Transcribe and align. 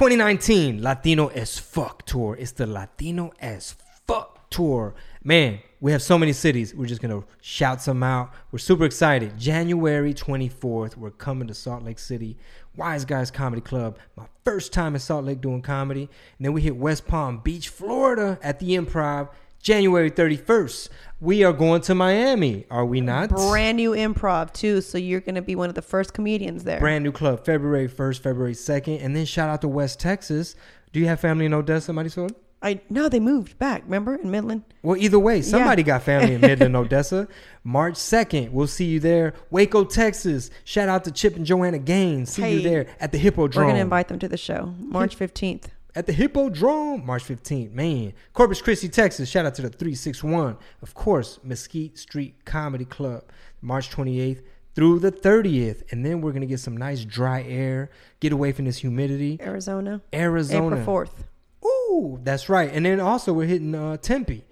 2019 0.00 0.82
Latino 0.82 1.26
as 1.28 1.58
fuck 1.58 2.06
tour. 2.06 2.34
It's 2.38 2.52
the 2.52 2.66
Latino 2.66 3.32
as 3.38 3.74
fuck 4.06 4.48
tour. 4.48 4.94
Man, 5.22 5.58
we 5.78 5.92
have 5.92 6.00
so 6.00 6.16
many 6.16 6.32
cities. 6.32 6.74
We're 6.74 6.86
just 6.86 7.02
gonna 7.02 7.22
shout 7.42 7.82
some 7.82 8.02
out. 8.02 8.32
We're 8.50 8.60
super 8.60 8.86
excited. 8.86 9.38
January 9.38 10.14
24th, 10.14 10.96
we're 10.96 11.10
coming 11.10 11.48
to 11.48 11.54
Salt 11.54 11.82
Lake 11.82 11.98
City. 11.98 12.38
Wise 12.76 13.04
Guys 13.04 13.30
Comedy 13.30 13.60
Club. 13.60 13.98
My 14.16 14.24
first 14.42 14.72
time 14.72 14.94
in 14.94 15.00
Salt 15.00 15.26
Lake 15.26 15.42
doing 15.42 15.60
comedy. 15.60 16.08
And 16.38 16.46
then 16.46 16.54
we 16.54 16.62
hit 16.62 16.76
West 16.76 17.06
Palm 17.06 17.40
Beach, 17.44 17.68
Florida 17.68 18.38
at 18.42 18.58
the 18.58 18.70
Improv. 18.70 19.28
January 19.62 20.10
31st, 20.10 20.88
we 21.20 21.44
are 21.44 21.52
going 21.52 21.82
to 21.82 21.94
Miami. 21.94 22.64
Are 22.70 22.84
we 22.86 23.00
not? 23.02 23.28
Brand 23.28 23.76
new 23.76 23.90
improv 23.92 24.52
too, 24.54 24.80
so 24.80 24.96
you're 24.96 25.20
gonna 25.20 25.42
be 25.42 25.54
one 25.54 25.68
of 25.68 25.74
the 25.74 25.82
first 25.82 26.14
comedians 26.14 26.64
there. 26.64 26.80
Brand 26.80 27.04
new 27.04 27.12
club, 27.12 27.44
February 27.44 27.88
1st, 27.88 28.20
February 28.20 28.54
2nd. 28.54 29.04
And 29.04 29.14
then 29.14 29.26
shout 29.26 29.50
out 29.50 29.60
to 29.60 29.68
West 29.68 30.00
Texas. 30.00 30.54
Do 30.92 31.00
you 31.00 31.06
have 31.06 31.20
family 31.20 31.44
in 31.44 31.52
Odessa, 31.52 31.92
Marisol? 31.92 32.30
I 32.62 32.80
no, 32.90 33.08
they 33.08 33.20
moved 33.20 33.58
back. 33.58 33.82
Remember 33.84 34.14
in 34.16 34.30
Midland? 34.30 34.64
Well, 34.82 34.96
either 34.96 35.18
way, 35.18 35.40
somebody 35.42 35.82
Yeah. 35.82 35.86
got 35.86 36.02
family 36.02 36.34
in 36.34 36.40
Midland, 36.40 36.74
Odessa. 36.82 37.28
March 37.64 37.94
2nd, 37.94 38.50
we'll 38.52 38.66
see 38.66 38.86
you 38.86 39.00
there. 39.00 39.34
Waco, 39.50 39.84
Texas. 39.84 40.50
Shout 40.64 40.88
out 40.88 41.04
to 41.04 41.10
Chip 41.10 41.36
and 41.36 41.44
Joanna 41.46 41.78
Gaines. 41.78 42.32
See 42.32 42.50
you 42.54 42.60
there 42.62 42.86
at 42.98 43.12
the 43.12 43.18
Hippodrome. 43.18 43.64
We're 43.66 43.70
gonna 43.72 43.82
invite 43.82 44.08
them 44.08 44.18
to 44.20 44.28
the 44.28 44.36
show 44.38 44.74
March 44.78 45.14
fifteenth. 45.16 45.70
At 45.94 46.06
the 46.06 46.12
Hippodrome, 46.12 47.04
March 47.04 47.24
15th. 47.24 47.72
Man, 47.72 48.12
Corpus 48.32 48.62
Christi, 48.62 48.88
Texas. 48.88 49.28
Shout 49.28 49.46
out 49.46 49.54
to 49.56 49.62
the 49.62 49.68
361. 49.68 50.56
Of 50.82 50.94
course, 50.94 51.38
Mesquite 51.42 51.98
Street 51.98 52.44
Comedy 52.44 52.84
Club, 52.84 53.24
March 53.60 53.90
28th 53.90 54.42
through 54.74 55.00
the 55.00 55.12
30th. 55.12 55.90
And 55.92 56.04
then 56.04 56.20
we're 56.20 56.32
going 56.32 56.42
to 56.42 56.46
get 56.46 56.60
some 56.60 56.76
nice 56.76 57.04
dry 57.04 57.42
air, 57.42 57.90
get 58.20 58.32
away 58.32 58.52
from 58.52 58.64
this 58.64 58.78
humidity. 58.78 59.38
Arizona. 59.40 60.00
Arizona. 60.12 60.66
April 60.66 60.84
fourth. 60.84 61.24
Ooh, 61.64 62.20
that's 62.22 62.48
right. 62.48 62.70
And 62.72 62.86
then 62.86 63.00
also 63.00 63.32
we're 63.32 63.46
hitting 63.46 63.74
uh, 63.74 63.96
Tempe. 63.96 64.44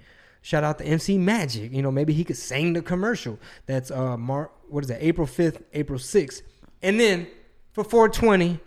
Shout 0.42 0.64
out 0.64 0.78
to 0.78 0.84
MC 0.84 1.18
Magic. 1.18 1.72
You 1.72 1.82
know, 1.82 1.90
maybe 1.90 2.12
he 2.12 2.24
could 2.24 2.36
sing 2.36 2.72
the 2.72 2.82
commercial. 2.82 3.38
That's 3.66 3.90
uh 3.90 4.16
Mar 4.16 4.50
what 4.68 4.84
is 4.84 4.88
that? 4.88 5.04
April 5.04 5.26
5th, 5.26 5.62
April 5.72 5.98
6th. 5.98 6.42
And 6.82 7.00
then 7.00 7.26
for 7.72 7.84
420, 7.84 8.60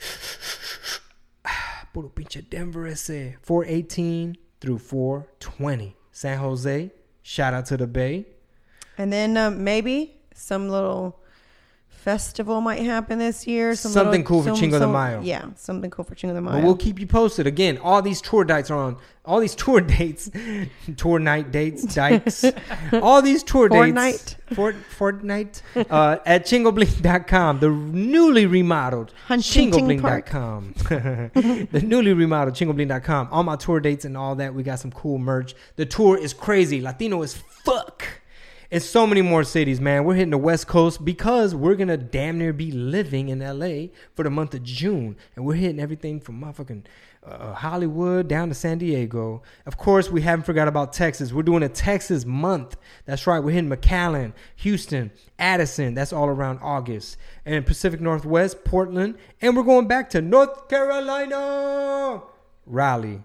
puro 1.94 2.09
pinche 2.09 2.47
Denver 2.50 2.88
ese. 2.88 3.38
418 3.42 4.38
through 4.59 4.80
420. 4.80 5.95
San 6.11 6.38
Jose. 6.39 6.92
Shout 7.23 7.53
out 7.53 7.66
to 7.67 7.78
the 7.78 7.88
Bay. 7.88 8.25
And 8.98 9.11
then 9.11 9.38
um, 9.38 9.64
maybe 9.64 10.17
some 10.33 10.70
little 10.70 11.20
festival 12.02 12.62
might 12.62 12.82
happen 12.82 13.20
this 13.20 13.46
year. 13.48 13.76
Some 13.76 13.92
Something 13.92 14.22
little- 14.22 14.26
cool 14.26 14.44
for 14.44 14.50
some- 14.56 14.70
Chingo 14.70 14.72
de 14.74 14.80
some- 14.80 14.92
Mayo. 14.92 15.22
Yeah, 15.22 15.46
something 15.56 15.90
cool 15.92 16.04
for 16.06 16.16
Chingo 16.16 16.34
de 16.34 16.42
But 16.42 16.54
Mayo. 16.54 16.64
we'll 16.66 16.76
keep 16.76 17.00
you 17.00 17.08
posted. 17.08 17.46
Again, 17.48 17.78
all 17.78 18.02
these 18.02 18.22
tour 18.22 18.44
dates 18.44 18.72
are 18.72 18.78
on 18.78 18.98
all 19.24 19.40
these 19.40 19.54
tour 19.54 19.80
dates, 19.98 20.32
tour 20.98 21.20
night 21.20 21.52
dates, 21.52 21.84
dikes, 21.84 22.44
all 22.94 23.22
these 23.22 23.44
tour 23.44 23.70
dates. 23.70 24.36
Fort, 24.54 24.76
Fortnite. 24.98 25.61
Uh, 25.90 26.17
at 26.26 26.45
chingobling.com, 26.45 27.60
the 27.60 27.70
newly 27.70 28.45
remodeled 28.48 29.14
chingobling.com. 29.30 30.73
the 31.72 31.82
newly 31.86 32.14
remodeled 32.14 32.56
chingobling.com. 32.56 33.28
All 33.32 33.44
my 33.44 33.56
tour 33.56 33.80
dates 33.80 34.06
and 34.06 34.17
all 34.17 34.36
that. 34.36 34.54
We 34.54 34.64
got 34.64 34.80
some 34.80 34.92
cool 34.92 35.17
merch. 35.20 35.54
The 35.76 35.86
tour 35.86 36.17
is 36.17 36.34
crazy. 36.34 36.82
Latino 36.82 37.22
is 37.22 37.36
fuck. 37.36 38.06
And 38.73 38.82
so 38.82 39.05
many 39.05 39.21
more 39.21 39.43
cities, 39.43 39.82
man. 39.82 40.05
We're 40.05 40.15
hitting 40.15 40.30
the 40.30 40.37
West 40.37 40.65
Coast 40.65 41.04
because 41.04 41.54
we're 41.54 41.76
gonna 41.76 41.98
damn 41.98 42.37
near 42.37 42.54
be 42.54 42.71
living 42.71 43.27
in 43.27 43.39
LA 43.39 43.87
for 44.15 44.23
the 44.23 44.30
month 44.30 44.54
of 44.54 44.64
June, 44.64 45.17
and 45.36 45.43
we're 45.43 45.55
hitting 45.55 45.77
everything 45.77 46.21
from 46.21 46.42
motherfucking 46.42 46.86
uh, 47.26 47.54
Hollywood 47.54 48.30
down 48.30 48.48
to 48.48 48.55
San 48.55 48.77
Diego. 48.77 49.43
Of 49.65 49.76
course, 49.76 50.10
we 50.10 50.21
haven't 50.21 50.45
forgot 50.45 50.70
about 50.70 50.93
Texas. 50.93 51.33
We're 51.33 51.43
doing 51.43 51.64
a 51.64 51.70
Texas 51.70 52.23
month. 52.23 52.77
That's 53.04 53.27
right. 53.27 53.39
We're 53.39 53.52
hitting 53.52 53.70
McAllen, 53.70 54.31
Houston, 54.55 55.11
Addison. 55.37 55.93
That's 55.93 56.14
all 56.14 56.27
around 56.27 56.60
August, 56.61 57.17
and 57.45 57.65
Pacific 57.65 57.99
Northwest, 57.99 58.64
Portland, 58.64 59.17
and 59.42 59.58
we're 59.58 59.64
going 59.64 59.89
back 59.89 60.10
to 60.11 60.21
North 60.21 60.70
Carolina, 60.70 62.21
Raleigh. 62.65 63.21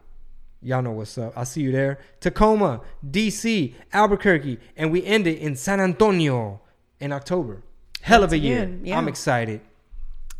Y'all 0.66 0.82
know 0.82 0.90
what's 0.90 1.16
up. 1.16 1.32
I'll 1.36 1.44
see 1.44 1.60
you 1.60 1.70
there. 1.70 2.00
Tacoma, 2.18 2.80
DC, 3.08 3.72
Albuquerque, 3.92 4.58
and 4.76 4.90
we 4.90 5.04
end 5.04 5.28
it 5.28 5.38
in 5.38 5.54
San 5.54 5.78
Antonio 5.78 6.60
in 6.98 7.12
October. 7.12 7.62
Hell 8.02 8.24
of 8.24 8.32
a 8.32 8.38
year. 8.38 8.68
yeah. 8.82 8.98
I'm 8.98 9.06
excited. 9.06 9.60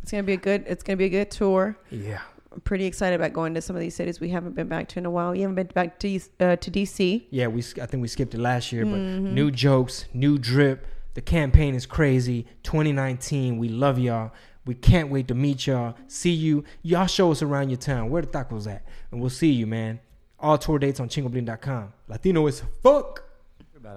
it's 0.01 0.11
gonna 0.11 0.23
be 0.23 0.33
a 0.33 0.37
good. 0.37 0.65
It's 0.67 0.83
gonna 0.83 0.97
be 0.97 1.05
a 1.05 1.09
good 1.09 1.31
tour. 1.31 1.77
Yeah. 1.89 2.19
I'm 2.51 2.59
pretty 2.61 2.85
excited 2.85 3.15
about 3.15 3.31
going 3.31 3.53
to 3.53 3.61
some 3.61 3.75
of 3.77 3.79
these 3.81 3.95
cities 3.95 4.19
we 4.19 4.29
haven't 4.29 4.53
been 4.55 4.67
back 4.67 4.89
to 4.89 4.99
in 4.99 5.05
a 5.05 5.09
while. 5.11 5.31
We 5.31 5.41
haven't 5.41 5.55
been 5.55 5.67
back 5.67 5.97
to 5.99 6.15
uh, 6.41 6.55
to 6.57 6.71
DC. 6.71 7.23
Yeah, 7.29 7.47
we 7.47 7.61
I 7.81 7.85
think 7.85 8.01
we 8.01 8.09
skipped 8.09 8.33
it 8.33 8.39
last 8.39 8.73
year, 8.73 8.83
but 8.83 8.95
Mm-hmm. 8.95 9.33
new 9.33 9.49
jokes, 9.49 10.05
new 10.13 10.37
drip. 10.37 10.85
The 11.13 11.21
campaign 11.21 11.73
is 11.73 11.85
crazy. 11.85 12.45
2019, 12.63 13.57
we 13.57 13.69
love 13.69 13.97
y'all. 13.97 14.31
We 14.65 14.75
can't 14.75 15.09
wait 15.09 15.27
to 15.29 15.33
meet 15.35 15.65
y'all. 15.67 15.95
See 16.07 16.31
you. 16.33 16.63
Y'all 16.83 17.07
show 17.07 17.31
us 17.31 17.41
around 17.41 17.69
your 17.69 17.77
town. 17.77 18.09
Where 18.09 18.21
the 18.21 18.27
tacos 18.27 18.67
at? 18.69 18.83
And 19.11 19.21
we'll 19.21 19.29
see 19.29 19.51
you, 19.51 19.65
man. 19.65 19.99
All 20.39 20.57
tour 20.57 20.77
dates 20.77 20.99
on 20.99 21.09
chingobling.com. 21.09 21.93
Latino 22.07 22.45
is 22.45 22.61
fuck. 22.83 23.23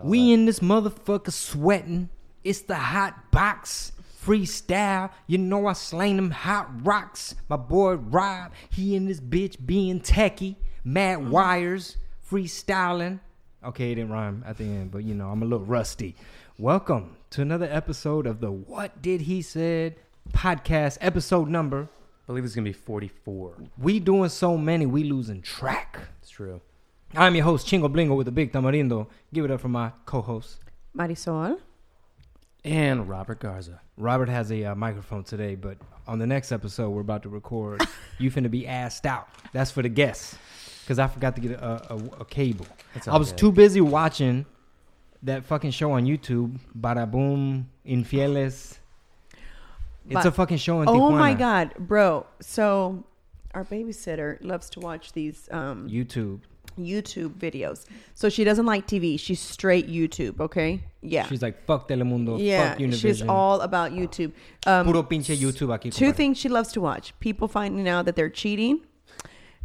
We 0.02 0.32
in 0.32 0.46
this 0.46 0.60
motherfucker 0.60 1.32
sweating. 1.32 2.08
It's 2.42 2.62
the 2.62 2.76
hot 2.76 3.30
box. 3.30 3.92
Freestyle. 4.24 5.10
You 5.26 5.38
know 5.38 5.66
I 5.66 5.74
slang 5.74 6.16
them 6.16 6.30
hot 6.30 6.86
rocks. 6.86 7.34
My 7.48 7.56
boy 7.56 7.94
Rob, 7.94 8.52
he 8.70 8.96
and 8.96 9.08
this 9.08 9.20
bitch 9.20 9.56
being 9.64 10.00
techie. 10.00 10.56
Mad 10.84 11.18
mm-hmm. 11.18 11.30
wires. 11.30 11.96
Freestyling. 12.30 13.20
Okay, 13.62 13.92
it 13.92 13.96
didn't 13.96 14.10
rhyme 14.10 14.42
at 14.46 14.56
the 14.56 14.64
end, 14.64 14.90
but 14.90 15.04
you 15.04 15.14
know, 15.14 15.28
I'm 15.28 15.42
a 15.42 15.46
little 15.46 15.66
rusty. 15.66 16.16
Welcome 16.58 17.16
to 17.30 17.42
another 17.42 17.68
episode 17.70 18.26
of 18.26 18.40
the 18.40 18.50
What 18.50 19.02
Did 19.02 19.22
He 19.22 19.42
Said 19.42 19.96
podcast, 20.32 20.96
episode 21.00 21.48
number. 21.48 21.88
I 22.30 22.32
believe 22.32 22.44
it's 22.44 22.54
gonna 22.54 22.64
be 22.64 22.72
44. 22.72 23.56
We 23.76 23.98
doing 23.98 24.28
so 24.28 24.56
many, 24.56 24.86
we 24.86 25.02
losing 25.02 25.42
track. 25.42 25.98
It's 26.22 26.30
true. 26.30 26.60
I'm 27.16 27.34
your 27.34 27.42
host, 27.42 27.66
Chingo 27.66 27.92
Blingo 27.92 28.16
with 28.16 28.26
the 28.26 28.30
Big 28.30 28.52
Tamarindo. 28.52 29.08
Give 29.34 29.44
it 29.44 29.50
up 29.50 29.60
for 29.60 29.68
my 29.68 29.90
co-host. 30.06 30.60
Marisol. 30.96 31.58
And 32.64 33.08
Robert 33.08 33.40
Garza. 33.40 33.80
Robert 33.96 34.28
has 34.28 34.52
a 34.52 34.66
uh, 34.66 34.74
microphone 34.76 35.24
today, 35.24 35.56
but 35.56 35.78
on 36.06 36.20
the 36.20 36.26
next 36.28 36.52
episode 36.52 36.90
we're 36.90 37.00
about 37.00 37.24
to 37.24 37.28
record, 37.28 37.82
you 38.20 38.30
finna 38.30 38.48
be 38.48 38.64
asked 38.64 39.06
out. 39.06 39.26
That's 39.52 39.72
for 39.72 39.82
the 39.82 39.88
guests, 39.88 40.38
because 40.84 41.00
I 41.00 41.08
forgot 41.08 41.34
to 41.34 41.40
get 41.40 41.50
a, 41.54 41.92
a, 41.92 41.96
a 42.20 42.24
cable. 42.24 42.66
I 43.08 43.18
was 43.18 43.30
good. 43.30 43.38
too 43.38 43.50
busy 43.50 43.80
watching 43.80 44.46
that 45.24 45.44
fucking 45.46 45.72
show 45.72 45.90
on 45.90 46.06
YouTube, 46.06 46.60
Bada 46.78 47.10
Boom 47.10 47.68
Infieles. 47.84 48.78
It's 50.06 50.14
But- 50.14 50.26
a 50.26 50.30
fucking 50.32 50.56
show 50.58 50.80
in 50.82 50.88
Oh 50.88 50.92
Tijuana. 50.94 51.18
my 51.18 51.34
god, 51.34 51.74
bro! 51.78 52.26
So 52.40 53.04
our 53.54 53.64
babysitter 53.64 54.38
loves 54.42 54.70
to 54.70 54.80
watch 54.80 55.12
these 55.12 55.48
um, 55.50 55.88
YouTube. 55.88 56.40
YouTube 56.78 57.34
videos. 57.34 57.84
So 58.14 58.28
she 58.28 58.42
doesn't 58.44 58.64
like 58.64 58.86
TV. 58.86 59.18
She's 59.20 59.40
straight 59.40 59.88
YouTube. 59.88 60.40
Okay. 60.40 60.80
Yeah. 61.02 61.26
She's 61.26 61.42
like, 61.42 61.66
fuck 61.66 61.88
Telemundo, 61.88 62.38
yeah. 62.40 62.70
fuck 62.70 62.78
Univision. 62.78 63.00
She's 63.00 63.22
all 63.22 63.60
about 63.60 63.92
YouTube. 63.92 64.32
Um, 64.66 64.86
Puro 64.86 65.02
pinche 65.02 65.36
YouTube 65.36 65.68
aquí. 65.68 65.92
two 65.92 66.06
compadre. 66.06 66.12
things 66.16 66.38
she 66.38 66.48
loves 66.48 66.72
to 66.72 66.80
watch: 66.80 67.12
people 67.20 67.48
finding 67.48 67.86
out 67.88 68.04
that 68.06 68.16
they're 68.16 68.30
cheating, 68.30 68.80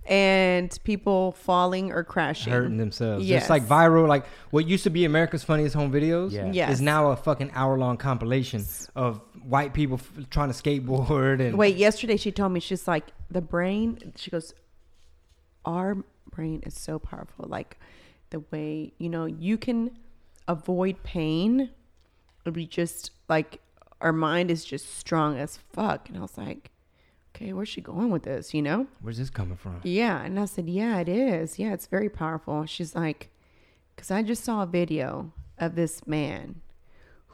and 0.07 0.77
people 0.83 1.31
falling 1.33 1.91
or 1.91 2.03
crashing. 2.03 2.51
hurting 2.53 2.77
themselves. 2.77 3.25
Yes. 3.25 3.41
Just 3.41 3.49
like 3.49 3.63
viral, 3.65 4.07
like 4.07 4.25
what 4.51 4.67
used 4.67 4.83
to 4.83 4.89
be 4.89 5.05
America's 5.05 5.43
Funniest 5.43 5.75
Home 5.75 5.91
Videos 5.91 6.31
Yeah. 6.31 6.51
Yes. 6.51 6.73
is 6.73 6.81
now 6.81 7.11
a 7.11 7.15
fucking 7.15 7.51
hour 7.53 7.77
long 7.77 7.97
compilation 7.97 8.63
of 8.95 9.21
white 9.47 9.73
people 9.73 9.97
f- 9.97 10.29
trying 10.29 10.51
to 10.51 10.55
skateboard 10.55 11.39
and 11.39 11.57
Wait, 11.57 11.75
yesterday 11.75 12.17
she 12.17 12.31
told 12.31 12.51
me 12.51 12.59
she's 12.59 12.87
like 12.87 13.05
the 13.29 13.41
brain. 13.41 14.13
She 14.15 14.31
goes, 14.31 14.53
our 15.65 15.97
brain 16.31 16.61
is 16.65 16.73
so 16.73 16.99
powerful. 16.99 17.45
Like 17.47 17.77
the 18.29 18.39
way 18.51 18.93
you 18.97 19.09
know 19.09 19.25
you 19.25 19.57
can 19.57 19.97
avoid 20.47 21.01
pain 21.03 21.69
you 22.53 22.65
just 22.67 23.11
like 23.27 23.59
our 24.01 24.13
mind 24.13 24.51
is 24.51 24.65
just 24.65 24.97
strong 24.97 25.37
as 25.37 25.57
fuck. 25.57 26.09
And 26.09 26.17
I 26.17 26.21
was 26.21 26.37
like, 26.37 26.71
okay, 27.35 27.53
where's 27.53 27.69
she 27.69 27.81
going 27.81 28.11
with 28.11 28.23
this? 28.23 28.53
You 28.53 28.61
know? 28.61 28.87
Where's 29.01 29.17
this 29.17 29.29
coming 29.29 29.57
from? 29.57 29.79
Yeah. 29.83 30.21
And 30.21 30.39
I 30.39 30.45
said, 30.45 30.69
yeah, 30.69 30.99
it 30.99 31.09
is. 31.09 31.57
Yeah, 31.57 31.73
it's 31.73 31.87
very 31.87 32.09
powerful. 32.09 32.65
She's 32.65 32.95
like, 32.95 33.29
because 33.95 34.11
I 34.11 34.21
just 34.21 34.43
saw 34.43 34.63
a 34.63 34.67
video 34.67 35.31
of 35.57 35.75
this 35.75 36.05
man 36.05 36.61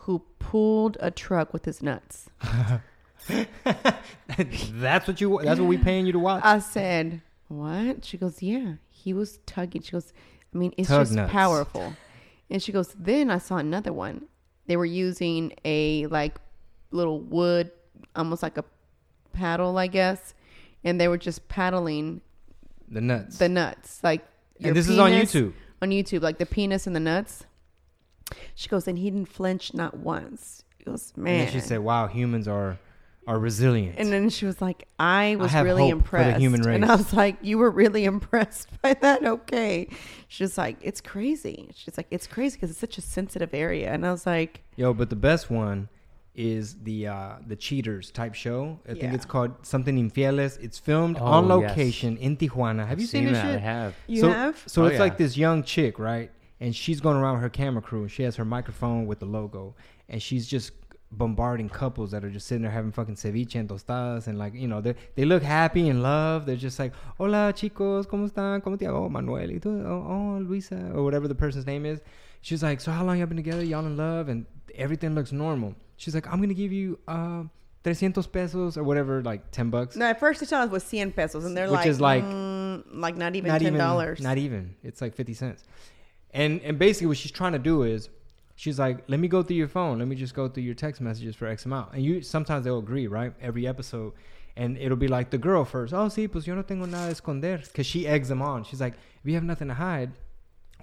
who 0.02 0.24
pulled 0.40 0.98
a 1.00 1.12
truck 1.12 1.54
with 1.54 1.66
his 1.66 1.82
nuts. 1.84 2.30
that's 3.28 5.08
what 5.08 5.22
you. 5.22 5.40
That's 5.44 5.60
what 5.60 5.68
we 5.70 5.78
paying 5.78 6.06
you 6.06 6.12
to 6.14 6.20
watch. 6.20 6.44
I 6.44 6.60
said, 6.60 7.22
what? 7.48 8.04
She 8.04 8.18
goes, 8.18 8.42
yeah. 8.42 8.74
He 8.90 9.14
was 9.14 9.40
tugging. 9.46 9.82
She 9.82 9.92
goes, 9.92 10.12
I 10.54 10.58
mean, 10.58 10.74
it's 10.78 10.90
Tug 10.90 11.02
just 11.02 11.14
nuts. 11.14 11.32
powerful. 11.32 11.94
And 12.50 12.62
she 12.62 12.72
goes, 12.72 12.96
then 13.00 13.30
I 13.30 13.38
saw 13.38 13.58
another 13.58 13.94
one. 13.94 14.26
They 14.68 14.76
were 14.76 14.86
using 14.86 15.54
a 15.66 16.08
like 16.08 16.40
little 16.92 17.20
wood, 17.20 17.72
almost 18.16 18.44
like 18.44 18.58
a 18.58 18.66
paddle, 19.34 19.78
I 19.78 19.88
guess. 19.88 20.34
And 20.84 21.00
they 21.00 21.08
were 21.08 21.18
just 21.18 21.48
paddling 21.48 22.22
the 22.90 23.02
nuts. 23.02 23.38
the 23.38 23.50
nuts. 23.50 24.04
Like 24.04 24.26
and 24.62 24.76
this 24.76 24.90
is 24.90 24.98
on 24.98 25.12
YouTube. 25.12 25.54
On 25.82 25.90
YouTube, 25.90 26.22
like 26.22 26.38
the 26.38 26.46
penis 26.46 26.88
and 26.88 26.96
the 26.96 27.00
nuts. 27.00 27.46
She 28.56 28.68
goes, 28.70 28.88
and 28.88 28.98
he 28.98 29.10
didn't 29.10 29.30
flinch 29.30 29.74
not 29.74 29.98
once. 29.98 30.64
He 30.78 30.84
goes, 30.84 31.12
And 31.16 31.24
man. 31.26 31.46
then 31.46 31.54
she 31.54 31.60
said, 31.60 31.80
"Wow, 31.80 32.08
humans 32.08 32.48
are 32.48 32.78
are 33.28 33.38
resilient." 33.38 33.96
And 34.00 34.12
then 34.12 34.30
she 34.30 34.46
was 34.48 34.62
like, 34.62 34.88
I 35.00 35.36
was 35.38 35.52
have 35.52 35.64
really 35.66 35.90
hope 35.92 36.06
for 36.08 36.18
the 36.18 36.24
impressed. 36.24 36.40
human 36.40 36.68
And 36.68 36.86
I 36.86 36.96
was 36.96 37.14
like, 37.14 37.38
You 37.42 37.60
were 37.60 37.70
really 37.70 38.04
impressed 38.16 38.68
by 38.82 38.96
that? 38.96 39.24
Okay. 39.24 39.88
She's 40.28 40.58
like, 40.58 40.78
It's 40.82 41.02
crazy. 41.02 41.70
She's 41.76 41.98
like, 41.98 42.08
It's 42.10 42.26
crazy 42.26 42.56
because 42.58 42.72
it's 42.72 42.80
such 42.80 42.98
a 42.98 43.02
sensitive 43.02 43.54
area. 43.54 43.92
And 43.94 44.06
I 44.08 44.12
was 44.12 44.26
like, 44.26 44.64
Yo, 44.76 44.94
but 44.94 45.10
the 45.12 45.16
best 45.16 45.52
one 45.52 45.88
is 46.34 46.78
the 46.84 47.06
uh 47.08 47.36
the 47.46 47.56
cheaters 47.56 48.10
type 48.10 48.34
show. 48.34 48.80
I 48.90 48.94
think 48.96 49.14
it's 49.14 49.26
called 49.26 49.52
something 49.68 49.96
infieles. 50.10 50.58
It's 50.60 50.80
filmed 50.80 51.18
Oh, 51.20 51.26
on 51.26 51.44
yes. 51.48 51.70
location 51.70 52.18
in 52.18 52.38
Tijuana. 52.38 52.88
Have 52.88 53.00
you 53.00 53.06
seen, 53.06 53.26
this 53.26 53.34
that? 53.38 53.56
I 53.56 53.60
have. 53.60 53.96
You 54.08 54.22
so, 54.22 54.32
have? 54.32 54.64
So 54.66 54.84
Oh, 54.84 54.86
it's 54.88 55.00
like 55.00 55.18
this 55.18 55.38
young 55.38 55.62
chick, 55.64 56.00
right? 56.00 56.32
And 56.62 56.74
she's 56.74 57.02
going 57.02 57.18
around 57.18 57.34
with 57.34 57.42
her 57.44 57.50
camera 57.50 57.82
crew. 57.82 58.04
And 58.04 58.12
she 58.12 58.24
has 58.24 58.38
her 58.38 58.46
microphone 58.46 59.08
with 59.08 59.20
the 59.20 59.26
logo, 59.26 59.76
and 60.08 60.22
she's 60.22 60.48
just 60.48 60.72
bombarding 61.14 61.68
couples 61.68 62.12
that 62.12 62.24
are 62.24 62.30
just 62.30 62.48
sitting 62.48 62.62
there 62.62 62.72
having 62.72 62.92
fucking 62.94 63.16
ceviche 63.16 63.56
and 63.56 63.68
tostadas, 63.68 64.28
and 64.28 64.38
like 64.40 64.54
you 64.54 64.68
know 64.68 64.80
they 64.80 64.96
they 65.16 65.26
look 65.26 65.44
happy 65.44 65.90
and 65.90 66.02
love. 66.02 66.46
They're 66.46 66.56
just 66.56 66.80
like, 66.80 66.94
"Hola 67.18 67.52
chicos, 67.54 68.06
cómo 68.08 68.30
están? 68.32 68.62
¿Cómo 68.62 68.78
te? 68.80 68.88
Oh, 68.88 69.10
Manuel, 69.10 69.50
y 69.52 69.60
tú? 69.60 69.84
Oh, 69.86 70.06
oh, 70.08 70.40
Luisa, 70.40 70.92
or 70.96 71.04
whatever 71.04 71.28
the 71.28 71.36
person's 71.36 71.66
name 71.66 71.86
is." 71.86 72.00
She's 72.42 72.64
like, 72.64 72.80
"So 72.80 72.92
how 72.92 73.04
long 73.04 73.18
y'all 73.18 73.28
been 73.28 73.38
together? 73.38 73.64
Y'all 73.64 73.86
in 73.86 73.98
love?" 73.98 74.30
And 74.30 74.46
everything 74.76 75.14
looks 75.16 75.32
normal. 75.34 75.76
She's 75.98 76.16
like, 76.16 76.28
"I'm 76.32 76.40
gonna 76.40 76.54
give 76.54 76.72
you 76.72 77.00
uh." 77.08 77.44
300 77.84 78.32
pesos 78.32 78.78
or 78.78 78.84
whatever, 78.84 79.24
like 79.24 79.50
10 79.50 79.72
bucks. 79.72 79.96
No, 79.96 80.06
at 80.06 80.20
first 80.20 80.40
they 80.40 80.46
thought 80.46 80.68
it 80.68 80.70
was 80.70 80.84
100 80.84 81.16
pesos. 81.16 81.46
And 81.46 81.58
they're 81.58 81.66
Which 81.66 81.78
like, 81.78 81.88
is 81.88 82.00
like- 82.00 82.24
mm, 82.24 82.84
like 82.94 83.18
not 83.18 83.36
even 83.36 83.48
not 83.50 83.60
$10. 83.60 83.66
even 84.20 84.24
not 84.24 84.38
even 84.38 84.76
it's 84.84 85.02
like 85.02 85.16
50 85.16 85.34
cents 85.34 85.64
and 86.34 86.62
and 86.62 86.78
basically 86.80 87.08
what 87.08 87.18
she's 87.18 87.32
trying 87.32 87.54
to 87.54 87.60
do 87.60 87.84
is 87.84 88.10
she's 88.56 88.80
like 88.80 89.04
let 89.08 89.20
me 89.20 89.28
go 89.28 89.44
through 89.44 89.58
your 89.58 89.68
phone. 89.68 90.00
Let 90.00 90.08
me 90.08 90.16
just 90.16 90.34
go 90.34 90.48
through 90.48 90.64
your 90.64 90.76
text 90.76 91.02
messages 91.02 91.36
for 91.36 91.48
x 91.48 91.66
amount. 91.66 91.94
And 91.94 92.04
you 92.04 92.22
sometimes 92.22 92.66
they'll 92.66 92.80
agree 92.80 93.08
right 93.08 93.34
every 93.42 93.68
episode. 93.68 94.14
And 94.58 94.78
it'll 94.78 94.98
be 94.98 95.08
like 95.08 95.30
the 95.30 95.38
girl 95.38 95.64
first 95.64 95.94
oh 95.94 96.08
sí 96.08 96.30
pues 96.30 96.46
yo 96.46 96.56
no 96.56 96.62
tengo 96.62 96.86
nada 96.86 97.14
de 97.14 97.16
esconder. 97.16 97.62
Because 97.64 97.86
she 97.86 98.08
eggs 98.08 98.30
them 98.30 98.42
on. 98.42 98.64
She's 98.64 98.82
like 98.82 98.94
if 98.94 99.26
you 99.26 99.34
have 99.36 99.44
nothing 99.44 99.68
to 99.68 99.74
hide 99.74 100.12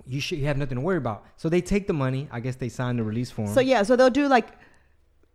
you 0.06 0.20
should 0.20 0.38
you 0.38 0.46
have 0.46 0.56
nothing 0.56 0.76
to 0.76 0.82
worry 0.82 0.96
about. 0.96 1.24
So 1.36 1.48
they 1.48 1.60
take 1.60 1.86
the 1.86 1.92
money. 1.92 2.28
I 2.30 2.40
guess 2.40 2.56
they 2.56 2.68
sign 2.68 2.96
the 2.96 3.04
release 3.04 3.30
form. 3.30 3.48
So 3.48 3.60
yeah, 3.60 3.82
so 3.82 3.96
they'll 3.96 4.10
do 4.10 4.26
like 4.28 4.48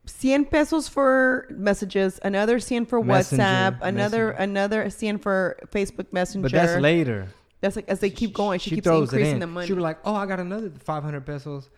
100 0.05 0.49
pesos 0.51 0.87
for 0.87 1.47
messages, 1.49 2.19
another 2.23 2.55
100 2.55 2.89
for 2.89 3.03
Messenger, 3.03 3.43
WhatsApp, 3.43 3.79
another 3.81 4.27
Messenger. 4.27 4.31
another 4.31 4.79
100 4.79 5.21
for 5.21 5.57
Facebook 5.71 6.11
Messenger. 6.11 6.41
but 6.43 6.51
that's 6.51 6.81
later 6.81 7.29
That's 7.63 7.77
like 7.77 7.87
as 7.87 8.01
they 8.01 8.09
keep 8.09 8.33
going, 8.33 8.59
she, 8.59 8.71
keeps 8.71 8.83
throws 8.83 9.13
it 9.13 9.15
increasing 9.15 9.35
in. 9.35 9.39
the 9.39 9.47
money. 9.47 9.67
She 9.67 9.71
was 9.71 9.81
like, 9.81 9.99
"Oh, 10.03 10.13
I 10.13 10.25
got 10.25 10.41
another 10.41 10.69
500 10.69 11.25
pesos 11.25 11.69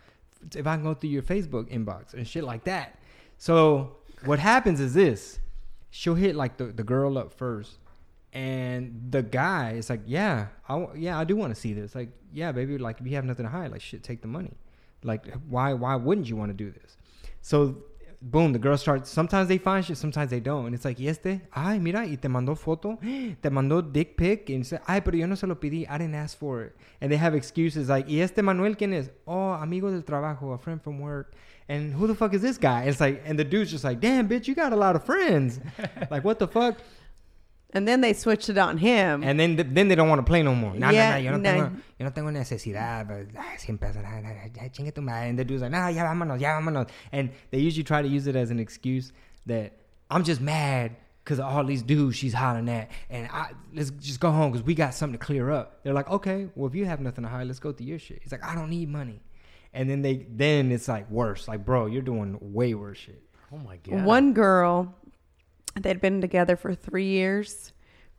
if 0.56 0.66
I 0.66 0.78
can 0.78 0.84
go 0.84 0.96
through 0.96 1.12
your 1.12 1.22
Facebook 1.22 1.72
inbox 1.72 2.16
and 2.16 2.28
shit 2.28 2.44
like 2.44 2.64
that." 2.64 2.98
So 3.38 3.98
what 4.24 4.40
happens 4.40 4.80
is 4.80 4.96
this: 4.96 5.38
she'll 5.92 6.16
hit 6.16 6.36
like 6.36 6.58
the, 6.58 6.66
the 6.66 6.84
girl 6.84 7.20
up 7.20 7.32
first, 7.32 7.78
and 8.34 9.12
the 9.12 9.22
guy 9.22 9.74
is 9.74 9.92
like, 9.92 10.02
"Yeah, 10.08 10.48
I 10.68 10.88
yeah, 10.96 11.20
I 11.20 11.24
do 11.24 11.36
want 11.36 11.54
to 11.54 11.62
see 11.62 11.74
this. 11.74 11.94
Like, 11.94 12.10
yeah, 12.34 12.52
baby, 12.52 12.80
like 12.80 13.00
if 13.00 13.06
you 13.06 13.14
have 13.14 13.26
nothing 13.26 13.46
to 13.46 13.52
hide, 13.52 13.72
like 13.72 13.82
shit, 13.82 14.02
take 14.02 14.24
the 14.24 14.28
money. 14.28 14.58
Like, 15.04 15.32
why 15.48 15.74
why 15.74 15.98
wouldn't 15.98 16.28
you 16.28 16.36
want 16.36 16.50
to 16.50 16.58
do 16.58 16.72
this?" 16.72 16.98
So. 17.44 17.84
Boom, 18.28 18.54
the 18.54 18.58
girl 18.60 18.76
starts. 18.76 19.12
Sometimes 19.12 19.48
they 19.48 19.60
find 19.60 19.86
shit, 19.86 19.98
sometimes 19.98 20.32
they 20.32 20.40
don't. 20.40 20.66
And 20.66 20.74
it's 20.74 20.84
like, 20.84 20.98
y 21.00 21.06
este, 21.06 21.42
ay, 21.54 21.78
mira, 21.78 22.08
y 22.08 22.16
te 22.16 22.28
mandó 22.28 22.58
foto, 22.58 22.98
te 23.04 23.50
mandó 23.52 23.84
dick 23.84 24.18
pic. 24.18 24.50
And 24.50 24.66
say, 24.66 24.80
ay, 24.88 25.02
pero 25.02 25.16
yo 25.16 25.28
no 25.28 25.36
se 25.36 25.46
lo 25.46 25.54
pedí, 25.54 25.86
I 25.88 26.00
didn't 26.00 26.16
ask 26.16 26.36
for 26.36 26.64
it. 26.64 26.76
And 27.02 27.12
they 27.12 27.18
have 27.18 27.36
excuses 27.36 27.88
like, 27.88 28.10
y 28.10 28.22
este 28.22 28.42
Manuel, 28.42 28.76
¿quién 28.78 28.94
es? 28.94 29.12
Oh, 29.28 29.54
amigo 29.54 29.92
del 29.92 30.02
trabajo, 30.02 30.56
a 30.56 30.58
friend 30.58 30.82
from 30.82 31.00
work. 31.00 31.36
And 31.70 31.94
who 31.94 32.08
the 32.08 32.16
fuck 32.16 32.34
is 32.34 32.42
this 32.42 32.58
guy? 32.58 32.86
It's 32.86 33.00
like, 33.00 33.22
and 33.28 33.38
the 33.38 33.44
dude's 33.44 33.70
just 33.70 33.84
like, 33.84 34.00
damn, 34.00 34.28
bitch, 34.28 34.48
you 34.48 34.56
got 34.56 34.74
a 34.74 34.76
lot 34.76 34.96
of 34.96 35.04
friends. 35.04 35.60
like, 36.10 36.24
what 36.24 36.40
the 36.40 36.48
fuck? 36.48 36.78
And 37.74 37.88
then 37.88 38.02
they 38.02 38.14
switched 38.14 38.50
it 38.50 38.58
on 38.58 38.78
him. 38.78 39.24
And 39.24 39.40
then 39.40 39.56
then 39.56 39.88
they 39.88 39.96
don't 39.96 40.10
want 40.10 40.20
to 40.20 40.30
play 40.30 40.44
no 40.44 40.56
more. 40.56 40.74
No, 40.74 40.90
Yeah, 40.90 41.12
no, 41.12 41.16
no, 41.16 41.18
yo 41.18 41.32
no, 41.32 41.38
no. 41.38 41.44
Tengo, 41.44 41.82
yo 42.00 42.06
no 42.06 42.12
tengo 42.12 42.32
necesidad. 42.32 43.08
But, 43.08 43.40
ah, 43.40 43.56
100 43.58 43.80
pesos, 43.80 44.04
ah, 44.06 44.22
ah, 44.24 44.32
ah, 44.44 44.50
ya 44.56 44.70
chingue 44.70 44.94
tu 44.94 45.02
madre. 45.02 45.30
And 45.30 45.40
the 45.40 45.46
dude's 45.46 45.62
like, 45.62 45.72
nah, 45.72 45.88
ya 45.88 46.04
vámonos, 46.06 46.40
ya 46.40 46.60
vámonos. 46.60 46.90
And 47.12 47.32
they 47.52 47.60
usually 47.60 47.84
try 47.84 48.02
to 48.02 48.08
use 48.08 48.28
it 48.28 48.36
as 48.36 48.52
an 48.52 48.60
excuse 48.60 49.12
that 49.46 49.74
I'm 50.10 50.24
just 50.24 50.42
mad 50.42 50.96
because 51.24 51.40
of 51.40 51.46
all 51.46 51.64
these 51.64 51.82
dudes 51.82 52.16
she's 52.16 52.34
hollering 52.34 52.70
at. 52.70 52.92
And 53.10 53.28
I, 53.32 53.52
let's 53.74 53.90
just 53.90 54.20
go 54.20 54.32
home 54.32 54.52
because 54.52 54.66
we 54.66 54.76
got 54.76 54.94
something 54.94 55.18
to 55.18 55.26
clear 55.26 55.50
up. 55.50 55.84
They're 55.84 55.94
like, 55.94 56.10
okay, 56.10 56.48
well, 56.56 56.68
if 56.68 56.76
you 56.76 56.86
have 56.86 57.02
nothing 57.02 57.24
to 57.24 57.30
hide, 57.30 57.48
let's 57.48 57.60
go 57.60 57.72
through 57.72 57.88
your 57.88 58.00
shit. 58.00 58.20
He's 58.22 58.32
like, 58.32 58.44
I 58.44 58.54
don't 58.54 58.70
need 58.70 58.90
money. 58.90 59.22
And 59.74 59.90
then 59.90 60.02
they 60.02 60.26
then 60.30 60.72
it's 60.72 60.88
like 60.88 61.10
worse. 61.10 61.48
Like, 61.48 61.66
bro, 61.66 61.88
you're 61.88 62.02
doing 62.02 62.38
way 62.40 62.74
worse 62.76 63.00
shit. 63.00 63.22
Oh 63.52 63.58
my 63.58 63.78
god. 63.78 64.06
One 64.06 64.34
girl, 64.34 64.96
they'd 65.84 66.02
been 66.02 66.22
together 66.22 66.56
for 66.56 66.74
three 66.74 67.08
years, 67.08 67.74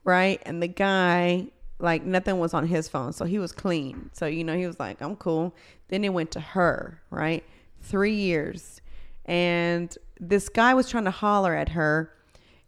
right? 0.05 0.41
And 0.45 0.63
the 0.63 0.69
guy, 0.69 1.47
like, 1.79 2.05
nothing 2.05 2.39
was 2.39 2.55
on 2.55 2.67
his 2.67 2.89
phone. 2.89 3.13
So 3.13 3.25
he 3.25 3.39
was 3.39 3.53
clean. 3.53 4.11
So, 4.13 4.27
you 4.27 4.45
know, 4.45 4.57
he 4.57 4.67
was 4.67 4.79
like, 4.79 5.01
I'm 5.01 5.17
cool. 5.17 5.55
Then 5.89 6.05
it 6.05 6.13
went 6.13 6.31
to 6.33 6.41
her, 6.41 7.01
right? 7.11 7.45
Three 7.81 8.15
years. 8.15 8.81
And 9.25 9.97
this 10.21 10.49
guy 10.49 10.75
was 10.75 10.89
trying 10.89 11.05
to 11.05 11.11
holler 11.11 11.55
at 11.55 11.71
her. 11.71 12.13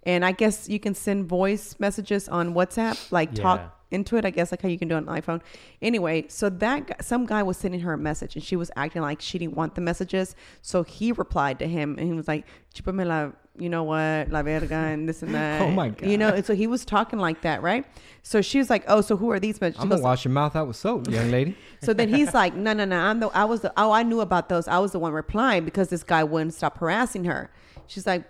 And 0.05 0.25
I 0.25 0.33
guess 0.33 0.69
you 0.69 0.81
can 0.81 0.95
send 0.95 1.27
voice 1.27 1.77
messages 1.79 2.29
on 2.29 2.55
WhatsApp, 2.55 3.11
like 3.11 3.31
Yeah. 3.37 3.43
talk 3.43 3.78
into 3.91 4.17
it. 4.17 4.25
I 4.25 4.31
guess 4.31 4.51
like 4.51 4.63
how 4.63 4.69
you 4.69 4.79
can 4.79 4.89
do 4.89 4.97
it 4.97 5.07
on 5.09 5.21
iPhone. 5.21 5.41
Anyway, 5.81 6.27
so 6.29 6.49
that 6.51 7.05
some 7.05 7.27
guy 7.27 7.43
was 7.43 7.57
sending 7.57 7.81
her 7.81 7.93
a 7.93 7.99
message, 7.99 8.35
and 8.35 8.45
she 8.45 8.57
was 8.57 8.71
acting 8.77 9.03
like 9.03 9.21
she 9.21 9.39
didn't 9.39 9.55
want 9.55 9.75
the 9.75 9.81
messages. 9.81 10.35
So 10.63 10.83
he 10.83 11.13
replied 11.13 11.59
to 11.61 11.67
him, 11.67 11.97
and 11.99 12.07
he 12.07 12.13
was 12.13 12.29
like, 12.29 12.47
"Chúpame 12.75 13.07
la, 13.07 13.33
you 13.59 13.69
know 13.69 13.85
what, 13.85 14.31
la 14.31 14.43
verga, 14.43 14.75
and 14.75 15.09
this 15.09 15.23
and 15.23 15.31
oh 15.35 15.39
that." 15.39 15.63
Oh 15.63 15.71
my 15.71 15.89
God. 15.91 16.09
You 16.09 16.19
know, 16.19 16.29
and 16.29 16.45
so 16.45 16.55
he 16.55 16.67
was 16.67 16.85
talking 16.85 17.19
like 17.19 17.43
that, 17.43 17.63
right? 17.63 17.85
So 18.23 18.43
she 18.43 18.59
was 18.59 18.69
like, 18.71 18.85
"Oh, 18.89 19.01
so 19.01 19.17
who 19.17 19.31
are 19.31 19.41
these 19.41 19.61
messages?" 19.61 19.79
She 19.79 19.83
I'm 19.83 19.89
gonna 19.89 20.03
wash 20.03 20.25
your 20.25 20.33
mouth 20.33 20.55
out 20.57 20.67
with 20.67 20.77
soap, 20.77 21.09
young 21.09 21.31
lady. 21.31 21.57
so 21.83 21.93
then 21.95 22.09
he's 22.09 22.35
like, 22.35 22.55
no, 22.55 22.73
no, 22.73 22.85
no. 22.85 22.99
I'm 22.99 23.21
the. 23.21 23.29
I 23.29 23.45
was 23.45 23.63
the. 23.63 23.73
Oh, 23.77 23.93
I 23.93 24.03
knew 24.03 24.21
about 24.21 24.49
those. 24.49 24.69
I 24.69 24.79
was 24.79 24.93
the 24.93 24.99
one 24.99 25.13
replying 25.13 25.65
because 25.65 25.89
this 25.89 26.03
guy 26.03 26.25
wouldn't 26.25 26.55
stop 26.55 26.79
harassing 26.79 27.25
her. 27.25 27.51
She's 27.87 28.07
like, 28.07 28.25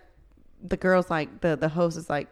the 0.63 0.77
girl's 0.77 1.11
like, 1.11 1.41
the 1.41 1.57
the 1.57 1.69
host 1.71 1.97
is 1.97 2.09
like, 2.09 2.29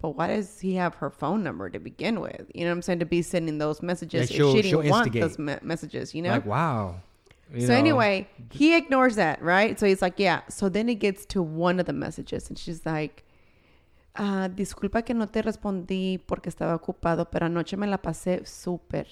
but 0.00 0.10
why 0.10 0.28
does 0.28 0.60
he 0.60 0.74
have 0.76 0.94
her 0.96 1.10
phone 1.10 1.42
number 1.42 1.68
to 1.70 1.78
begin 1.78 2.20
with? 2.20 2.46
You 2.54 2.64
know 2.64 2.70
what 2.70 2.76
I'm 2.76 2.82
saying? 2.82 3.00
To 3.00 3.06
be 3.06 3.22
sending 3.22 3.58
those 3.58 3.82
messages 3.82 4.30
if 4.30 4.36
she'll- 4.36 4.54
she 4.54 4.62
didn't 4.62 4.88
want 4.88 5.12
those 5.12 5.38
me- 5.38 5.56
messages, 5.62 6.14
you 6.14 6.22
know. 6.22 6.30
Like, 6.30 6.46
wow. 6.46 6.96
You 7.52 7.62
so 7.62 7.68
know, 7.72 7.78
anyway, 7.78 8.28
he 8.50 8.76
ignores 8.76 9.16
that, 9.16 9.42
right? 9.42 9.78
So 9.80 9.86
he's 9.86 10.02
like, 10.02 10.18
yeah. 10.18 10.42
So 10.48 10.68
then 10.68 10.88
it 10.88 10.96
gets 10.96 11.24
to 11.26 11.42
one 11.42 11.80
of 11.80 11.86
the 11.86 11.94
messages, 11.94 12.48
and 12.50 12.58
she's 12.58 12.84
like, 12.84 13.24
ah, 14.16 14.48
disculpa 14.54 15.02
que 15.04 15.14
no 15.14 15.26
te 15.26 15.40
respondí 15.42 16.20
porque 16.26 16.48
estaba 16.50 16.74
ocupado, 16.78 17.24
pero 17.30 17.46
anoche 17.46 17.76
me 17.78 17.86
la 17.86 17.96
pasé 17.98 18.46
súper. 18.46 19.06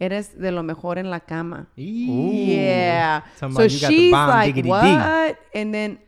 Eres 0.00 0.34
de 0.38 0.50
lo 0.52 0.62
mejor 0.62 0.96
en 0.98 1.10
la 1.10 1.20
cama. 1.20 1.66
Eee. 1.76 2.54
Yeah. 2.56 3.22
Talking 3.38 3.54
So 3.56 3.62
about 3.62 3.70
you 3.72 3.80
got 3.80 3.88
the 3.88 3.94
she's 3.94 4.10
bomb 4.12 4.28
like, 4.28 4.64
what? 4.64 5.38
And 5.54 5.74
then 5.74 5.98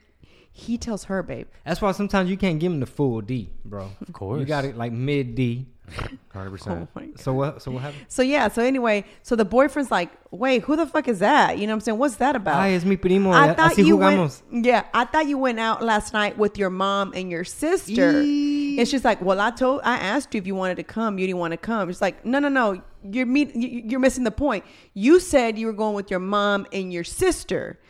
he 0.60 0.76
tells 0.78 1.04
her, 1.04 1.22
babe. 1.22 1.46
That's 1.64 1.80
why 1.80 1.92
sometimes 1.92 2.28
you 2.30 2.36
can't 2.36 2.58
give 2.60 2.70
him 2.72 2.80
the 2.80 2.86
full 2.86 3.20
D, 3.20 3.50
bro. 3.64 3.90
Of 4.06 4.12
course. 4.12 4.40
You 4.40 4.46
got 4.46 4.64
it 4.64 4.76
like 4.76 4.92
mid 4.92 5.34
D. 5.34 5.66
Hundred 5.90 6.18
Oh 6.34 6.50
percent. 6.52 6.88
my 6.94 7.02
God. 7.06 7.18
So 7.18 7.32
what? 7.32 7.62
So 7.62 7.72
what 7.72 7.82
happened? 7.82 8.04
So 8.06 8.22
yeah. 8.22 8.46
So 8.48 8.62
anyway, 8.62 9.04
so 9.24 9.34
the 9.34 9.44
boyfriend's 9.44 9.90
like, 9.90 10.10
wait, 10.30 10.62
who 10.62 10.76
the 10.76 10.86
fuck 10.86 11.08
is 11.08 11.18
that? 11.18 11.58
You 11.58 11.66
know 11.66 11.72
what 11.72 11.78
I'm 11.78 11.80
saying? 11.80 11.98
What's 11.98 12.16
that 12.16 12.36
about? 12.36 12.56
Ay, 12.60 12.74
es 12.74 12.84
mi 12.84 12.96
primo. 12.96 13.30
I 13.32 13.48
a- 13.48 13.54
thought 13.54 13.72
Así 13.72 13.84
you 13.84 13.96
jugamos. 13.96 14.42
went. 14.52 14.64
Yeah, 14.66 14.84
I 14.94 15.04
thought 15.06 15.26
you 15.26 15.36
went 15.36 15.58
out 15.58 15.82
last 15.82 16.12
night 16.12 16.38
with 16.38 16.56
your 16.58 16.70
mom 16.70 17.12
and 17.16 17.28
your 17.30 17.42
sister. 17.42 18.22
Eee. 18.22 18.78
And 18.78 18.86
she's 18.86 19.04
like, 19.04 19.20
"Well, 19.20 19.40
I 19.40 19.50
told, 19.50 19.80
I 19.82 19.96
asked 19.96 20.32
you 20.34 20.38
if 20.40 20.46
you 20.46 20.54
wanted 20.54 20.76
to 20.76 20.84
come. 20.84 21.18
You 21.18 21.26
didn't 21.26 21.40
want 21.40 21.52
to 21.52 21.56
come." 21.58 21.88
She's 21.88 22.00
like, 22.00 22.24
"No, 22.24 22.38
no, 22.38 22.48
no. 22.48 22.80
You're 23.02 23.26
meet, 23.26 23.50
you're 23.56 23.98
missing 23.98 24.22
the 24.24 24.30
point. 24.30 24.64
You 24.94 25.18
said 25.18 25.58
you 25.58 25.66
were 25.66 25.72
going 25.72 25.94
with 25.94 26.08
your 26.10 26.20
mom 26.20 26.66
and 26.72 26.92
your 26.92 27.02
sister. 27.04 27.80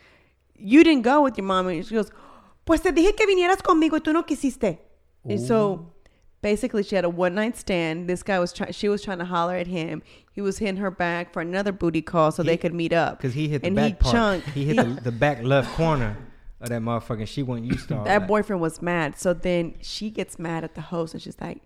You 0.56 0.84
didn't 0.84 1.02
go 1.02 1.20
with 1.20 1.36
your 1.36 1.46
mom." 1.46 1.66
And 1.68 1.84
she 1.84 1.94
goes, 1.94 2.10
Pues 2.64 2.82
te 2.82 2.92
dije 2.92 3.14
que 3.16 3.26
vinieras 3.26 3.62
conmigo 3.62 3.96
y 3.96 4.00
tú 4.00 4.12
no 4.12 4.24
quisiste. 4.24 4.78
And 5.28 5.38
so 5.40 5.56
oh. 5.56 5.92
basically 6.40 6.82
she 6.82 6.96
had 6.96 7.04
a 7.04 7.08
one 7.08 7.34
night 7.34 7.56
stand. 7.56 8.08
This 8.08 8.22
guy 8.22 8.38
was 8.38 8.52
trying 8.52 8.72
she 8.72 8.88
was 8.88 9.02
trying 9.02 9.18
to 9.18 9.24
holler 9.24 9.56
at 9.56 9.66
him. 9.66 10.02
He 10.32 10.40
was 10.40 10.58
hitting 10.58 10.76
her 10.78 10.90
back 10.90 11.32
for 11.32 11.42
another 11.42 11.72
booty 11.72 12.00
call 12.02 12.30
so 12.32 12.42
He- 12.42 12.48
they 12.48 12.56
could 12.56 12.72
meet 12.74 12.92
up. 12.92 13.18
Because 13.18 13.34
he 13.34 13.48
hit 13.48 13.62
the 13.62 13.66
and 13.68 13.76
back 13.76 13.86
he 13.86 13.92
part. 13.94 14.14
chunked. 14.14 14.48
He 14.50 14.64
hit 14.64 14.76
the, 14.76 15.00
the 15.02 15.12
back 15.12 15.42
left 15.42 15.74
corner 15.74 16.16
of 16.60 16.68
that 16.68 16.80
motherfucker. 16.80 17.20
and 17.20 17.28
She 17.28 17.42
wasn't 17.42 17.66
used 17.66 17.88
to 17.88 17.98
all 17.98 18.04
that 18.04 18.20
that. 18.20 18.28
boyfriend 18.28 18.62
was 18.62 18.80
mad. 18.80 19.18
So 19.18 19.34
then 19.34 19.74
she 19.80 20.10
gets 20.10 20.38
mad 20.38 20.64
at 20.64 20.74
the 20.74 20.80
host 20.82 21.14
and 21.14 21.22
she's 21.22 21.40
like, 21.40 21.60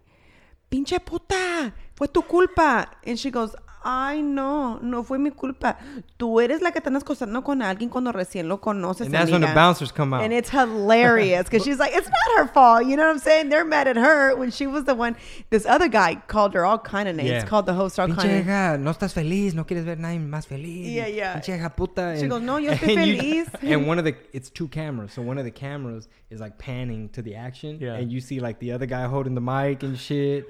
Pinche 0.71 0.99
puta, 1.05 1.73
fue 1.95 2.09
tu 2.09 2.23
culpa. 2.23 2.87
And 3.05 3.19
she 3.19 3.31
goes, 3.31 3.55
Ay, 3.87 4.23
no, 4.23 4.79
no 4.81 5.03
fue 5.05 5.19
mi 5.19 5.31
culpa. 5.31 5.77
Tú 6.17 6.41
eres 6.41 6.63
la 6.63 6.73
que 6.73 6.81
te 6.81 6.89
andas 6.89 7.03
acostando 7.03 7.45
con 7.45 7.61
alguien 7.61 7.91
cuando 7.91 8.13
recién 8.13 8.49
lo 8.49 8.59
conoces. 8.59 9.07
And 9.07 9.15
that's 9.15 9.31
when 9.31 9.43
the 9.43 9.53
bouncers 9.55 9.93
come 9.93 10.15
out. 10.15 10.23
And 10.23 10.33
it's 10.33 10.49
hilarious 10.49 11.45
because 11.45 11.65
she's 11.65 11.79
like, 11.79 11.93
it's 11.95 12.09
not 12.09 12.39
her 12.39 12.47
fault. 12.49 12.87
You 12.87 12.97
know 12.97 13.03
what 13.05 13.11
I'm 13.13 13.19
saying? 13.19 13.51
They're 13.51 13.65
mad 13.67 13.87
at 13.87 13.97
her 13.97 14.35
when 14.37 14.51
she 14.51 14.67
was 14.67 14.85
the 14.85 14.95
one. 14.95 15.17
This 15.51 15.67
other 15.67 15.89
guy 15.89 16.15
called 16.29 16.55
her 16.55 16.65
all 16.65 16.79
kind 16.79 17.09
of 17.11 17.17
names. 17.17 17.29
Yeah. 17.29 17.45
Called 17.45 17.67
the 17.67 17.75
host 17.75 18.01
all 18.01 18.09
Pinche 18.09 18.17
kind 18.17 18.31
of. 18.41 18.47
hija, 18.47 18.81
no 18.81 18.91
estás 18.91 19.13
feliz, 19.13 19.53
no 19.55 19.65
quieres 19.65 19.85
ver 19.85 19.97
nadie 19.99 20.19
más 20.19 20.47
feliz. 20.47 20.87
Yeah, 20.91 21.07
yeah. 21.07 21.35
Pinche 21.35 21.59
hija 21.59 21.77
puta. 21.77 22.17
She 22.19 22.27
goes, 22.27 22.41
"No, 22.41 22.57
yo 22.57 22.71
estoy 22.75 22.97
and 22.97 23.07
you- 23.07 23.17
feliz." 23.19 23.49
and 23.63 23.87
one 23.87 23.99
of 23.99 24.07
the, 24.07 24.15
it's 24.33 24.49
two 24.49 24.69
cameras. 24.69 25.13
So 25.13 25.21
one 25.21 25.37
of 25.37 25.45
the 25.45 25.51
cameras 25.51 26.09
is 26.31 26.41
like 26.41 26.57
panning 26.57 27.11
to 27.11 27.21
the 27.21 27.35
action. 27.35 27.77
Yeah. 27.81 27.97
And 27.97 28.11
you 28.11 28.23
see 28.23 28.41
like 28.41 28.61
the 28.61 28.73
other 28.73 28.87
guy 28.87 29.05
holding 29.07 29.35
the 29.35 29.43
mic 29.43 29.83
and 29.83 29.99
shit. 29.99 30.47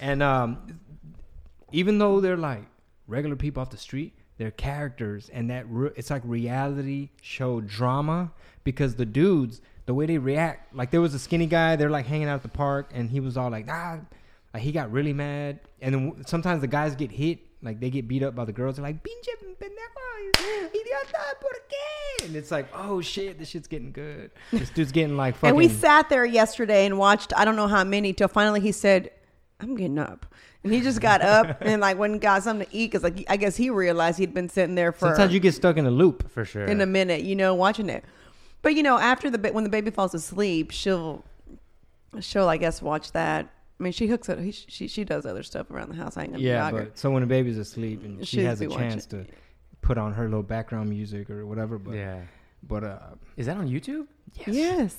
And 0.00 0.22
um, 0.22 0.58
even 1.72 1.96
though 1.98 2.20
they're 2.20 2.36
like 2.36 2.64
regular 3.06 3.36
people 3.36 3.60
off 3.60 3.70
the 3.70 3.76
street, 3.76 4.14
they're 4.38 4.50
characters. 4.50 5.30
And 5.32 5.50
that 5.50 5.66
re- 5.68 5.90
it's 5.96 6.10
like 6.10 6.22
reality 6.24 7.10
show 7.22 7.60
drama 7.60 8.32
because 8.64 8.94
the 8.96 9.06
dudes, 9.06 9.60
the 9.86 9.94
way 9.94 10.06
they 10.06 10.18
react, 10.18 10.74
like 10.74 10.90
there 10.90 11.00
was 11.00 11.14
a 11.14 11.18
skinny 11.18 11.46
guy, 11.46 11.76
they're 11.76 11.90
like 11.90 12.06
hanging 12.06 12.28
out 12.28 12.36
at 12.36 12.42
the 12.42 12.48
park 12.48 12.90
and 12.94 13.10
he 13.10 13.20
was 13.20 13.36
all 13.36 13.50
like, 13.50 13.66
ah, 13.70 14.00
like 14.52 14.62
he 14.62 14.72
got 14.72 14.90
really 14.90 15.12
mad. 15.12 15.60
And 15.80 15.94
then 15.94 16.04
w- 16.08 16.24
sometimes 16.26 16.60
the 16.60 16.66
guys 16.66 16.94
get 16.94 17.10
hit, 17.12 17.40
like 17.62 17.80
they 17.80 17.90
get 17.90 18.08
beat 18.08 18.22
up 18.22 18.34
by 18.34 18.44
the 18.44 18.52
girls. 18.52 18.76
They're 18.76 18.84
like, 18.84 19.02
pinche 19.02 19.28
pendejo, 19.58 20.68
idiota, 20.68 21.40
por 21.40 21.52
qué? 21.68 22.26
And 22.26 22.36
it's 22.36 22.50
like, 22.50 22.68
oh 22.74 23.00
shit, 23.00 23.38
this 23.38 23.48
shit's 23.50 23.68
getting 23.68 23.92
good. 23.92 24.30
This 24.50 24.70
dude's 24.70 24.92
getting 24.92 25.16
like 25.16 25.34
fucking. 25.36 25.48
And 25.48 25.56
we 25.56 25.68
sat 25.68 26.08
there 26.08 26.24
yesterday 26.24 26.86
and 26.86 26.98
watched 26.98 27.32
I 27.36 27.44
don't 27.44 27.56
know 27.56 27.68
how 27.68 27.84
many 27.84 28.12
till 28.12 28.28
finally 28.28 28.60
he 28.60 28.72
said, 28.72 29.10
"I'm 29.60 29.76
getting 29.76 29.98
up," 29.98 30.26
and 30.64 30.72
he 30.72 30.80
just 30.80 31.00
got 31.00 31.22
up 31.22 31.58
and 31.60 31.80
like 31.80 31.96
went 31.98 32.12
and 32.14 32.20
got 32.20 32.42
something 32.42 32.66
to 32.66 32.74
eat 32.76 32.90
because 32.90 33.02
like 33.04 33.24
I 33.28 33.36
guess 33.36 33.54
he 33.56 33.70
realized 33.70 34.18
he'd 34.18 34.34
been 34.34 34.48
sitting 34.48 34.74
there 34.74 34.90
for 34.92 35.08
Sometimes 35.08 35.32
you 35.32 35.40
get 35.40 35.54
stuck 35.54 35.76
in 35.76 35.86
a 35.86 35.90
loop. 35.90 36.28
For 36.30 36.44
sure. 36.44 36.64
in 36.64 36.80
a 36.80 36.86
minute, 36.86 37.22
you 37.22 37.36
know, 37.36 37.54
watching 37.54 37.88
it. 37.88 38.04
But 38.62 38.74
you 38.74 38.82
know, 38.82 38.98
after 38.98 39.30
the 39.30 39.38
ba- 39.38 39.52
when 39.52 39.62
the 39.64 39.70
baby 39.70 39.90
falls 39.90 40.14
asleep, 40.14 40.70
she'll 40.72 41.22
she'll 42.20 42.48
I 42.48 42.56
guess 42.56 42.80
watch 42.82 43.12
that. 43.12 43.46
I 43.78 43.82
mean, 43.82 43.92
she 43.92 44.06
hooks 44.06 44.28
it. 44.28 44.38
He, 44.38 44.52
she 44.52 44.88
she 44.88 45.04
does 45.04 45.26
other 45.26 45.42
stuff 45.42 45.70
around 45.70 45.90
the 45.90 45.96
house. 45.96 46.16
I 46.16 46.22
ain't 46.22 46.32
gonna 46.32 46.42
Yeah, 46.42 46.70
dog 46.70 46.74
her. 46.80 46.84
but 46.86 46.98
so 46.98 47.10
when 47.10 47.20
the 47.22 47.26
baby's 47.26 47.58
asleep 47.58 48.02
and 48.04 48.26
she 48.26 48.38
She'd 48.38 48.44
has 48.44 48.60
a 48.60 48.68
be 48.68 48.74
chance 48.74 49.04
to 49.06 49.26
put 49.82 49.98
on 49.98 50.14
her 50.14 50.24
little 50.24 50.42
background 50.42 50.88
music 50.88 51.28
or 51.28 51.44
whatever, 51.44 51.78
but 51.78 51.94
yeah. 51.94 52.20
but 52.66 52.84
uh, 52.84 52.98
Is 53.36 53.46
that 53.46 53.56
on 53.58 53.68
YouTube? 53.68 54.06
Yes. 54.46 54.96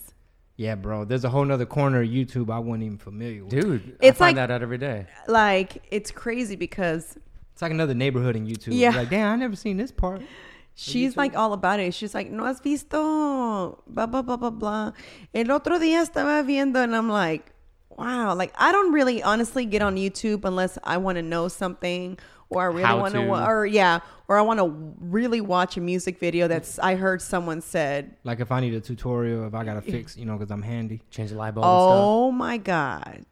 Yeah, 0.58 0.76
bro, 0.76 1.04
there's 1.06 1.24
a 1.26 1.30
whole 1.30 1.44
nother 1.46 1.66
corner 1.66 2.02
of 2.02 2.08
YouTube 2.08 2.52
I 2.52 2.60
wasn't 2.60 2.84
even 2.84 2.98
familiar 2.98 3.44
with. 3.44 3.52
Dude, 3.52 3.98
It's 4.02 4.16
I 4.16 4.26
find 4.26 4.38
like- 4.38 4.48
that 4.48 4.54
out 4.54 4.62
every 4.62 4.78
day. 4.78 5.08
Like 5.28 5.84
it's 5.92 6.12
crazy 6.12 6.56
because 6.56 7.18
It's 7.54 7.62
like 7.62 7.72
another 7.72 7.94
neighborhood 7.94 8.36
in 8.36 8.48
YouTube. 8.48 8.70
Yeah. 8.72 8.92
You're 8.92 9.02
like, 9.02 9.10
damn, 9.10 9.32
I 9.34 9.36
never 9.36 9.56
seen 9.56 9.78
this 9.78 9.92
part. 9.92 10.22
she's 10.76 11.16
like 11.18 11.36
all 11.36 11.54
about 11.54 11.80
it. 11.80 11.94
She's 11.94 12.14
like, 12.14 12.30
no 12.30 12.46
has 12.46 12.60
visto, 12.60 13.82
blah 13.88 14.06
blah 14.06 14.22
blah 14.22 14.38
blah 14.38 14.50
blah. 14.50 14.92
El 15.34 15.52
otro 15.52 15.80
día 15.80 16.02
estaba 16.06 16.46
viendo, 16.46 16.84
and 16.84 16.96
I'm 16.96 17.10
like, 17.10 17.52
wow. 17.90 18.34
Like 18.36 18.54
I 18.58 18.72
don't 18.72 18.92
really 18.94 19.24
honestly 19.24 19.66
get 19.66 19.82
on 19.82 19.96
YouTube 19.96 20.46
unless 20.46 20.78
I 20.84 20.98
want 20.98 21.18
to 21.18 21.22
know 21.22 21.48
something. 21.48 22.18
Or 22.50 22.62
I 22.62 22.66
really 22.66 22.84
want 23.02 23.14
to, 23.16 23.22
to. 23.22 23.46
or 23.46 23.66
yeah, 23.66 24.00
or 24.28 24.38
I 24.38 24.42
want 24.42 24.60
to 24.60 24.94
really 25.00 25.42
watch 25.42 25.78
a 25.78 25.82
music 25.82 26.20
video 26.20 26.48
that's 26.48 26.78
I 26.80 26.96
heard 26.96 27.22
someone 27.22 27.60
said 27.62 28.16
Like 28.24 28.40
if 28.40 28.52
I 28.52 28.60
need 28.62 28.74
a 28.76 28.80
tutorial, 28.82 29.48
if 29.48 29.54
I 29.56 29.64
gotta 29.64 29.82
fix, 29.82 30.16
you 30.16 30.26
know, 30.26 30.38
because 30.38 30.52
I'm 30.52 30.62
handy. 30.62 31.02
Change 31.10 31.32
the 31.32 31.38
light 31.38 31.56
bulb 31.56 31.66
and 31.66 31.74
stuff. 31.80 32.06
Oh 32.06 32.32
my 32.32 32.58
God. 32.58 33.26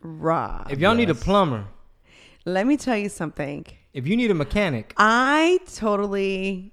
Rob. 0.00 0.68
If 0.70 0.78
y'all 0.78 0.94
need 0.94 1.10
a 1.10 1.14
plumber, 1.14 1.66
Let 2.44 2.66
me 2.66 2.76
tell 2.76 2.96
you 2.96 3.08
something. 3.08 3.66
if 3.92 4.06
you 4.06 4.16
need 4.16 4.30
a 4.30 4.34
mechanic, 4.34 4.94
I 4.96 5.58
totally 5.74 6.72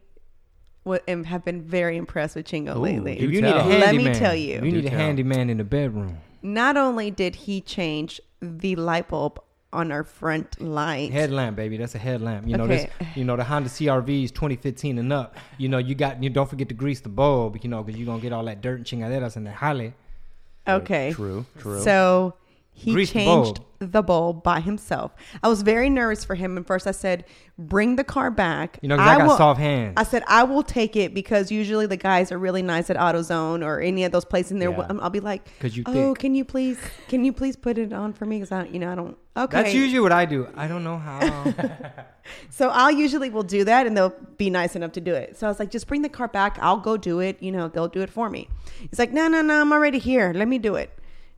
wa- 0.83 0.99
am, 1.07 1.23
have 1.23 1.43
been 1.43 1.63
very 1.63 1.97
impressed 1.97 2.35
with 2.35 2.45
Chingo 2.45 2.75
Ooh, 2.75 2.79
lately. 2.79 3.13
if 3.13 3.19
Do 3.21 3.29
you 3.31 3.41
need 3.41 3.55
a 3.55 3.63
handyman, 3.63 3.79
Let 3.79 3.95
me 3.95 4.13
tell 4.19 4.35
you. 4.35 4.55
you 4.55 4.61
Do 4.61 4.71
need 4.71 4.85
a 4.85 4.89
tell. 4.89 4.99
handyman 4.99 5.49
in 5.49 5.57
the 5.57 5.63
bedroom. 5.63 6.19
Not 6.43 6.77
only 6.77 7.09
did 7.09 7.35
he 7.35 7.59
change 7.61 8.21
the 8.39 8.75
light 8.75 9.07
bulb 9.07 9.39
on 9.75 9.91
our 9.91 10.03
front 10.03 10.59
light, 10.61 11.11
Headlamp, 11.11 11.55
baby. 11.55 11.77
That's 11.77 11.93
a 11.95 11.99
headlamp. 11.99 12.47
You 12.47 12.57
know 12.57 12.63
Okay. 12.63 12.89
this. 12.99 13.07
You 13.15 13.23
know 13.25 13.35
the 13.35 13.43
Honda 13.43 13.69
CRVs 13.69 14.29
2015 14.33 14.97
and 14.97 15.13
up. 15.13 15.35
You 15.57 15.69
know 15.69 15.77
you 15.77 15.93
got. 15.95 16.23
You 16.23 16.29
don't 16.29 16.49
forget 16.49 16.69
to 16.69 16.75
grease 16.75 17.01
the 17.01 17.09
bulb. 17.09 17.57
You 17.61 17.69
know 17.69 17.83
because 17.83 17.99
you're 17.99 18.07
gonna 18.07 18.21
get 18.21 18.33
all 18.33 18.45
that 18.45 18.61
dirt 18.61 18.77
and 18.77 18.85
chingaderas 18.85 19.35
in 19.37 19.43
the 19.43 19.51
jale. 19.51 19.93
okay. 20.67 21.11
True, 21.13 21.45
true. 21.59 21.81
So 21.81 22.33
he 22.77 22.91
Grease 22.91 23.09
changed 23.11 23.61
bulb. 23.79 23.91
the 23.91 24.03
bulb 24.03 24.43
by 24.43 24.59
himself. 24.59 25.15
I 25.41 25.47
was 25.47 25.61
very 25.61 25.89
nervous 25.89 26.25
for 26.25 26.35
him. 26.35 26.57
And 26.57 26.67
first 26.67 26.85
I 26.87 26.91
said, 26.91 27.23
bring 27.57 27.95
the 27.95 28.03
car 28.03 28.29
back. 28.29 28.77
You 28.81 28.89
know, 28.89 28.97
I, 28.97 29.17
got 29.17 29.27
will- 29.27 29.37
soft 29.37 29.61
hands. 29.61 29.93
I 29.95 30.03
said 30.03 30.23
I 30.27 30.43
will 30.43 30.61
take 30.61 30.97
it 30.97 31.13
because 31.13 31.51
usually 31.51 31.85
the 31.87 31.95
guys 31.95 32.33
are 32.33 32.37
really 32.37 32.61
nice 32.61 32.89
at 32.89 32.97
AutoZone 32.97 33.65
or 33.65 33.79
any 33.79 34.03
of 34.03 34.11
those 34.11 34.25
places. 34.25 34.51
And 34.51 34.61
they're, 34.61 34.71
Yeah. 34.71 34.91
I'll 34.99 35.09
be 35.09 35.21
like, 35.21 35.47
'Cause 35.59 35.77
you 35.77 35.83
oh, 35.85 36.13
thick." 36.13 36.19
can 36.19 36.35
you 36.35 36.43
please, 36.43 36.77
can 37.07 37.23
you 37.23 37.31
please 37.31 37.55
put 37.55 37.77
it 37.77 37.93
on 37.93 38.11
for 38.11 38.25
me? 38.25 38.39
Because 38.39 38.51
I, 38.51 38.65
you 38.65 38.77
know, 38.79 38.91
I 38.91 38.95
don't. 38.95 39.17
Okay, 39.37 39.63
That's 39.63 39.73
usually 39.73 40.01
what 40.01 40.11
I 40.11 40.25
do. 40.25 40.47
I 40.55 40.67
don't 40.67 40.83
know 40.83 40.97
how. 40.97 41.19
so 42.49 42.69
I'll 42.69 42.91
usually 42.91 43.29
will 43.29 43.43
do 43.43 43.63
that, 43.65 43.85
and 43.87 43.95
they'll 43.95 44.13
be 44.37 44.49
nice 44.49 44.75
enough 44.75 44.91
to 44.93 45.01
do 45.01 45.13
it. 45.13 45.37
So 45.37 45.47
I 45.47 45.49
was 45.49 45.59
like, 45.59 45.71
just 45.71 45.87
bring 45.87 46.01
the 46.01 46.09
car 46.09 46.27
back. 46.27 46.57
I'll 46.61 46.79
go 46.79 46.97
do 46.97 47.19
it. 47.19 47.41
You 47.41 47.51
know, 47.51 47.67
they'll 47.67 47.87
do 47.87 48.01
it 48.01 48.09
for 48.09 48.29
me. 48.29 48.47
He's 48.89 48.99
like, 48.99 49.11
no, 49.13 49.27
no, 49.27 49.41
no, 49.41 49.61
I'm 49.61 49.71
already 49.73 49.99
here. 49.99 50.33
Let 50.33 50.47
me 50.47 50.57
do 50.57 50.75
it. 50.75 50.89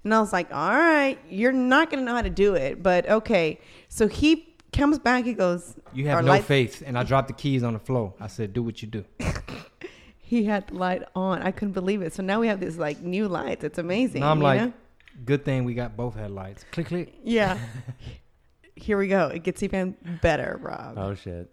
And 0.08 0.14
I 0.14 0.22
was 0.22 0.32
like, 0.32 0.48
all 0.54 0.70
right, 0.70 1.20
you're 1.30 1.52
not 1.52 1.90
gonna 1.92 2.04
know 2.04 2.16
how 2.16 2.22
to 2.22 2.30
do 2.30 2.56
it, 2.56 2.82
but 2.82 3.10
okay. 3.10 3.60
So 3.90 4.08
he 4.08 4.56
comes 4.72 5.00
back. 5.00 5.26
He 5.26 5.34
goes, 5.34 5.76
You 5.94 6.08
have 6.08 6.24
no 6.24 6.32
light- 6.32 6.46
faith, 6.46 6.82
and 6.86 6.98
I 6.98 7.04
dropped 7.04 7.28
the 7.28 7.34
keys 7.34 7.62
on 7.62 7.74
the 7.74 7.80
floor. 7.80 8.14
I 8.18 8.28
said, 8.28 8.54
"Do 8.54 8.64
what 8.64 8.82
you 8.82 8.88
do." 8.88 9.04
He 10.20 10.44
had 10.46 10.68
the 10.68 10.76
light 10.76 11.04
on. 11.16 11.42
I 11.42 11.52
couldn't 11.52 11.74
believe 11.74 12.02
it. 12.02 12.14
So 12.14 12.22
now 12.24 12.40
we 12.42 12.48
have 12.48 12.60
this 12.62 12.78
like 12.78 13.02
new 13.02 13.28
lights. 13.30 13.64
It's 13.66 13.80
amazing. 13.80 14.22
Now 14.22 14.32
I'm 14.32 14.38
you 14.40 14.44
like, 14.44 14.62
know? 14.62 14.74
good 15.26 15.44
thing 15.46 15.64
we 15.66 15.74
got 15.74 15.96
both 15.98 16.16
headlights. 16.16 16.66
Click, 16.72 16.88
click. 16.88 17.14
yeah. 17.24 17.58
Here 18.76 18.98
we 18.98 19.08
go. 19.08 19.28
It 19.28 19.44
gets 19.44 19.62
even 19.64 19.96
better, 20.22 20.58
Rob. 20.62 20.98
oh 20.98 21.16
shit. 21.16 21.50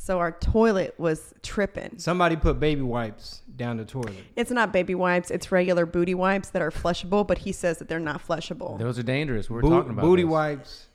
So 0.00 0.20
our 0.20 0.30
toilet 0.30 0.94
was 0.96 1.34
tripping. 1.42 1.98
Somebody 1.98 2.36
put 2.36 2.60
baby 2.60 2.82
wipes 2.82 3.42
down 3.56 3.78
the 3.78 3.84
toilet. 3.84 4.14
It's 4.36 4.50
not 4.52 4.72
baby 4.72 4.94
wipes. 4.94 5.28
It's 5.30 5.50
regular 5.50 5.86
booty 5.86 6.14
wipes 6.14 6.50
that 6.50 6.62
are 6.62 6.70
flushable, 6.70 7.26
but 7.26 7.38
he 7.38 7.50
says 7.50 7.78
that 7.78 7.88
they're 7.88 7.98
not 7.98 8.24
flushable. 8.26 8.78
Those 8.78 8.98
are 8.98 9.02
dangerous. 9.02 9.50
We're 9.50 9.60
Bo- 9.60 9.70
talking 9.70 9.90
about 9.90 10.02
booty 10.02 10.22
this. 10.22 10.30
wipes. 10.30 10.86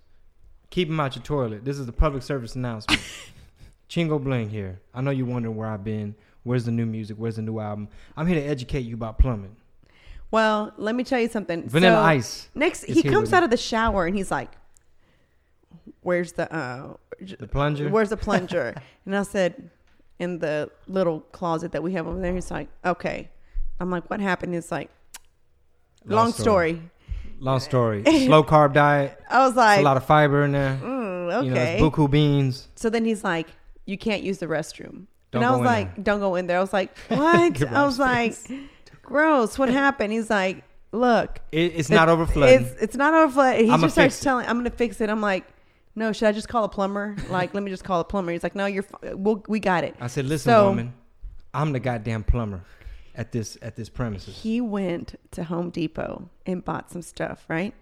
Keep 0.69 0.88
them 0.88 1.01
out 1.01 1.15
your 1.17 1.24
toilet. 1.24 1.65
This 1.65 1.77
is 1.77 1.88
a 1.88 1.91
public 1.91 2.24
service 2.24 2.55
announcement. 2.55 3.01
Chingo 3.89 4.24
Bling 4.24 4.50
here. 4.50 4.79
I 4.93 5.01
know 5.01 5.12
you're 5.12 5.27
wondering 5.27 5.57
where 5.57 5.67
I've 5.67 5.83
been. 5.83 6.15
Where's 6.43 6.63
the 6.63 6.72
new 6.72 6.86
music? 6.86 7.17
Where's 7.17 7.36
the 7.36 7.41
new 7.41 7.60
album? 7.60 7.89
I'm 8.15 8.25
here 8.25 8.39
to 8.39 8.48
educate 8.48 8.86
you 8.86 8.95
about 8.95 9.19
plumbing. 9.19 9.57
Well, 10.31 10.74
let 10.77 10.95
me 10.95 11.03
tell 11.03 11.19
you 11.19 11.27
something. 11.27 11.67
Vanilla 11.69 11.98
So, 11.98 12.01
Ice. 12.03 12.50
Next, 12.55 12.86
he 12.86 13.03
comes 13.03 13.33
out 13.33 13.43
of 13.43 13.50
the 13.51 13.57
shower 13.57 14.07
and 14.07 14.15
he's 14.15 14.31
like, 14.31 14.50
"Where's 16.01 16.31
the 16.31 16.51
uh, 16.51 16.93
The 17.39 17.48
plunger. 17.48 17.89
where's 17.89 18.10
the 18.10 18.18
plunger?" 18.18 18.75
and 19.06 19.15
I 19.15 19.24
said, 19.24 19.70
"In 20.20 20.39
the 20.39 20.70
little 20.88 21.22
closet 21.32 21.72
that 21.74 21.82
we 21.84 21.94
have 21.94 22.08
over 22.08 22.20
there." 22.20 22.34
He's 22.34 22.51
like, 22.51 22.68
"Okay." 22.86 23.30
I'm 23.80 23.89
like, 23.89 24.10
"What 24.10 24.20
happened?" 24.20 24.53
He's 24.53 24.72
like, 24.72 24.89
"Long 26.06 26.32
story." 26.32 26.82
Long 27.39 27.60
story. 27.60 28.03
Slow 28.25 28.44
carb 28.53 28.74
diet. 28.74 29.20
I 29.30 29.39
was 29.39 29.51
It's 29.51 29.58
like, 29.58 29.80
a 29.80 29.84
lot 29.84 29.98
of 29.98 30.06
fiber 30.06 30.44
in 30.46 30.51
there. 30.53 30.80
"Mm, 30.82 31.44
You 31.44 31.50
know, 31.51 31.62
okay." 31.62 31.74
it's 31.75 31.84
buku 31.84 32.10
beans. 32.10 32.68
so 32.75 32.89
then 32.89 33.06
he's 33.06 33.24
like, 33.24 33.48
"You 33.86 33.98
can't 33.98 34.24
use 34.24 34.38
the 34.39 34.46
restroom." 34.48 35.08
Don't 35.32 35.42
and 35.42 35.46
I 35.46 35.48
go 35.48 35.51
was 35.53 35.60
in 35.60 35.65
like, 35.65 35.96
there. 35.96 36.03
"Don't 36.03 36.20
go 36.20 36.36
in 36.36 36.48
there." 36.48 36.58
I 36.58 36.62
was 36.62 36.74
like, 36.74 36.98
"What?" 37.10 37.63
I 37.63 37.86
was 37.86 38.00
like, 38.00 38.36
"Gross." 39.01 39.58
What 39.58 39.70
happened? 39.70 40.13
He's 40.13 40.30
like, 40.30 40.63
"Look." 40.92 41.39
It, 41.51 41.74
it's 41.75 41.89
not 41.89 42.08
It- 42.08 42.12
overflooding. 42.13 42.62
It's 42.62 42.82
it's 42.82 42.96
not 42.96 43.13
overflooding. 43.13 43.65
He 43.65 43.72
I'ma 43.72 43.88
just 43.88 43.96
starts 43.96 44.20
telling, 44.22 44.48
"I'm 44.48 44.58
gonna 44.58 44.70
fix 44.70 45.01
it." 45.01 45.10
I'm 45.10 45.22
like, 45.22 45.44
"No, 45.96 46.12
should 46.12 46.28
I 46.28 46.32
just 46.32 46.48
call 46.50 46.64
a 46.64 46.70
plumber?" 46.70 47.16
Like, 47.30 47.54
let 47.54 47.64
me 47.64 47.70
just 47.72 47.84
call 47.84 48.00
a 48.00 48.04
plumber. 48.04 48.32
He's 48.32 48.44
like, 48.44 48.56
"No, 48.56 48.66
you're. 48.66 48.86
We'll, 49.14 49.44
we 49.48 49.60
got 49.60 49.84
it." 49.84 49.96
I 50.00 50.08
said, 50.08 50.26
listen, 50.26 50.52
So- 50.52 50.70
woman, 50.70 50.94
I'm 51.54 51.72
the 51.72 51.80
goddamn 51.80 52.24
plumber 52.24 52.62
at 53.16 53.32
this 53.32 53.58
at 53.62 53.76
this 53.76 53.90
premises. 53.90 54.36
He 54.42 54.62
went 54.62 55.16
to 55.32 55.44
Home 55.44 55.70
Depot 55.70 56.30
and 56.46 56.64
bought 56.64 56.92
some 56.92 57.02
stuff, 57.02 57.46
right? 57.48 57.74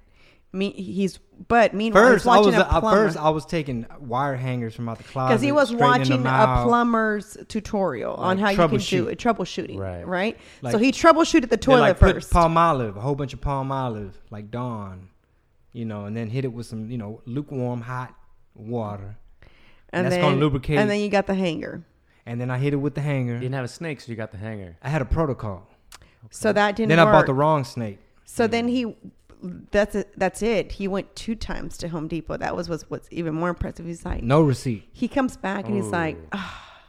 Me, 0.53 0.71
he's 0.71 1.17
but 1.47 1.73
meanwhile 1.73 2.03
First, 2.03 2.25
he's 2.25 2.33
I 2.33 2.39
was 2.39 2.55
a 2.55 2.65
plumber 2.65 3.05
first 3.05 3.17
I 3.17 3.29
was 3.29 3.45
taking 3.45 3.85
wire 4.01 4.35
hangers 4.35 4.75
from 4.75 4.89
out 4.89 4.97
the 4.97 5.05
closet 5.05 5.29
because 5.29 5.41
he 5.41 5.53
was 5.53 5.73
watching 5.73 6.25
a 6.27 6.63
plumber's 6.65 7.37
tutorial 7.47 8.15
on 8.15 8.37
Like 8.37 8.57
how 8.57 8.63
you 8.63 8.69
can 8.69 8.79
do 8.79 9.07
it, 9.07 9.17
troubleshooting, 9.17 9.79
Right. 9.79 10.05
Right. 10.05 10.37
Like- 10.61 10.73
so 10.73 10.77
he 10.77 10.91
troubleshooted 10.91 11.47
the 11.49 11.55
toilet 11.55 11.79
like, 11.79 11.97
first. 11.99 12.31
Palmolive, 12.33 12.97
a 12.97 12.99
whole 12.99 13.15
bunch 13.15 13.33
of 13.33 13.39
Palmolive, 13.39 14.11
like 14.29 14.51
Dawn, 14.51 15.07
you 15.73 15.85
know, 15.85 16.05
and 16.05 16.15
then 16.15 16.29
hit 16.29 16.45
it 16.45 16.53
with 16.53 16.65
some, 16.65 16.89
you 16.89 16.97
know, 16.97 17.21
lukewarm 17.25 17.81
hot 17.81 18.13
water, 18.55 19.17
and 19.93 20.05
that's 20.05 20.15
then 20.15 20.21
gonna 20.23 20.37
lubricate. 20.37 20.77
and 20.77 20.89
then 20.89 20.99
you 20.99 21.09
got 21.09 21.27
the 21.27 21.35
hanger. 21.35 21.83
and 22.25 22.39
then 22.39 22.49
I 22.51 22.57
hit 22.57 22.73
it 22.73 22.77
with 22.77 22.95
the 22.95 23.01
hanger. 23.01 23.33
You 23.33 23.39
didn't 23.39 23.55
have 23.55 23.65
a 23.65 23.69
snake, 23.69 24.01
so 24.01 24.11
you 24.11 24.15
got 24.15 24.31
the 24.31 24.37
hanger. 24.37 24.77
I 24.81 24.89
had 24.89 25.01
a 25.01 25.05
protocol. 25.05 25.67
So 26.29 26.53
that 26.53 26.75
didn't 26.75 26.89
Then 26.89 26.99
work. 26.99 27.07
I 27.07 27.11
bought 27.11 27.25
the 27.25 27.33
wrong 27.33 27.63
snake. 27.63 27.99
So 28.25 28.45
then 28.47 28.67
he, 28.67 28.95
that's 29.71 29.95
it. 29.95 30.13
That's 30.15 30.41
it. 30.43 30.73
He 30.73 30.87
went 30.87 31.15
two 31.15 31.33
times 31.35 31.77
to 31.79 31.87
Home 31.89 32.07
Depot. 32.07 32.37
That 32.37 32.55
was 32.55 32.69
what's, 32.69 32.83
what's 32.89 33.07
even 33.11 33.33
more 33.33 33.49
impressive. 33.49 33.85
He's 33.87 34.05
like, 34.05 34.21
No 34.23 34.41
receipt. 34.41 34.87
he 34.93 35.07
comes 35.07 35.35
back 35.35 35.65
and 35.65 35.75
he's 35.75 35.87
like, 35.87 36.15
Ooh. 36.17 36.27
ah, 36.33 36.83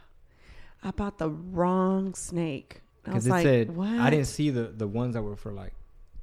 I 0.83 0.91
bought 0.91 1.17
the 1.17 1.29
wrong 1.29 2.13
snake. 2.13 2.81
Because 3.03 3.25
it 3.25 3.31
like, 3.31 3.43
said 3.43 3.75
what? 3.75 3.89
I 3.89 4.09
didn't 4.09 4.27
see 4.27 4.49
the 4.49 4.63
the 4.63 4.87
ones 4.87 5.15
that 5.15 5.23
were 5.23 5.35
for 5.35 5.51
like 5.51 5.73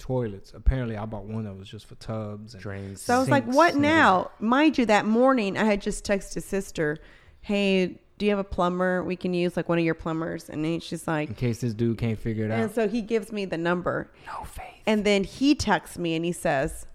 toilets. 0.01 0.53
Apparently, 0.55 0.97
I 0.97 1.05
bought 1.05 1.25
one 1.25 1.45
that 1.45 1.55
was 1.57 1.69
just 1.69 1.87
for 1.87 1.95
tubs 1.97 2.55
and 2.55 2.63
Drains. 2.63 3.01
So 3.01 3.15
I 3.15 3.19
was 3.21 3.29
like, 3.29 3.45
what 3.45 3.77
now? 3.77 4.33
Mind 4.41 4.77
you, 4.79 4.87
that 4.87 5.07
morning 5.07 5.57
I 5.57 5.65
had 5.65 5.81
just 5.81 6.05
texted 6.05 6.43
sister, 6.43 6.99
hey, 7.41 8.01
do 8.19 8.27
you 8.27 8.31
have 8.31 8.39
a 8.41 8.45
plumber 8.45 9.03
we 9.05 9.15
can 9.17 9.33
use, 9.33 9.57
like 9.57 9.69
one 9.69 9.79
of 9.79 9.85
your 9.85 9.95
plumbers? 9.95 10.51
And 10.51 10.65
then 10.65 10.81
she's 10.81 11.07
like, 11.07 11.29
in 11.29 11.35
case 11.37 11.61
this 11.61 11.73
dude 11.75 11.99
can't 11.99 12.19
figure 12.19 12.45
it 12.47 12.51
out." 12.51 12.59
and 12.61 12.71
so 12.75 12.89
he 12.89 13.01
gives 13.03 13.31
me 13.31 13.45
the 13.45 13.57
number. 13.59 14.11
No 14.27 14.45
faith. 14.45 14.65
And 14.87 15.05
then 15.05 15.23
he 15.25 15.55
texts 15.55 15.97
me 15.99 16.17
and 16.17 16.25
he 16.25 16.33
says, 16.33 16.87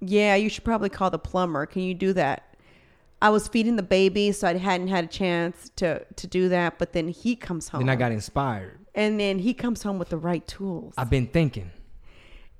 Yeah, 0.00 0.36
you 0.36 0.48
should 0.48 0.64
probably 0.64 0.88
call 0.88 1.10
the 1.10 1.18
plumber. 1.18 1.66
Can 1.66 1.82
you 1.82 1.94
do 1.94 2.12
that? 2.12 2.46
I 3.22 3.28
was 3.28 3.48
feeding 3.48 3.76
the 3.76 3.82
baby, 3.82 4.32
so 4.32 4.48
I 4.48 4.56
hadn't 4.56 4.88
had 4.88 5.04
a 5.04 5.08
chance 5.08 5.70
to, 5.76 6.02
to 6.16 6.26
do 6.26 6.48
that. 6.48 6.78
But 6.78 6.92
then 6.94 7.08
he 7.08 7.36
comes 7.36 7.68
home. 7.68 7.80
Then 7.80 7.90
I 7.90 7.96
got 7.96 8.12
inspired. 8.12 8.78
and 8.94 9.20
then 9.20 9.38
he 9.38 9.52
comes 9.52 9.82
home 9.82 9.98
with 9.98 10.08
the 10.08 10.16
right 10.16 10.46
tools. 10.46 10.94
I've 10.96 11.10
been 11.10 11.26
thinking. 11.26 11.70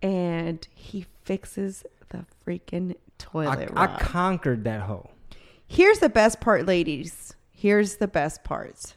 And 0.02 0.66
he 0.74 1.06
fixes 1.24 1.84
the 2.10 2.24
freaking 2.46 2.92
I, 2.92 2.96
toilet. 3.18 3.70
I 3.76 3.86
Rob. 3.86 4.00
conquered 4.00 4.64
that 4.64 4.82
hole. 4.82 5.10
Here's 5.66 5.98
the 6.00 6.08
best 6.08 6.40
part, 6.40 6.66
ladies. 6.66 7.34
Here's 7.52 7.96
the 7.96 8.08
best 8.08 8.42
part. 8.44 8.94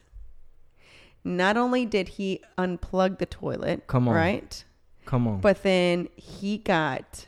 Not 1.22 1.56
only 1.56 1.86
did 1.86 2.08
he 2.08 2.40
unplug 2.58 3.18
the 3.18 3.26
toilet, 3.26 3.86
Come 3.86 4.08
on. 4.08 4.14
right? 4.14 4.64
Come 5.06 5.26
on. 5.28 5.40
But 5.40 5.62
then 5.62 6.08
he 6.16 6.58
got 6.58 7.26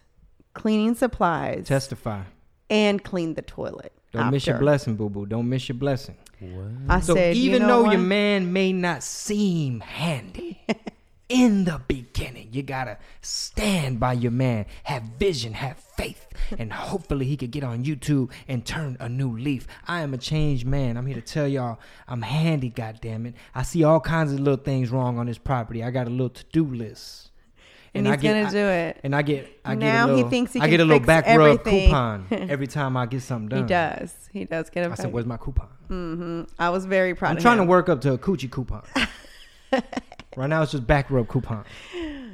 cleaning 0.54 0.94
supplies 0.94 1.66
testify. 1.66 2.22
and 2.70 3.02
cleaned 3.04 3.36
the 3.36 3.42
toilet. 3.42 3.92
Don't 4.12 4.30
miss 4.30 4.46
your 4.46 4.58
blessing, 4.58 4.96
boo 4.96 5.10
boo. 5.10 5.26
Don't 5.26 5.48
miss 5.48 5.68
your 5.68 5.76
blessing. 5.76 6.16
What? 6.40 6.66
I 6.88 7.00
So 7.00 7.14
said, 7.14 7.36
even 7.36 7.62
you 7.62 7.68
know 7.68 7.82
though 7.84 7.90
your 7.90 8.00
man 8.00 8.52
may 8.52 8.72
not 8.72 9.02
seem 9.02 9.80
handy 9.80 10.60
in 11.28 11.64
the 11.64 11.80
beginning, 11.88 12.48
you 12.52 12.62
gotta 12.62 12.98
stand 13.20 13.98
by 13.98 14.12
your 14.12 14.30
man, 14.30 14.66
have 14.84 15.02
vision, 15.18 15.54
have 15.54 15.76
faith, 15.78 16.26
and 16.58 16.72
hopefully 16.72 17.26
he 17.26 17.36
could 17.36 17.50
get 17.50 17.64
on 17.64 17.84
YouTube 17.84 18.30
and 18.46 18.64
turn 18.64 18.96
a 19.00 19.08
new 19.08 19.36
leaf. 19.36 19.66
I 19.88 20.02
am 20.02 20.14
a 20.14 20.18
changed 20.18 20.66
man. 20.66 20.96
I'm 20.96 21.04
here 21.06 21.16
to 21.16 21.20
tell 21.20 21.48
y'all 21.48 21.78
I'm 22.06 22.22
handy, 22.22 22.70
goddammit. 22.70 23.34
I 23.54 23.62
see 23.62 23.82
all 23.82 23.98
kinds 24.00 24.32
of 24.32 24.38
little 24.40 24.62
things 24.62 24.90
wrong 24.90 25.18
on 25.18 25.26
this 25.26 25.38
property. 25.38 25.82
I 25.82 25.90
got 25.90 26.06
a 26.06 26.10
little 26.10 26.28
to-do 26.30 26.64
list. 26.64 27.30
and, 27.94 28.06
I 28.06 28.12
he's 28.12 28.20
get- 28.22 28.32
gonna 28.34 28.46
I- 28.46 28.50
do 28.50 28.58
it. 28.68 29.00
And 29.02 29.16
I 29.16 29.22
get 29.22 29.60
I 29.64 29.74
get 29.74 29.78
Now 29.80 30.04
a 30.04 30.08
he 30.10 30.14
little, 30.16 30.30
thinks 30.30 30.52
he 30.52 30.60
I 30.60 30.68
get 30.68 30.78
a 30.80 30.84
little 30.84 31.04
back 31.04 31.26
rub 31.26 31.40
everything. 31.40 31.86
coupon 31.88 32.26
every 32.30 32.66
time 32.68 32.96
I 32.96 33.06
get 33.06 33.22
something 33.22 33.48
done. 33.48 33.62
He 33.62 33.68
does. 33.68 34.14
He 34.32 34.44
does 34.44 34.70
get 34.70 34.86
a 34.86 34.92
I 34.92 34.94
said, 34.94 35.04
back. 35.06 35.12
"Where's 35.14 35.26
my 35.26 35.38
coupon?" 35.38 35.68
hmm 35.88 36.42
I 36.58 36.70
was 36.70 36.84
very 36.86 37.14
proud. 37.16 37.34
I'm 37.36 37.42
trying 37.42 37.56
to 37.58 37.64
work 37.64 37.88
up 37.88 38.00
to 38.02 38.12
a 38.12 38.18
coochie 38.18 38.50
coupon. 38.50 38.82
right 40.36 40.48
now, 40.48 40.62
it's 40.62 40.72
just 40.72 40.86
back 40.86 41.10
rub 41.10 41.28
coupon. 41.28 41.64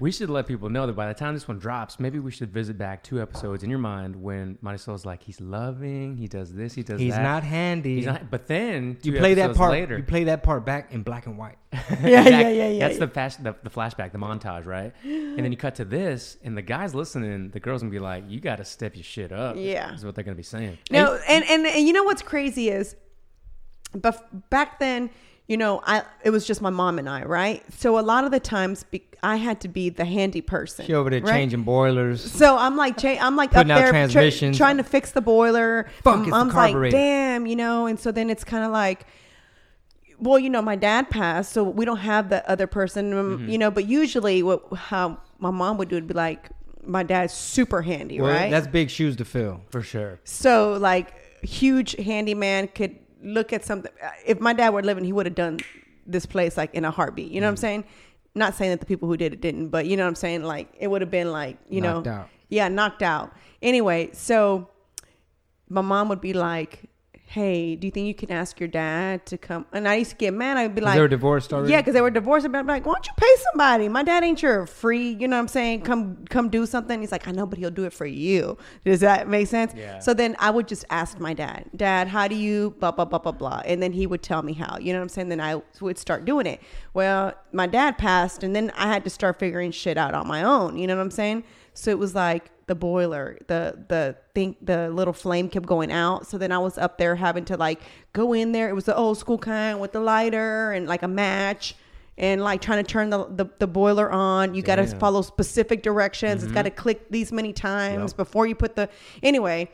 We 0.00 0.10
should 0.10 0.30
let 0.30 0.48
people 0.48 0.68
know 0.68 0.86
that 0.88 0.94
by 0.94 1.06
the 1.06 1.14
time 1.14 1.34
this 1.34 1.46
one 1.46 1.60
drops, 1.60 2.00
maybe 2.00 2.18
we 2.18 2.32
should 2.32 2.50
visit 2.52 2.76
back 2.76 3.04
two 3.04 3.22
episodes 3.22 3.62
in 3.62 3.70
your 3.70 3.78
mind 3.78 4.16
when 4.16 4.58
Marisol's 4.60 5.06
like, 5.06 5.22
he's 5.22 5.40
loving, 5.40 6.16
he 6.16 6.26
does 6.26 6.52
this, 6.52 6.74
he 6.74 6.82
does 6.82 6.98
that. 6.98 7.04
He's 7.04 7.14
that. 7.14 7.22
not 7.22 7.44
handy. 7.44 7.96
He's 7.96 8.06
not. 8.06 8.28
But 8.28 8.48
then 8.48 8.98
you 9.02 9.12
play 9.18 9.34
that 9.34 9.54
part. 9.54 9.70
later. 9.70 9.96
You 9.96 10.02
play 10.02 10.24
that 10.24 10.42
part 10.42 10.66
back 10.66 10.92
in 10.92 11.04
black 11.04 11.26
and 11.26 11.38
white. 11.38 11.58
Yeah, 12.02 12.28
yeah, 12.28 12.48
yeah, 12.48 12.68
yeah. 12.68 12.88
That's 12.88 12.98
yeah. 12.98 13.06
the, 13.06 13.12
flash, 13.12 13.36
the 13.36 13.54
the 13.62 13.70
flashback, 13.70 14.10
the 14.12 14.18
montage, 14.18 14.66
right? 14.66 14.92
And 15.04 15.38
then 15.38 15.52
you 15.52 15.56
cut 15.56 15.76
to 15.76 15.84
this, 15.84 16.36
and 16.42 16.56
the 16.56 16.62
guys 16.62 16.94
listening, 16.94 17.50
the 17.50 17.60
girls 17.60 17.82
gonna 17.82 17.92
be 17.92 18.00
like, 18.00 18.24
"You 18.28 18.40
got 18.40 18.56
to 18.56 18.64
step 18.64 18.96
your 18.96 19.04
shit 19.04 19.30
up." 19.30 19.56
Yeah. 19.56 19.94
is 19.94 20.04
what 20.04 20.16
they're 20.16 20.24
gonna 20.24 20.34
be 20.34 20.42
saying. 20.42 20.78
No, 20.90 21.18
and, 21.28 21.44
and 21.48 21.64
and 21.64 21.86
you 21.86 21.92
know 21.92 22.02
what's 22.02 22.22
crazy 22.22 22.70
is, 22.70 22.96
but 23.94 24.50
back 24.50 24.80
then, 24.80 25.10
you 25.48 25.56
know, 25.56 25.80
I 25.84 26.02
it 26.24 26.30
was 26.30 26.46
just 26.46 26.60
my 26.62 26.70
mom 26.70 26.98
and 26.98 27.08
I, 27.08 27.24
right? 27.24 27.62
So 27.76 27.98
a 27.98 28.00
lot 28.00 28.24
of 28.24 28.30
the 28.30 28.40
times, 28.40 28.84
be, 28.84 29.02
I 29.22 29.36
had 29.36 29.60
to 29.62 29.68
be 29.68 29.88
the 29.90 30.04
handy 30.04 30.40
person. 30.40 30.86
She 30.86 30.94
over 30.94 31.10
there 31.10 31.20
right? 31.20 31.32
changing 31.32 31.62
boilers. 31.62 32.20
So 32.30 32.56
I'm 32.56 32.76
like, 32.76 32.96
cha- 32.98 33.18
I'm 33.20 33.36
like 33.36 33.50
Putting 33.52 33.70
up 33.70 33.78
there 33.78 33.86
tr- 33.88 33.92
transmissions. 33.92 34.56
trying 34.56 34.76
to 34.78 34.84
fix 34.84 35.12
the 35.12 35.20
boiler. 35.20 35.88
Fuck, 36.02 36.26
My 36.26 36.42
it's 36.44 36.52
the 36.54 36.58
like, 36.58 36.90
damn, 36.92 37.46
you 37.46 37.56
know. 37.56 37.86
And 37.86 37.98
so 37.98 38.12
then 38.12 38.30
it's 38.30 38.44
kind 38.44 38.64
of 38.64 38.70
like, 38.72 39.06
well, 40.18 40.38
you 40.38 40.50
know, 40.50 40.62
my 40.62 40.76
dad 40.76 41.10
passed, 41.10 41.52
so 41.52 41.64
we 41.64 41.84
don't 41.84 41.96
have 41.98 42.28
the 42.30 42.48
other 42.48 42.66
person, 42.66 43.12
um, 43.12 43.38
Mm-hmm. 43.38 43.48
you 43.50 43.58
know. 43.58 43.70
But 43.70 43.86
usually, 43.86 44.42
what 44.42 44.72
how 44.74 45.18
my 45.38 45.50
mom 45.50 45.76
would 45.78 45.88
do 45.88 45.96
would 45.96 46.06
be 46.06 46.14
like, 46.14 46.50
my 46.84 47.02
dad's 47.02 47.32
super 47.34 47.82
handy, 47.82 48.20
Well, 48.20 48.32
right? 48.32 48.50
that's 48.50 48.66
big 48.68 48.90
shoes 48.90 49.16
to 49.16 49.24
fill. 49.24 49.60
For 49.70 49.82
sure. 49.82 50.20
So 50.24 50.74
like 50.80 51.14
huge 51.44 51.96
handyman 51.96 52.68
could 52.68 52.96
look 53.22 53.52
at 53.52 53.64
something. 53.64 53.90
If 54.26 54.40
my 54.40 54.52
dad 54.52 54.70
were 54.70 54.82
living, 54.82 55.04
he 55.04 55.12
would 55.12 55.26
have 55.26 55.34
done 55.34 55.60
this 56.06 56.26
place 56.26 56.56
like 56.56 56.74
in 56.74 56.84
a 56.84 56.90
heartbeat. 56.90 57.30
You 57.30 57.40
know 57.40 57.46
Mm. 57.46 57.50
what 57.50 57.52
I'm 57.52 57.56
saying? 57.56 57.84
Not 58.34 58.54
saying 58.54 58.70
that 58.70 58.80
the 58.80 58.86
people 58.86 59.08
who 59.08 59.16
did 59.16 59.32
it 59.32 59.40
didn't, 59.40 59.68
but 59.68 59.86
you 59.86 59.96
know 59.96 60.04
what 60.04 60.08
I'm 60.08 60.14
saying. 60.16 60.42
Like 60.42 60.68
it 60.78 60.88
would 60.88 61.00
have 61.02 61.10
been 61.10 61.30
like 61.32 61.58
you 61.68 61.80
Knocked 61.80 62.06
know, 62.06 62.12
out. 62.12 62.28
yeah, 62.48 62.68
knocked 62.68 63.02
out. 63.02 63.32
Anyway, 63.60 64.10
so 64.12 64.68
my 65.68 65.80
mom 65.82 66.08
would 66.08 66.20
be 66.20 66.32
like, 66.32 66.84
"Hey, 67.32 67.76
do 67.76 67.86
you 67.86 67.90
think 67.90 68.06
you 68.06 68.14
can 68.14 68.30
ask 68.30 68.60
your 68.60 68.68
dad 68.68 69.26
to 69.26 69.38
come?" 69.38 69.66
And 69.72 69.88
I 69.88 69.94
used 69.96 70.10
to 70.10 70.16
get 70.16 70.34
mad. 70.34 70.56
I'd 70.56 70.74
be 70.74 70.80
like, 70.80 70.94
they 70.94 71.00
were 71.00 71.08
divorced 71.08 71.52
already? 71.52 71.72
yeah, 71.72 71.80
because 71.80 71.94
they 71.94 72.00
were 72.00 72.10
divorced. 72.10 72.44
I'd 72.44 72.52
be 72.52 72.58
like, 72.58 72.86
why 72.86 72.92
don't 72.92 73.06
you 73.06 73.12
pay 73.16 73.34
somebody? 73.50 73.88
My 73.88 74.02
dad 74.02 74.22
ain't 74.22 74.42
your 74.42 74.66
free. 74.66 75.10
You 75.10 75.28
know 75.28 75.36
what 75.36 75.42
I'm 75.42 75.48
saying? 75.48 75.82
Come, 75.82 76.24
come 76.28 76.48
do 76.48 76.66
something. 76.66 77.00
He's 77.00 77.12
like, 77.12 77.26
I 77.26 77.32
know, 77.32 77.46
but 77.46 77.58
he'll 77.58 77.70
do 77.70 77.84
it 77.84 77.92
for 77.92 78.06
you. 78.06 78.58
Does 78.84 79.00
that 79.00 79.28
make 79.28 79.46
sense? 79.46 79.72
Yeah. 79.76 79.98
So 79.98 80.14
then 80.14 80.36
I 80.38 80.50
would 80.50 80.68
just 80.68 80.84
ask 80.90 81.18
my 81.18 81.34
dad, 81.34 81.70
Dad, 81.74 82.08
how 82.08 82.28
do 82.28 82.34
you 82.34 82.74
blah 82.78 82.90
blah 82.90 83.04
blah 83.06 83.18
blah 83.18 83.32
blah, 83.32 83.62
and 83.64 83.82
then 83.82 83.92
he 83.92 84.06
would 84.06 84.22
tell 84.22 84.42
me 84.42 84.52
how. 84.52 84.78
You 84.78 84.92
know 84.92 84.98
what 84.98 85.04
I'm 85.04 85.08
saying? 85.08 85.28
Then 85.30 85.40
I 85.40 85.62
would 85.80 85.98
start 85.98 86.24
doing 86.24 86.46
it. 86.46 86.60
Well, 86.94 87.32
my 87.52 87.66
dad 87.66 87.98
passed, 87.98 88.42
and 88.42 88.54
then 88.54 88.70
I 88.76 88.86
had 88.86 89.04
to 89.04 89.10
start 89.10 89.38
figuring 89.38 89.72
shit 89.72 89.96
out 89.96 90.14
on 90.14 90.26
my 90.28 90.42
own. 90.42 90.76
You 90.76 90.86
know 90.86 90.96
what 90.96 91.02
I'm 91.02 91.10
saying? 91.10 91.44
So 91.74 91.90
it 91.90 91.98
was 91.98 92.14
like 92.14 92.50
the 92.66 92.74
boiler, 92.74 93.38
the 93.48 93.84
the 93.88 94.16
thing, 94.34 94.56
the 94.62 94.90
little 94.90 95.12
flame 95.12 95.48
kept 95.48 95.66
going 95.66 95.90
out. 95.92 96.26
So 96.26 96.38
then 96.38 96.52
I 96.52 96.58
was 96.58 96.78
up 96.78 96.98
there 96.98 97.16
having 97.16 97.44
to 97.46 97.56
like 97.56 97.80
go 98.12 98.32
in 98.32 98.52
there. 98.52 98.68
It 98.68 98.74
was 98.74 98.84
the 98.84 98.96
old 98.96 99.18
school 99.18 99.38
kind 99.38 99.80
with 99.80 99.92
the 99.92 100.00
lighter 100.00 100.72
and 100.72 100.86
like 100.86 101.02
a 101.02 101.08
match. 101.08 101.74
And 102.18 102.42
like 102.42 102.60
trying 102.60 102.84
to 102.84 102.88
turn 102.88 103.08
the, 103.08 103.24
the, 103.24 103.46
the 103.58 103.66
boiler 103.66 104.12
on, 104.12 104.54
you 104.54 104.60
got 104.60 104.76
to 104.76 104.86
follow 104.86 105.22
specific 105.22 105.82
directions. 105.82 106.44
It's 106.44 106.52
got 106.52 106.62
to 106.64 106.70
mm-hmm. 106.70 106.78
click 106.78 107.10
these 107.10 107.32
many 107.32 107.54
times 107.54 108.12
before 108.12 108.46
you 108.46 108.54
put 108.54 108.76
the. 108.76 108.90
Anyway, 109.22 109.70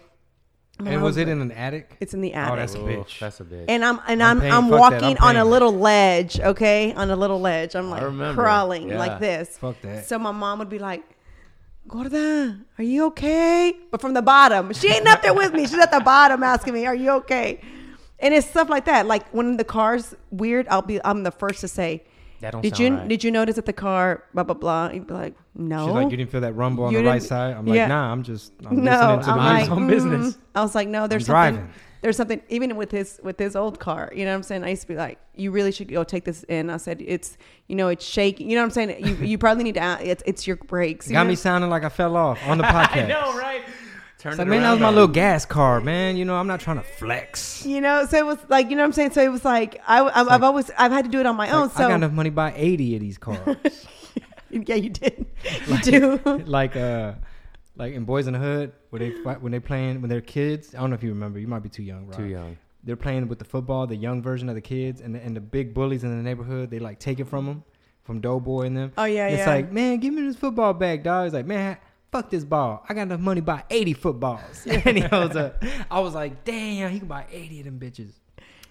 And 0.78 1.02
was 1.02 1.16
it 1.16 1.28
in 1.28 1.40
an 1.40 1.50
attic? 1.50 1.96
it's 1.98 2.14
in 2.14 2.20
the 2.20 2.32
Oh, 2.34 2.38
attic. 2.38 2.56
that's 2.58 2.74
a 2.74 2.78
Ooh, 2.78 2.84
bitch. 2.86 3.18
That's 3.18 3.40
a 3.40 3.44
bitch. 3.44 3.64
and 3.68 3.84
I'm 3.84 4.00
and 4.06 4.22
I'm 4.22 4.36
I'm 4.36 4.40
paying- 4.40 4.52
I'm, 4.52 4.68
walking 4.68 5.16
I'm 5.20 5.30
on 5.30 5.36
a 5.36 5.44
little 5.44 5.72
ledge, 5.72 6.38
okay, 6.38 6.92
on 6.94 7.10
a 7.10 7.16
little 7.16 7.40
ledge. 7.40 7.74
I'm 7.74 7.90
like 7.90 8.02
crawling 8.34 8.90
Yeah. 8.90 8.98
like 8.98 9.18
this. 9.18 9.58
Fuck 9.58 9.80
that. 9.82 10.06
So 10.06 10.18
my 10.18 10.30
mom 10.30 10.60
would 10.60 10.70
be 10.70 10.78
like, 10.78 11.02
"Gorda, 11.88 12.58
are 12.78 12.84
you 12.84 13.06
okay?" 13.06 13.74
But 13.90 14.00
from 14.00 14.14
the 14.14 14.22
bottom, 14.22 14.72
she 14.72 14.88
ain't 14.92 15.06
up 15.08 15.22
there 15.22 15.34
with 15.34 15.52
me. 15.52 15.62
She's 15.66 15.78
at 15.78 15.90
the 15.90 16.00
bottom 16.00 16.42
asking 16.42 16.74
me, 16.74 16.86
"Are 16.86 16.94
you 16.94 17.10
okay?" 17.22 17.60
And 18.20 18.34
it's 18.34 18.46
stuff 18.48 18.68
like 18.68 18.84
that. 18.86 19.06
Like 19.06 19.28
when 19.30 19.56
the 19.56 19.64
car's 19.64 20.14
weird, 20.30 20.66
I'll 20.68 20.82
be 20.82 21.00
I'm 21.04 21.22
the 21.22 21.30
first 21.30 21.60
to 21.60 21.68
say, 21.68 22.04
That 22.40 22.52
don't 22.52 22.62
"Did 22.62 22.76
sound 22.76 22.80
you 22.80 22.94
right. 22.96 23.08
did 23.08 23.24
you 23.24 23.30
notice 23.30 23.56
that 23.56 23.66
the 23.66 23.72
car 23.72 24.24
blah 24.34 24.44
blah 24.44 24.54
blah?" 24.54 24.90
You'd 24.92 25.06
be 25.06 25.14
like, 25.14 25.34
"No." 25.54 25.86
She's 25.86 25.94
like, 25.94 26.10
you 26.10 26.16
didn't 26.16 26.30
feel 26.30 26.40
that 26.42 26.52
rumble 26.54 26.84
on 26.84 26.92
You 26.92 26.98
the 26.98 27.04
right 27.04 27.14
didn't- 27.20 27.28
side. 27.28 27.56
I'm 27.56 27.66
like, 27.66 27.76
yeah. 27.76 27.86
nah, 27.88 28.12
I'm 28.12 28.22
just 28.22 28.52
I'm 28.66 28.82
no, 28.84 28.90
listening 28.92 29.20
to 29.20 29.26
the 29.26 29.32
I'm 29.32 29.54
music. 29.54 29.70
like, 29.70 29.78
own 29.78 29.86
business. 29.88 30.34
mm. 30.34 30.38
I 30.54 30.62
was 30.62 30.74
like, 30.74 30.88
no, 30.88 31.06
there's 31.06 31.26
something. 31.26 31.54
driving. 31.54 31.72
There's 32.00 32.16
something 32.16 32.40
even 32.48 32.76
with 32.76 32.90
his 32.90 33.20
with 33.22 33.38
his 33.38 33.56
old 33.56 33.80
car. 33.80 34.12
You 34.14 34.24
know 34.24 34.30
what 34.30 34.36
I'm 34.36 34.42
saying? 34.44 34.64
I 34.64 34.70
used 34.70 34.82
to 34.82 34.88
be 34.88 34.94
like, 34.94 35.18
you 35.34 35.50
really 35.50 35.72
should 35.72 35.88
go 35.88 36.04
take 36.04 36.24
this 36.24 36.44
in. 36.44 36.70
I 36.70 36.76
said, 36.76 37.02
it's 37.04 37.36
you 37.66 37.74
know, 37.76 37.88
it's 37.88 38.04
shaking. 38.04 38.48
You 38.50 38.56
know 38.56 38.62
what 38.62 38.78
I'm 38.78 38.88
saying? 38.88 39.04
You 39.06 39.14
you 39.26 39.38
probably 39.38 39.64
need 39.64 39.74
to. 39.74 39.80
add- 39.80 40.02
It's 40.02 40.22
it's 40.26 40.46
your 40.46 40.56
brakes. 40.56 41.08
you 41.08 41.14
Got 41.14 41.24
know? 41.24 41.30
me 41.30 41.34
sounding 41.36 41.70
like 41.70 41.84
I 41.84 41.88
fell 41.88 42.16
off 42.16 42.38
on 42.46 42.58
the 42.58 42.64
podcast. 42.78 43.04
I 43.04 43.08
know, 43.08 43.36
right? 43.38 43.62
Turn 44.18 44.32
It's 44.32 44.38
like, 44.40 44.48
man, 44.48 44.62
that 44.62 44.72
was 44.72 44.80
my 44.80 44.90
little 44.90 45.06
gas 45.06 45.44
car, 45.46 45.80
man. 45.80 46.16
You 46.16 46.24
know, 46.24 46.34
I'm 46.36 46.48
not 46.48 46.58
trying 46.58 46.78
to 46.78 46.82
flex. 46.82 47.64
You 47.64 47.80
know, 47.80 48.04
so 48.06 48.16
it 48.18 48.26
was 48.26 48.38
like 48.48 48.68
you 48.68 48.74
know 48.76 48.82
what 48.82 48.86
I'm 48.86 48.92
saying. 48.92 49.12
So 49.12 49.22
it 49.22 49.30
was 49.30 49.44
like 49.44 49.80
I, 49.86 50.00
I 50.00 50.34
I've 50.34 50.42
always 50.42 50.70
I've 50.76 50.90
had 50.92 51.04
to 51.04 51.10
do 51.10 51.20
it 51.20 51.26
on 51.26 51.36
my 51.36 51.50
own. 51.50 51.68
Like, 51.68 51.76
So 51.76 51.84
I 51.84 51.88
got 51.88 51.94
enough 51.96 52.12
money 52.12 52.30
to 52.30 52.34
buy 52.34 52.52
80 52.56 52.94
of 52.96 53.00
these 53.00 53.16
cars. 53.18 53.86
yeah, 54.50 54.74
you 54.74 54.90
did. 54.90 55.26
You 55.68 55.78
do. 55.82 56.20
like 56.46 56.74
uh 56.76 57.12
like 57.78 57.94
in 57.94 58.04
Boyz 58.04 58.26
n 58.26 58.34
the 58.34 58.38
Hood, 58.38 58.72
where 58.90 59.00
they 59.00 59.10
when 59.10 59.52
they 59.52 59.60
playing 59.60 60.00
when 60.02 60.10
they're 60.10 60.20
kids. 60.20 60.74
I 60.74 60.80
don't 60.80 60.90
know 60.90 60.94
if 60.94 61.02
you 61.02 61.10
remember. 61.10 61.38
You 61.38 61.46
might 61.46 61.62
be 61.62 61.68
too 61.68 61.82
young, 61.82 62.06
Rob. 62.06 62.16
Too 62.16 62.26
young. 62.26 62.58
They're 62.84 62.96
playing 62.96 63.28
with 63.28 63.38
the 63.38 63.44
football, 63.44 63.86
the 63.86 63.96
young 63.96 64.22
version 64.22 64.48
of 64.48 64.54
the 64.54 64.60
kids, 64.60 65.00
and 65.00 65.14
the, 65.14 65.22
and 65.22 65.34
the 65.34 65.40
big 65.40 65.74
bullies 65.74 66.04
in 66.04 66.16
the 66.16 66.22
neighborhood. 66.22 66.70
They 66.70 66.78
like 66.78 66.98
take 66.98 67.20
it 67.20 67.26
from 67.26 67.46
them, 67.46 67.64
from 68.02 68.20
Doughboy 68.20 68.62
and 68.62 68.76
them. 68.76 68.92
Oh 68.98 69.04
yeah, 69.04 69.28
it's 69.28 69.38
yeah. 69.38 69.54
like, 69.54 69.72
man, 69.72 69.98
give 69.98 70.12
me 70.12 70.22
this 70.22 70.36
football 70.36 70.74
back, 70.74 71.02
dog. 71.02 71.24
He's 71.24 71.34
like, 71.34 71.46
man, 71.46 71.76
fuck 72.10 72.30
this 72.30 72.44
ball. 72.44 72.84
I 72.88 72.94
got 72.94 73.02
enough 73.02 73.20
money 73.20 73.40
to 73.40 73.44
buy 73.44 73.64
80 73.70 73.94
footballs. 73.94 74.66
and 74.66 74.96
he 74.96 75.08
goes, 75.08 75.36
uh, 75.36 75.52
I 75.90 76.00
was 76.00 76.14
like, 76.14 76.44
damn, 76.44 76.90
he 76.90 76.98
can 76.98 77.08
buy 77.08 77.26
80 77.30 77.60
of 77.60 77.64
them 77.66 77.80
bitches. 77.80 78.12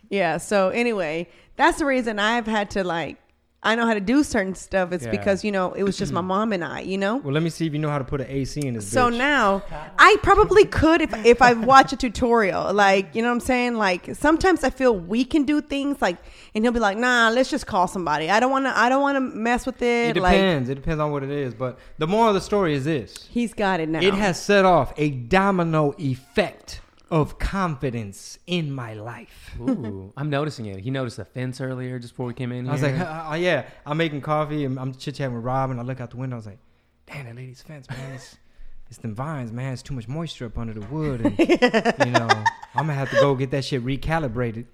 Yeah. 0.10 0.38
So 0.38 0.70
anyway, 0.70 1.28
that's 1.56 1.80
the 1.80 1.86
reason 1.86 2.20
I've 2.20 2.48
had 2.48 2.72
to 2.72 2.84
like. 2.84 3.18
I 3.64 3.74
know 3.76 3.86
how 3.88 3.96
to 3.96 4.00
do 4.00 4.24
certain 4.24 4.54
stuff. 4.54 4.92
It's 4.92 5.04
Yeah. 5.06 5.12
because 5.12 5.44
you 5.44 5.52
know 5.52 5.74
it 5.74 5.84
was 5.84 5.98
just 5.98 6.14
my 6.14 6.22
mom 6.34 6.54
and 6.54 6.64
I. 6.64 6.82
You 6.82 6.98
know. 6.98 7.18
Well, 7.18 7.34
let 7.34 7.42
me 7.44 7.50
see 7.50 7.66
if 7.66 7.74
you 7.74 7.80
know 7.80 7.90
how 7.90 7.98
to 7.98 8.04
put 8.04 8.22
an 8.22 8.28
AC 8.30 8.62
in 8.66 8.76
this 8.76 8.88
So 8.88 9.10
bitch. 9.10 9.18
now 9.18 9.64
I 9.98 10.16
probably 10.22 10.64
could 10.66 11.02
if 11.02 11.14
if 11.26 11.42
I 11.42 11.54
watch 11.54 11.92
a 11.92 11.98
tutorial. 11.98 12.72
Like 12.74 13.16
you 13.16 13.22
know 13.24 13.30
what 13.30 13.34
I'm 13.36 13.40
saying. 13.42 13.74
Like 13.76 14.16
sometimes 14.16 14.64
I 14.64 14.70
feel 14.70 14.96
we 14.96 15.26
can 15.26 15.44
do 15.44 15.60
things 15.60 16.02
like, 16.02 16.18
and 16.54 16.64
he'll 16.64 16.72
be 16.72 16.80
like, 16.80 16.98
Nah, 16.98 17.30
let's 17.30 17.50
just 17.50 17.66
call 17.66 17.88
somebody. 17.88 18.30
I 18.30 18.40
don't 18.40 18.52
want 18.52 18.66
to. 18.66 18.78
I 18.78 18.90
don't 18.90 19.02
want 19.02 19.16
to 19.16 19.22
mess 19.22 19.66
with 19.66 19.82
it. 19.82 20.16
it 20.16 20.22
like 20.22 20.34
depends. 20.34 20.70
it 20.70 20.76
depends 20.76 21.02
on 21.02 21.12
what 21.12 21.24
it 21.24 21.32
is. 21.32 21.54
But 21.56 21.80
the 21.98 22.08
moral 22.08 22.30
of 22.30 22.36
the 22.36 22.42
story 22.42 22.76
is 22.76 22.86
this 22.86 23.28
he's 23.32 23.54
got 23.56 23.80
it 23.80 23.90
now. 23.90 24.00
it 24.02 24.14
has 24.14 24.40
set 24.42 24.66
off 24.66 24.94
a 24.98 25.10
domino 25.10 25.94
effect 25.98 26.82
of 27.10 27.40
confidence 27.40 28.38
in 28.48 28.72
my 28.72 28.94
life. 28.94 29.56
Ooh, 29.60 30.12
I'm 30.18 30.30
noticing 30.30 30.66
it. 30.66 30.80
He 30.80 30.92
noticed 30.92 31.18
the 31.18 31.26
fence 31.26 31.62
earlier 31.62 32.00
just 32.00 32.14
before 32.14 32.28
we 32.28 32.34
came 32.34 32.52
in 32.52 32.66
here. 32.66 32.72
I 32.72 32.74
was 32.74 32.84
like, 32.84 33.00
uh, 33.00 33.36
yeah, 33.40 33.66
I'm 33.86 33.98
making 33.98 34.22
coffee 34.22 34.66
and 34.66 34.80
I'm 34.80 34.94
chit 34.94 35.16
chatting 35.16 35.36
with 35.36 35.44
Rob, 35.44 35.72
and 35.72 35.80
I 35.80 35.84
look 35.84 36.02
out 36.02 36.12
the 36.12 36.18
window. 36.18 36.36
I 36.36 36.40
was 36.40 36.46
like, 36.46 36.60
damn, 37.06 37.26
that 37.26 37.36
lady's 37.36 37.62
fence, 37.62 37.90
man. 37.90 38.14
It's, 38.14 38.38
it's 38.90 38.98
them 38.98 39.16
vines, 39.16 39.52
man. 39.52 39.74
It's 39.74 39.82
too 39.82 39.94
much 39.94 40.08
moisture 40.08 40.46
up 40.46 40.58
under 40.58 40.74
the 40.74 40.86
wood, 40.88 41.22
and 41.22 41.40
you 42.06 42.12
know, 42.12 42.28
I'm 42.76 42.88
gonna 42.88 42.94
have 42.94 43.10
to 43.12 43.18
go 43.18 43.36
get 43.36 43.52
that 43.52 43.66
shit 43.66 43.84
recalibrated. 43.84 44.66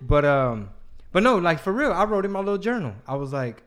But 0.00 0.24
um, 0.24 0.70
but 1.12 1.22
no, 1.22 1.38
like 1.38 1.60
for 1.60 1.72
real, 1.72 1.92
I 1.92 2.04
wrote 2.04 2.24
in 2.24 2.32
my 2.32 2.40
little 2.40 2.58
journal. 2.58 2.94
I 3.06 3.14
was 3.14 3.32
like, 3.32 3.62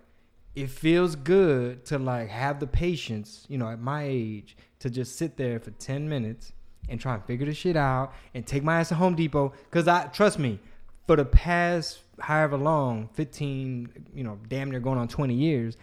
it 0.55 0.69
feels 0.69 1.15
good 1.15 1.85
to 1.85 1.97
like 1.97 2.29
have 2.29 2.59
the 2.59 2.67
patience, 2.67 3.45
you 3.47 3.57
know, 3.57 3.69
at 3.69 3.79
my 3.79 4.03
age, 4.03 4.57
to 4.79 4.89
just 4.89 5.15
sit 5.15 5.37
there 5.37 5.59
for 5.59 5.71
ten 5.71 6.09
minutes 6.09 6.51
and 6.91 6.99
try 7.01 7.15
and 7.15 7.23
figure 7.25 7.45
this 7.47 7.57
shit 7.57 7.75
out 7.75 8.13
and 8.35 8.45
take 8.45 8.63
my 8.63 8.79
ass 8.79 8.89
to 8.89 8.95
Home 8.95 9.15
Depot. 9.15 9.53
Cause 9.71 9.87
I 9.87 10.05
trust 10.07 10.37
me, 10.37 10.59
for 11.07 11.15
the 11.15 11.25
past 11.25 11.99
however 12.19 12.57
long, 12.57 13.09
fifteen, 13.13 13.89
you 14.13 14.23
know, 14.23 14.37
damn 14.47 14.69
near 14.69 14.79
going 14.79 14.99
on 14.99 15.07
twenty 15.07 15.33
years, 15.33 15.77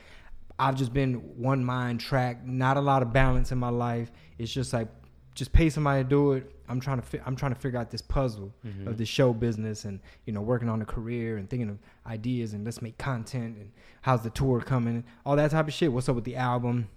I've 0.59 0.77
just 0.77 0.93
been 0.93 1.15
one 1.37 1.65
mind 1.65 2.01
track, 2.01 2.47
not 2.47 2.77
a 2.77 2.81
lot 2.81 3.03
of 3.03 3.13
balance 3.13 3.51
in 3.51 3.59
my 3.59 3.69
life. 3.71 4.13
It's 4.39 4.53
just 4.53 4.73
like 4.73 4.89
just 5.35 5.53
pay 5.53 5.71
somebody 5.71 6.03
to 6.03 6.09
do 6.09 6.33
it. 6.33 6.53
I'm 6.69 6.81
trying 6.81 7.01
to 7.01 7.07
fi- 7.07 7.21
I'm 7.25 7.35
trying 7.37 7.55
to 7.55 7.61
figure 7.61 7.79
out 7.79 7.91
this 7.91 8.03
puzzle 8.03 8.53
Mm-hmm. 8.67 8.89
of 8.89 8.99
the 8.99 9.07
show 9.07 9.33
business 9.33 9.85
and 9.85 10.01
you 10.27 10.33
know 10.33 10.41
working 10.43 10.69
on 10.69 10.83
a 10.83 10.85
career 10.85 11.37
and 11.39 11.49
thinking 11.49 11.71
of 11.71 11.79
ideas 12.07 12.53
and 12.53 12.65
let's 12.65 12.83
make 12.83 12.99
content 12.99 13.57
and 13.57 13.71
how's 14.03 14.23
the 14.23 14.31
tour 14.31 14.61
coming, 14.61 15.05
all 15.25 15.37
that 15.37 15.51
type 15.51 15.67
of 15.69 15.73
shit. 15.75 15.93
What's 15.93 16.09
up 16.09 16.15
with 16.17 16.25
the 16.25 16.37
album? 16.37 16.89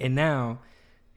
And 0.00 0.14
now 0.14 0.58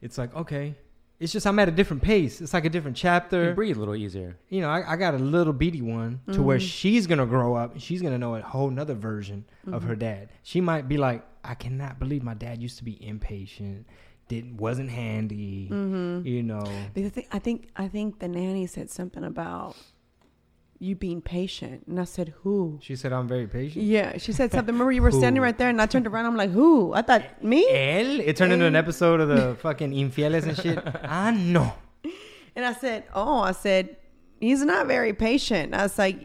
it's 0.02 0.18
like 0.18 0.36
okay, 0.36 0.76
it's 1.20 1.34
just 1.34 1.46
I'm 1.46 1.60
at 1.60 1.68
a 1.68 1.72
different 1.72 2.02
pace. 2.02 2.40
It's 2.40 2.54
like 2.54 2.66
a 2.66 2.70
different 2.70 2.98
you 2.98 3.02
chapter. 3.02 3.54
breathe 3.54 3.76
a 3.76 3.80
little 3.80 3.96
easier. 3.96 4.38
You 4.48 4.62
know, 4.62 4.70
I, 4.70 4.94
I 4.94 4.96
got 4.96 5.14
a 5.14 5.18
little 5.18 5.54
beady 5.54 5.82
one 5.82 6.22
to 6.32 6.42
where 6.42 6.58
mm-hmm. 6.58 6.66
she's 6.66 7.08
gonna 7.08 7.26
grow 7.26 7.56
up 7.56 7.74
and 7.74 7.82
she's 7.82 8.02
gonna 8.02 8.18
know 8.18 8.36
a 8.36 8.42
whole 8.42 8.70
nother 8.70 8.94
version 8.94 9.46
of 9.72 9.84
her 9.84 9.94
mm-hmm. 9.94 10.00
dad. 10.00 10.30
She 10.44 10.62
might 10.62 10.88
be 10.88 10.98
like, 10.98 11.26
I 11.44 11.56
cannot 11.56 12.00
believe 12.00 12.24
my 12.24 12.36
dad 12.36 12.62
used 12.62 12.78
to 12.78 12.84
be 12.84 13.06
impatient, 13.06 13.86
didn't 14.30 14.58
wasn't 14.58 14.90
handy. 14.92 15.68
Mm-hmm. 15.70 16.26
You 16.26 16.44
know, 16.44 16.72
Because 16.94 17.12
I 17.32 17.40
think 17.40 17.70
I 17.76 17.90
think 17.90 18.20
the 18.20 18.30
nanny 18.30 18.66
said 18.66 18.90
something 18.90 19.24
about 19.24 19.76
you 20.80 20.96
being 20.96 21.22
patient, 21.22 21.84
and 21.88 22.00
I 22.00 22.06
said 22.06 22.34
who. 22.42 22.80
she 22.82 22.96
said 22.96 23.12
I'm 23.12 23.28
very 23.28 23.48
patient. 23.48 23.84
Yeah, 23.84 24.18
she 24.18 24.32
said 24.32 24.52
something. 24.52 24.74
Remember, 24.74 24.94
you 24.94 25.02
were 25.02 25.12
standing 25.12 25.42
right 25.42 25.58
there, 25.58 25.70
and 25.70 25.82
I 25.82 25.86
turned 25.86 26.08
around. 26.08 26.26
I'm 26.26 26.38
like, 26.38 26.52
"Who?" 26.52 26.94
I 26.94 27.02
thought 27.02 27.44
me, 27.44 27.70
Él? 27.70 28.20
It 28.20 28.38
turned 28.38 28.54
into 28.54 28.66
an 28.66 28.76
episode 28.78 29.20
of 29.20 29.28
the 29.28 29.56
fucking 29.62 29.92
infieles 29.92 30.44
and 30.48 30.58
shit. 30.58 30.80
I 31.04 31.32
know. 31.32 31.74
and 32.56 32.66
I 32.66 32.74
said, 32.74 33.04
"Oh," 33.14 33.40
I 33.40 33.52
said, 33.52 33.98
"He's 34.40 34.64
not 34.64 34.88
very 34.88 35.14
patient." 35.14 35.74
I 35.74 35.84
was 35.84 35.98
like, 35.98 36.18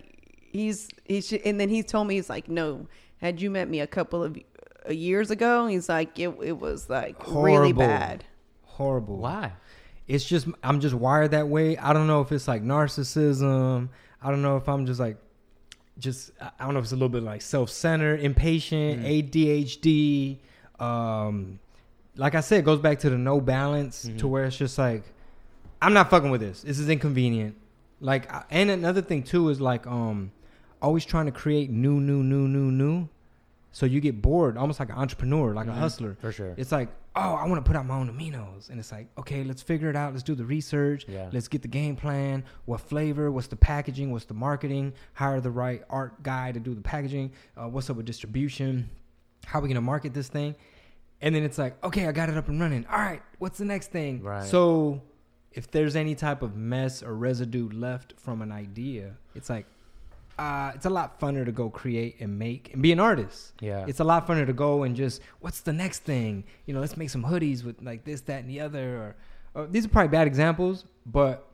"He's 0.52 0.88
he's," 1.04 1.32
and 1.32 1.58
then 1.58 1.68
he 1.68 1.82
told 1.82 2.06
me, 2.06 2.14
"He's 2.14 2.30
like, 2.30 2.48
no. 2.48 2.86
Had 3.18 3.40
you 3.40 3.50
met 3.50 3.68
me 3.68 3.80
a 3.80 3.86
couple 3.86 4.22
of 4.22 4.38
uh, 4.88 4.92
years 4.92 5.30
ago, 5.30 5.66
he's 5.66 5.88
like, 5.88 6.18
it 6.18 6.28
it 6.42 6.58
was 6.58 6.88
like 6.88 7.16
really 7.26 7.72
bad." 7.72 8.24
Horrible. 8.62 9.18
Why? 9.18 9.52
It's 10.06 10.24
just 10.24 10.46
I'm 10.62 10.78
just 10.80 10.94
wired 10.94 11.32
that 11.32 11.48
way. 11.48 11.76
I 11.78 11.92
don't 11.92 12.06
know 12.06 12.20
if 12.20 12.30
it's 12.30 12.46
like 12.46 12.62
narcissism. 12.62 13.88
I 14.24 14.30
don't 14.30 14.42
know 14.42 14.56
if 14.56 14.68
I'm 14.68 14.86
just 14.86 14.98
like 14.98 15.18
just 15.98 16.32
I 16.40 16.64
don't 16.64 16.72
know 16.72 16.80
if 16.80 16.86
it's 16.86 16.92
a 16.92 16.96
little 16.96 17.08
bit 17.10 17.22
like 17.22 17.42
self-centered, 17.42 18.20
impatient, 18.20 19.04
ADHD. 19.04 20.38
Um 20.80 21.60
like 22.16 22.34
I 22.34 22.40
said, 22.40 22.60
it 22.60 22.64
goes 22.64 22.80
back 22.80 23.00
to 23.00 23.10
the 23.10 23.18
no 23.18 23.40
balance 23.40 24.08
to 24.18 24.26
where 24.26 24.44
it's 24.44 24.56
just 24.56 24.78
like 24.78 25.02
I'm 25.82 25.92
not 25.92 26.08
fucking 26.10 26.30
with 26.30 26.40
this. 26.40 26.62
This 26.62 26.78
is 26.78 26.88
inconvenient. 26.88 27.56
Like 28.00 28.30
and 28.50 28.70
another 28.70 29.02
thing 29.02 29.22
too 29.22 29.50
is 29.50 29.60
like 29.60 29.86
um 29.86 30.32
always 30.80 31.04
trying 31.04 31.26
to 31.26 31.32
create 31.32 31.70
new 31.70 32.00
new 32.00 32.22
new 32.22 32.48
new 32.48 32.70
new 32.70 33.08
so 33.74 33.86
you 33.86 34.00
get 34.00 34.22
bored 34.22 34.56
almost 34.56 34.78
like 34.78 34.88
an 34.88 34.94
entrepreneur, 34.94 35.52
like 35.52 35.66
a 35.66 35.72
hustler. 35.72 36.16
For 36.20 36.30
sure. 36.30 36.54
It's 36.56 36.70
like, 36.70 36.90
oh, 37.16 37.34
I 37.34 37.44
want 37.48 37.56
to 37.56 37.68
put 37.68 37.74
out 37.74 37.84
my 37.84 37.96
own 37.96 38.08
aminos. 38.08 38.70
And 38.70 38.78
it's 38.78 38.92
like, 38.92 39.08
okay, 39.18 39.42
let's 39.42 39.62
figure 39.62 39.90
it 39.90 39.96
out. 39.96 40.12
Let's 40.12 40.22
do 40.22 40.36
the 40.36 40.44
research. 40.44 41.06
Yeah. 41.08 41.28
Let's 41.32 41.48
get 41.48 41.60
the 41.62 41.68
game 41.68 41.96
plan. 41.96 42.44
What 42.66 42.82
flavor? 42.82 43.32
What's 43.32 43.48
the 43.48 43.56
packaging? 43.56 44.12
What's 44.12 44.26
the 44.26 44.34
marketing? 44.34 44.92
Hire 45.14 45.40
the 45.40 45.50
right 45.50 45.82
art 45.90 46.22
guy 46.22 46.52
to 46.52 46.60
do 46.60 46.72
the 46.72 46.82
packaging. 46.82 47.32
Uh, 47.56 47.68
what's 47.68 47.90
up 47.90 47.96
with 47.96 48.06
distribution? 48.06 48.88
How 49.44 49.58
are 49.58 49.62
we 49.62 49.66
going 49.66 49.74
to 49.74 49.80
market 49.80 50.14
this 50.14 50.28
thing? 50.28 50.54
And 51.20 51.34
then 51.34 51.42
it's 51.42 51.58
like, 51.58 51.82
okay, 51.82 52.06
I 52.06 52.12
got 52.12 52.28
it 52.28 52.36
up 52.36 52.46
and 52.46 52.60
running. 52.60 52.86
All 52.86 52.98
right, 52.98 53.22
what's 53.40 53.58
the 53.58 53.64
next 53.64 53.90
thing? 53.90 54.22
Right. 54.22 54.46
So 54.46 55.02
if 55.50 55.68
there's 55.68 55.96
any 55.96 56.14
type 56.14 56.42
of 56.42 56.54
mess 56.54 57.02
or 57.02 57.16
residue 57.16 57.68
left 57.70 58.14
from 58.18 58.40
an 58.40 58.52
idea, 58.52 59.16
it's 59.34 59.50
like, 59.50 59.66
uh, 60.38 60.72
it's 60.74 60.86
a 60.86 60.90
lot 60.90 61.20
funner 61.20 61.44
to 61.44 61.52
go 61.52 61.70
create 61.70 62.16
and 62.20 62.38
make 62.38 62.72
and 62.72 62.82
be 62.82 62.90
an 62.92 63.00
artist. 63.00 63.52
Yeah. 63.60 63.84
It's 63.86 64.00
a 64.00 64.04
lot 64.04 64.26
funner 64.26 64.46
to 64.46 64.52
go 64.52 64.82
and 64.82 64.96
just 64.96 65.20
what's 65.40 65.60
the 65.60 65.72
next 65.72 66.00
thing? 66.04 66.44
You 66.66 66.74
know, 66.74 66.80
let's 66.80 66.96
make 66.96 67.10
some 67.10 67.22
hoodies 67.24 67.64
with 67.64 67.80
like 67.82 68.04
this, 68.04 68.20
that, 68.22 68.40
and 68.40 68.50
the 68.50 68.60
other. 68.60 69.14
Or, 69.54 69.62
or 69.62 69.66
these 69.66 69.84
are 69.86 69.88
probably 69.88 70.08
bad 70.08 70.26
examples, 70.26 70.84
but 71.06 71.46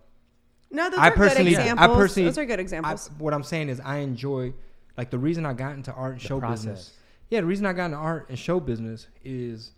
No, 0.70 0.88
those 0.88 0.98
I 0.98 1.08
are 1.08 1.10
good 1.10 1.16
personally, 1.18 1.56
I 1.56 1.60
examples. 1.60 1.96
personally, 1.98 2.28
those 2.30 2.38
are 2.38 2.44
good 2.46 2.58
I- 2.58 2.62
examples. 2.62 3.10
what 3.18 3.34
I'm 3.34 3.42
saying 3.42 3.68
is, 3.68 3.80
I 3.80 3.98
enjoy 3.98 4.54
like 4.96 5.10
the 5.10 5.18
reason 5.18 5.44
I 5.46 5.52
got 5.52 5.74
into 5.74 5.92
art 5.92 6.12
and 6.12 6.20
The 6.20 6.26
show 6.26 6.38
process. 6.40 6.60
business. 6.64 6.92
Yeah, 7.30 7.40
the 7.42 7.46
reason 7.46 7.66
I 7.66 7.72
got 7.72 7.86
into 7.86 7.96
art 7.98 8.26
and 8.28 8.38
show 8.38 8.58
business 8.60 9.06
is 9.24 9.72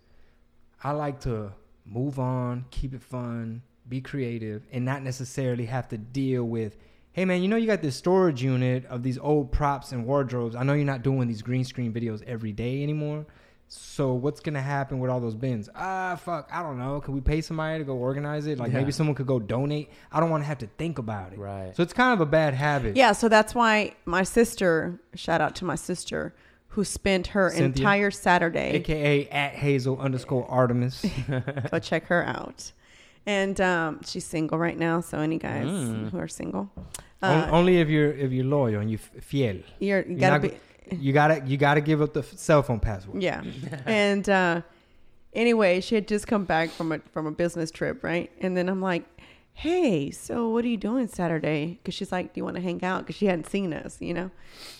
I 0.83 0.91
like 0.91 1.19
to 1.21 1.51
move 1.85 2.19
on, 2.19 2.65
keep 2.71 2.93
it 2.93 3.01
fun, 3.03 3.61
be 3.89 3.99
creative, 4.01 4.65
and 4.71 4.85
not 4.85 5.03
necessarily 5.03 5.65
have 5.65 5.89
to 5.89 5.97
deal 5.97 6.45
with. 6.45 6.77
Hey 7.13 7.25
man, 7.25 7.43
you 7.43 7.47
know 7.47 7.57
you 7.57 7.67
got 7.67 7.83
this 7.83 7.95
storage 7.95 8.41
unit 8.41 8.85
of 8.87 9.03
these 9.03 9.19
old 9.19 9.51
props 9.51 9.91
and 9.91 10.05
wardrobes. 10.07 10.55
I 10.55 10.63
know 10.63 10.73
you're 10.73 10.83
not 10.85 11.03
doing 11.03 11.27
these 11.27 11.43
green 11.43 11.63
screen 11.63 11.93
videos 11.93 12.23
every 12.23 12.51
day 12.51 12.81
anymore. 12.81 13.27
So 13.67 14.13
what's 14.13 14.39
gonna 14.39 14.61
happen 14.61 14.97
with 14.99 15.11
all 15.11 15.19
those 15.19 15.35
bins? 15.35 15.69
Ah, 15.75 16.19
fuck, 16.23 16.49
I 16.51 16.63
don't 16.63 16.79
know. 16.79 16.99
Can 17.01 17.13
we 17.13 17.21
pay 17.21 17.41
somebody 17.41 17.77
to 17.79 17.85
go 17.85 17.93
organize 17.95 18.47
it? 18.47 18.57
Like 18.57 18.71
Yeah. 18.71 18.79
maybe 18.79 18.91
someone 18.91 19.15
could 19.15 19.27
go 19.27 19.39
donate. 19.39 19.89
I 20.11 20.19
don't 20.19 20.31
want 20.31 20.41
to 20.43 20.47
have 20.47 20.57
to 20.59 20.67
think 20.79 20.97
about 20.97 21.33
it. 21.33 21.39
Right. 21.39 21.75
So 21.75 21.83
it's 21.83 21.93
kind 21.93 22.13
of 22.13 22.21
a 22.21 22.25
bad 22.25 22.55
habit. 22.55 22.95
Yeah, 22.95 23.11
so 23.11 23.29
that's 23.29 23.53
why 23.53 23.93
my 24.05 24.23
sister, 24.23 24.99
shout 25.13 25.39
out 25.39 25.53
to 25.57 25.65
my 25.65 25.75
sister, 25.75 26.33
who 26.69 26.83
spent 26.83 27.27
her 27.27 27.51
Cynthia? 27.51 27.65
entire 27.65 28.09
Saturday. 28.11 28.71
AKA 28.71 29.27
at 29.29 29.53
Hazel 29.53 29.99
underscore 29.99 30.47
Artemis. 30.49 31.05
Go 31.71 31.77
check 31.77 32.05
her 32.07 32.25
out. 32.25 32.71
And 33.25 33.59
um, 33.61 34.01
she's 34.05 34.25
single 34.25 34.57
right 34.57 34.77
now, 34.77 34.99
so 35.01 35.19
any 35.19 35.37
guys 35.37 35.65
Mm. 35.67 36.09
who 36.11 36.17
are 36.19 36.27
single, 36.27 36.69
uh, 37.21 37.47
only 37.51 37.77
if 37.79 37.87
you're 37.87 38.11
if 38.11 38.31
you're 38.33 38.43
loyal 38.45 38.81
and 38.81 38.91
you 38.91 38.97
f- 38.97 39.23
fiel. 39.23 39.57
you're, 39.79 40.01
you 40.01 40.09
You're 40.11 40.19
gotta 40.19 40.47
not 40.47 40.51
be. 40.89 40.95
You 40.97 41.13
gotta 41.13 41.41
you 41.45 41.55
gotta 41.57 41.79
give 41.81 42.01
up 42.01 42.11
the 42.13 42.19
f- 42.19 42.37
cell 42.37 42.61
phone 42.63 42.81
password. 42.81 43.23
Yeah. 43.23 43.41
and 43.85 44.27
uh, 44.27 44.61
anyway, 45.33 45.79
she 45.79 45.95
had 45.95 46.07
just 46.07 46.27
come 46.27 46.43
back 46.43 46.69
from 46.69 46.91
a 46.91 46.99
from 47.13 47.25
a 47.25 47.31
business 47.31 47.71
trip, 47.71 48.03
right? 48.03 48.29
And 48.41 48.57
then 48.57 48.67
I'm 48.67 48.81
like, 48.81 49.05
"Hey, 49.53 50.11
so 50.11 50.49
what 50.49 50.65
are 50.65 50.67
you 50.67 50.75
doing 50.77 51.07
Saturday?" 51.07 51.79
Because 51.81 51.93
she's 51.93 52.11
like, 52.11 52.33
"Do 52.33 52.39
you 52.41 52.43
want 52.43 52.57
to 52.57 52.61
hang 52.61 52.83
out?" 52.83 53.03
Because 53.03 53.15
she 53.15 53.27
hadn't 53.27 53.47
seen 53.49 53.71
us, 53.73 53.97
you 54.01 54.13
know. 54.13 54.29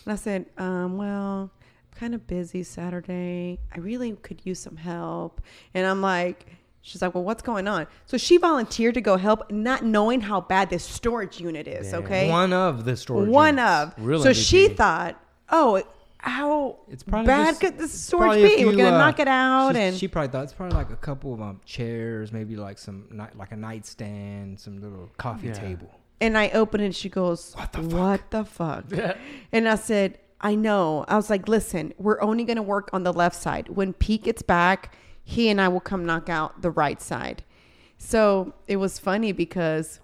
And 0.05 0.11
I 0.11 0.15
said, 0.15 0.47
um, 0.57 0.97
"Well, 0.97 1.49
I'm 1.49 1.97
kind 1.97 2.13
of 2.13 2.27
busy 2.27 2.63
Saturday. 2.63 3.59
I 3.73 3.79
really 3.79 4.11
could 4.17 4.41
use 4.45 4.59
some 4.59 4.75
help." 4.75 5.39
And 5.73 5.87
I'm 5.87 6.01
like. 6.01 6.45
She's 6.85 7.01
like, 7.01 7.15
well, 7.15 7.23
what's 7.23 7.41
going 7.41 7.67
on? 7.67 7.87
So 8.05 8.17
she 8.17 8.35
volunteered 8.37 8.93
to 8.95 9.01
go 9.01 9.15
help, 9.17 9.49
not 9.49 9.83
knowing 9.85 10.19
how 10.21 10.41
bad 10.41 10.69
this 10.69 10.83
storage 10.83 11.39
unit 11.39 11.65
is. 11.67 11.89
Damn. 11.91 12.03
Okay, 12.03 12.29
One 12.29 12.51
of 12.53 12.83
the 12.83 12.97
storage. 12.97 13.29
one 13.29 13.55
units. 13.57 13.95
of. 13.97 14.05
Real 14.05 14.21
so 14.21 14.33
she 14.33 14.67
MVP. 14.67 14.75
thought, 14.75 15.19
oh, 15.49 15.81
how 16.17 16.79
It's 16.89 17.01
probably 17.03 17.27
bad 17.27 17.45
just- 17.51 17.61
could 17.61 17.77
this 17.77 17.93
storage 17.93 18.21
probably 18.31 18.53
a 18.53 18.57
be? 18.57 18.65
We're 18.65 18.75
gonna 18.75 18.95
uh, 18.95 18.99
knock 18.99 19.19
it 19.19 19.27
out, 19.29 19.75
and 19.77 19.95
she 19.95 20.07
probably 20.09 20.29
thought 20.29 20.43
it's 20.43 20.53
probably 20.53 20.75
like 20.75 20.89
a 20.89 20.95
couple 20.97 21.33
of 21.33 21.41
um 21.41 21.59
chairs, 21.65 22.31
maybe 22.31 22.55
like 22.57 22.77
some 22.77 23.07
ni- 23.11 23.23
like 23.35 23.51
a 23.53 23.57
nightstand, 23.57 24.59
some 24.59 24.81
little 24.81 25.09
coffee 25.17 25.47
Yeah. 25.47 25.53
table. 25.53 25.89
and 26.21 26.37
I 26.37 26.49
opened 26.49 26.83
it. 26.83 26.87
and 26.87 26.95
She 26.95 27.09
goes, 27.09 27.53
What 27.55 27.71
the 27.73 27.81
What 27.81 28.29
the 28.31 28.45
fuck? 28.45 28.85
and 29.51 29.67
I 29.67 29.75
said, 29.75 30.19
I 30.39 30.55
know. 30.55 31.05
I 31.07 31.15
was 31.15 31.29
like, 31.29 31.47
listen, 31.47 31.93
we're 31.97 32.21
only 32.21 32.43
gonna 32.45 32.61
work 32.61 32.89
on 32.93 33.03
the 33.03 33.13
left 33.13 33.35
side. 33.35 33.69
When 33.69 33.93
Pete 33.93 34.23
gets 34.23 34.41
back, 34.41 34.93
he 35.23 35.49
and 35.49 35.59
I 35.59 35.67
will 35.67 35.79
come 35.79 36.05
knock 36.05 36.29
out 36.29 36.61
the 36.61 36.71
right 36.71 37.01
side. 37.01 37.43
So 37.97 38.53
it 38.67 38.77
was 38.77 38.99
funny 38.99 39.31
because 39.31 39.99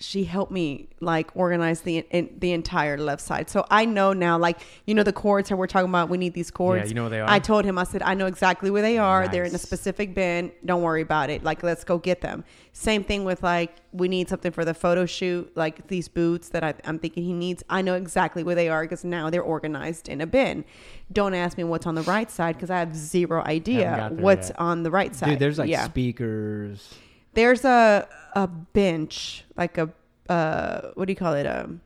she 0.00 0.24
helped 0.24 0.52
me 0.52 0.88
like 1.00 1.34
organize 1.34 1.80
the 1.80 1.98
in, 2.10 2.30
the 2.38 2.52
entire 2.52 2.96
left 2.96 3.20
side. 3.20 3.50
So 3.50 3.66
I 3.68 3.84
know 3.84 4.12
now, 4.12 4.38
like 4.38 4.60
you 4.86 4.94
know, 4.94 5.02
the 5.02 5.12
cords 5.12 5.48
that 5.48 5.56
we're 5.56 5.66
talking 5.66 5.88
about. 5.88 6.08
We 6.08 6.18
need 6.18 6.34
these 6.34 6.50
cords. 6.50 6.88
you 6.88 6.94
know 6.94 7.02
where 7.02 7.10
they 7.10 7.20
are? 7.20 7.28
I 7.28 7.40
told 7.40 7.64
him, 7.64 7.78
I 7.78 7.84
said, 7.84 8.02
I 8.02 8.14
know 8.14 8.26
exactly 8.26 8.70
where 8.70 8.82
they 8.82 8.98
are. 8.98 9.26
They're 9.28 9.44
in 9.44 9.54
a 9.54 9.58
specific 9.58 10.14
bin. 10.14 10.52
Don't 10.64 10.82
worry 10.82 11.02
about 11.02 11.30
it. 11.30 11.42
Like, 11.42 11.62
let's 11.62 11.82
go 11.82 11.98
get 11.98 12.20
them. 12.20 12.44
Same 12.72 13.02
thing 13.02 13.24
with 13.24 13.42
like 13.42 13.74
we 13.92 14.06
need 14.06 14.28
something 14.28 14.52
for 14.52 14.64
the 14.64 14.74
photo 14.74 15.04
shoot, 15.04 15.50
like 15.56 15.88
these 15.88 16.06
boots 16.06 16.50
that 16.50 16.62
I, 16.62 16.74
I'm 16.84 17.00
thinking 17.00 17.24
he 17.24 17.32
needs. 17.32 17.64
I 17.68 17.82
know 17.82 17.94
exactly 17.94 18.44
where 18.44 18.54
they 18.54 18.68
are 18.68 18.82
because 18.82 19.04
now 19.04 19.30
they're 19.30 19.42
organized 19.42 20.08
in 20.08 20.20
a 20.20 20.26
bin. 20.26 20.64
Don't 21.12 21.34
ask 21.34 21.58
me 21.58 21.64
what's 21.64 21.86
on 21.86 21.96
the 21.96 22.02
right 22.02 22.30
side 22.30 22.54
because 22.54 22.70
I 22.70 22.78
have 22.78 22.94
zero 22.94 23.42
idea 23.42 24.10
what's 24.12 24.50
yet. 24.50 24.60
on 24.60 24.84
the 24.84 24.90
right 24.90 25.14
side. 25.14 25.30
Dude, 25.30 25.38
there's 25.40 25.58
like 25.58 25.70
yeah. 25.70 25.86
speakers. 25.86 26.94
There's 27.34 27.64
a 27.64 28.08
a 28.34 28.46
bench, 28.46 29.44
like 29.56 29.78
a 29.78 29.90
uh, 30.28 30.90
what 30.94 31.06
do 31.06 31.12
you 31.12 31.16
call 31.16 31.34
it? 31.34 31.46
Um, 31.46 31.80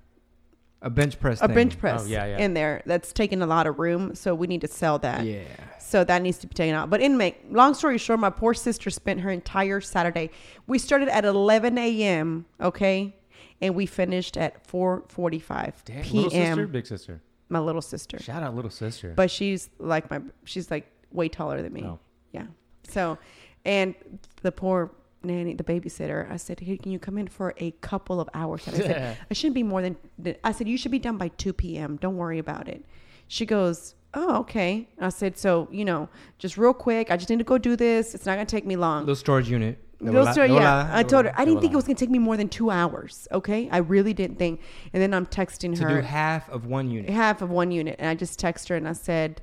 A 0.81 0.91
bench 0.91 1.19
press. 1.21 1.41
a 1.41 1.47
thing. 1.47 1.55
bench 1.55 1.79
press 1.79 2.03
Oh, 2.05 2.07
yeah, 2.07 2.27
yeah. 2.27 2.39
in 2.39 2.55
there 2.55 2.83
that's 2.87 3.13
taking 3.13 3.41
a 3.43 3.47
lot 3.47 3.67
of 3.69 3.79
room. 3.79 4.15
So 4.17 4.35
we 4.35 4.47
need 4.49 4.61
to 4.63 4.69
sell 4.69 4.99
that. 4.99 5.25
Yeah. 5.25 5.43
So 5.79 6.03
that 6.05 6.23
needs 6.23 6.39
to 6.39 6.47
be 6.47 6.55
taken 6.55 6.75
out. 6.75 6.91
But 6.91 7.01
anyway, 7.03 7.37
long 7.51 7.75
story 7.75 7.99
short, 7.99 8.19
my 8.19 8.31
poor 8.31 8.55
sister 8.55 8.91
spent 8.91 9.21
her 9.21 9.31
entire 9.31 9.81
Saturday. 9.81 10.31
We 10.67 10.79
started 10.79 11.09
at 11.09 11.25
11 11.25 11.77
a.m. 11.79 12.47
Okay, 12.61 13.15
and 13.61 13.75
we 13.77 13.87
finished 13.87 14.37
at 14.37 14.67
4:45 14.67 15.85
Damn, 15.85 15.97
little 15.99 16.31
sister, 16.31 16.31
p.m. 16.31 16.71
big 16.73 16.87
sister. 16.87 17.21
My 17.49 17.59
little 17.61 17.83
sister, 17.83 18.19
Shout 18.19 18.43
out 18.43 18.55
little 18.57 18.71
sister. 18.71 19.13
but 19.15 19.31
she's 19.31 19.69
like 19.79 20.11
my, 20.11 20.21
she's 20.45 20.71
like 20.71 20.91
way 21.13 21.29
taller 21.29 21.61
than 21.63 21.73
me. 21.75 21.85
Oh. 21.85 21.99
Yeah. 22.33 22.47
So, 22.89 23.19
and 23.67 23.95
the 24.41 24.51
poor 24.51 24.91
nanny, 25.25 25.55
the 25.55 25.65
babysitter, 25.65 26.31
I 26.31 26.37
said, 26.37 26.61
"Hey, 26.61 26.77
can 26.77 26.93
you 26.93 26.99
come 26.99 27.19
in 27.19 27.29
for 27.29 27.55
a 27.59 27.71
couple 27.81 28.21
of 28.21 28.29
hours?" 28.35 28.67
And 28.67 28.77
I 28.77 28.79
said, 28.81 29.19
"I 29.31 29.35
shouldn't 29.35 29.55
be 29.55 29.63
more 29.63 29.83
than." 29.83 29.97
I 30.45 30.53
said, 30.53 30.69
"You 30.69 30.77
should 30.77 30.93
be 30.93 30.99
done 30.99 31.17
by 31.17 31.29
2 31.29 31.53
p.m. 31.53 31.97
Don't 31.97 32.17
worry 32.17 32.39
about 32.39 32.69
it." 32.69 32.85
She 33.29 33.47
goes, 33.47 33.95
"Oh, 34.15 34.37
okay." 34.41 34.89
I 35.01 35.09
said, 35.09 35.39
"So, 35.39 35.69
you 35.71 35.85
know, 35.85 36.09
just 36.39 36.57
real 36.57 36.75
quick, 36.75 37.11
I 37.11 37.17
just 37.17 37.31
need 37.31 37.39
to 37.39 37.45
go 37.45 37.59
do 37.59 37.77
this. 37.77 38.15
It's 38.15 38.27
not 38.27 38.35
gonna 38.35 38.47
take 38.47 38.67
me 38.67 38.77
long." 38.77 39.01
Little 39.03 39.17
storage 39.17 39.49
unit. 39.49 39.79
Little 40.01 40.27
story, 40.33 40.49
No 40.49 40.57
yeah. 40.57 40.83
lie, 40.83 40.99
I 40.99 41.03
told 41.05 41.27
her 41.27 41.33
I 41.37 41.45
didn't 41.45 41.55
No 41.57 41.61
think 41.61 41.73
it 41.75 41.77
was 41.77 41.85
gonna 41.85 41.95
take 41.95 42.11
me 42.11 42.19
more 42.19 42.37
than 42.37 42.49
two 42.49 42.71
hours. 42.71 43.29
Okay, 43.31 43.69
I 43.71 43.79
really 43.79 44.13
didn't 44.13 44.37
think. 44.37 44.61
And 44.93 45.01
then 45.01 45.15
I'm 45.15 45.27
texting 45.27 45.77
to 45.77 45.85
her 45.85 46.01
do 46.01 46.07
half 46.07 46.49
of 46.49 46.67
one 46.67 46.91
unit. 46.91 47.09
half 47.11 47.41
of 47.41 47.51
one 47.51 47.71
unit 47.71 47.95
and 48.01 48.09
I 48.09 48.17
just 48.17 48.37
text 48.37 48.67
her 48.69 48.75
and 48.75 48.89
I 48.89 48.95
said, 48.95 49.43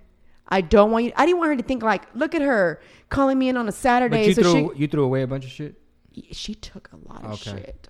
I 0.49 0.61
don't 0.61 0.91
want 0.91 1.05
you 1.05 1.11
I 1.15 1.25
didn't 1.25 1.37
want 1.39 1.51
her 1.51 1.57
to 1.57 1.63
think 1.63 1.83
like, 1.83 2.03
look 2.15 2.33
at 2.35 2.41
her 2.41 2.81
calling 3.09 3.37
me 3.37 3.49
in 3.49 3.57
on 3.57 3.67
a 3.67 3.71
Saturday. 3.71 4.17
But 4.17 4.27
you 4.27 4.33
so 4.33 4.41
threw 4.41 4.73
you 4.75 4.87
threw 4.87 5.03
away 5.03 5.21
a 5.21 5.27
bunch 5.27 5.45
of 5.45 5.51
shit. 5.51 5.75
she 6.13 6.27
she 6.31 6.55
took 6.55 6.89
a 6.91 6.97
lot 7.11 7.23
of 7.23 7.31
Okay. 7.33 7.61
shit. 7.61 7.87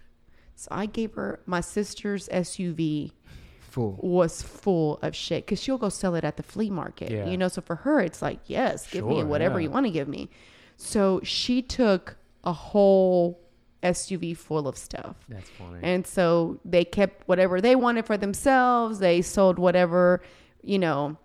So 0.56 0.67
I 0.72 0.86
gave 0.86 1.13
her 1.13 1.39
my 1.45 1.62
sister's 1.62 2.28
SUV 2.30 3.13
Full. 3.62 3.98
was 4.02 4.41
full 4.41 5.00
of 5.02 5.15
shit 5.15 5.45
because 5.45 5.62
she'll 5.62 5.78
go 5.78 5.89
sell 5.89 6.15
it 6.15 6.24
at 6.26 6.36
the 6.38 6.43
flea 6.43 6.69
market. 6.69 7.12
Yeah. 7.12 7.28
You 7.28 7.38
know, 7.38 7.48
so 7.48 7.62
for 7.62 7.76
her 7.78 8.02
it's 8.02 8.22
like, 8.22 8.39
yes, 8.45 8.89
give 8.91 9.06
me 9.06 9.24
whatever 9.24 9.60
yeah. 9.60 9.65
you 9.65 9.72
want 9.72 9.86
to 9.86 9.91
give 9.91 10.08
me. 10.08 10.30
So 10.76 11.22
she 11.24 11.62
took 11.62 12.17
a 12.43 12.52
whole 12.54 13.39
SUV 13.84 14.36
full 14.36 14.67
of 14.67 14.78
stuff. 14.78 15.15
That's 15.30 15.50
funny. 15.52 15.80
And 15.82 16.06
so 16.06 16.60
they 16.65 16.84
kept 16.84 17.28
whatever 17.28 17.62
they 17.62 17.76
wanted 17.76 18.06
for 18.06 18.17
themselves. 18.17 19.00
They 19.00 19.22
sold 19.22 19.58
whatever, 19.60 20.22
you 20.62 20.80
know. 20.80 21.17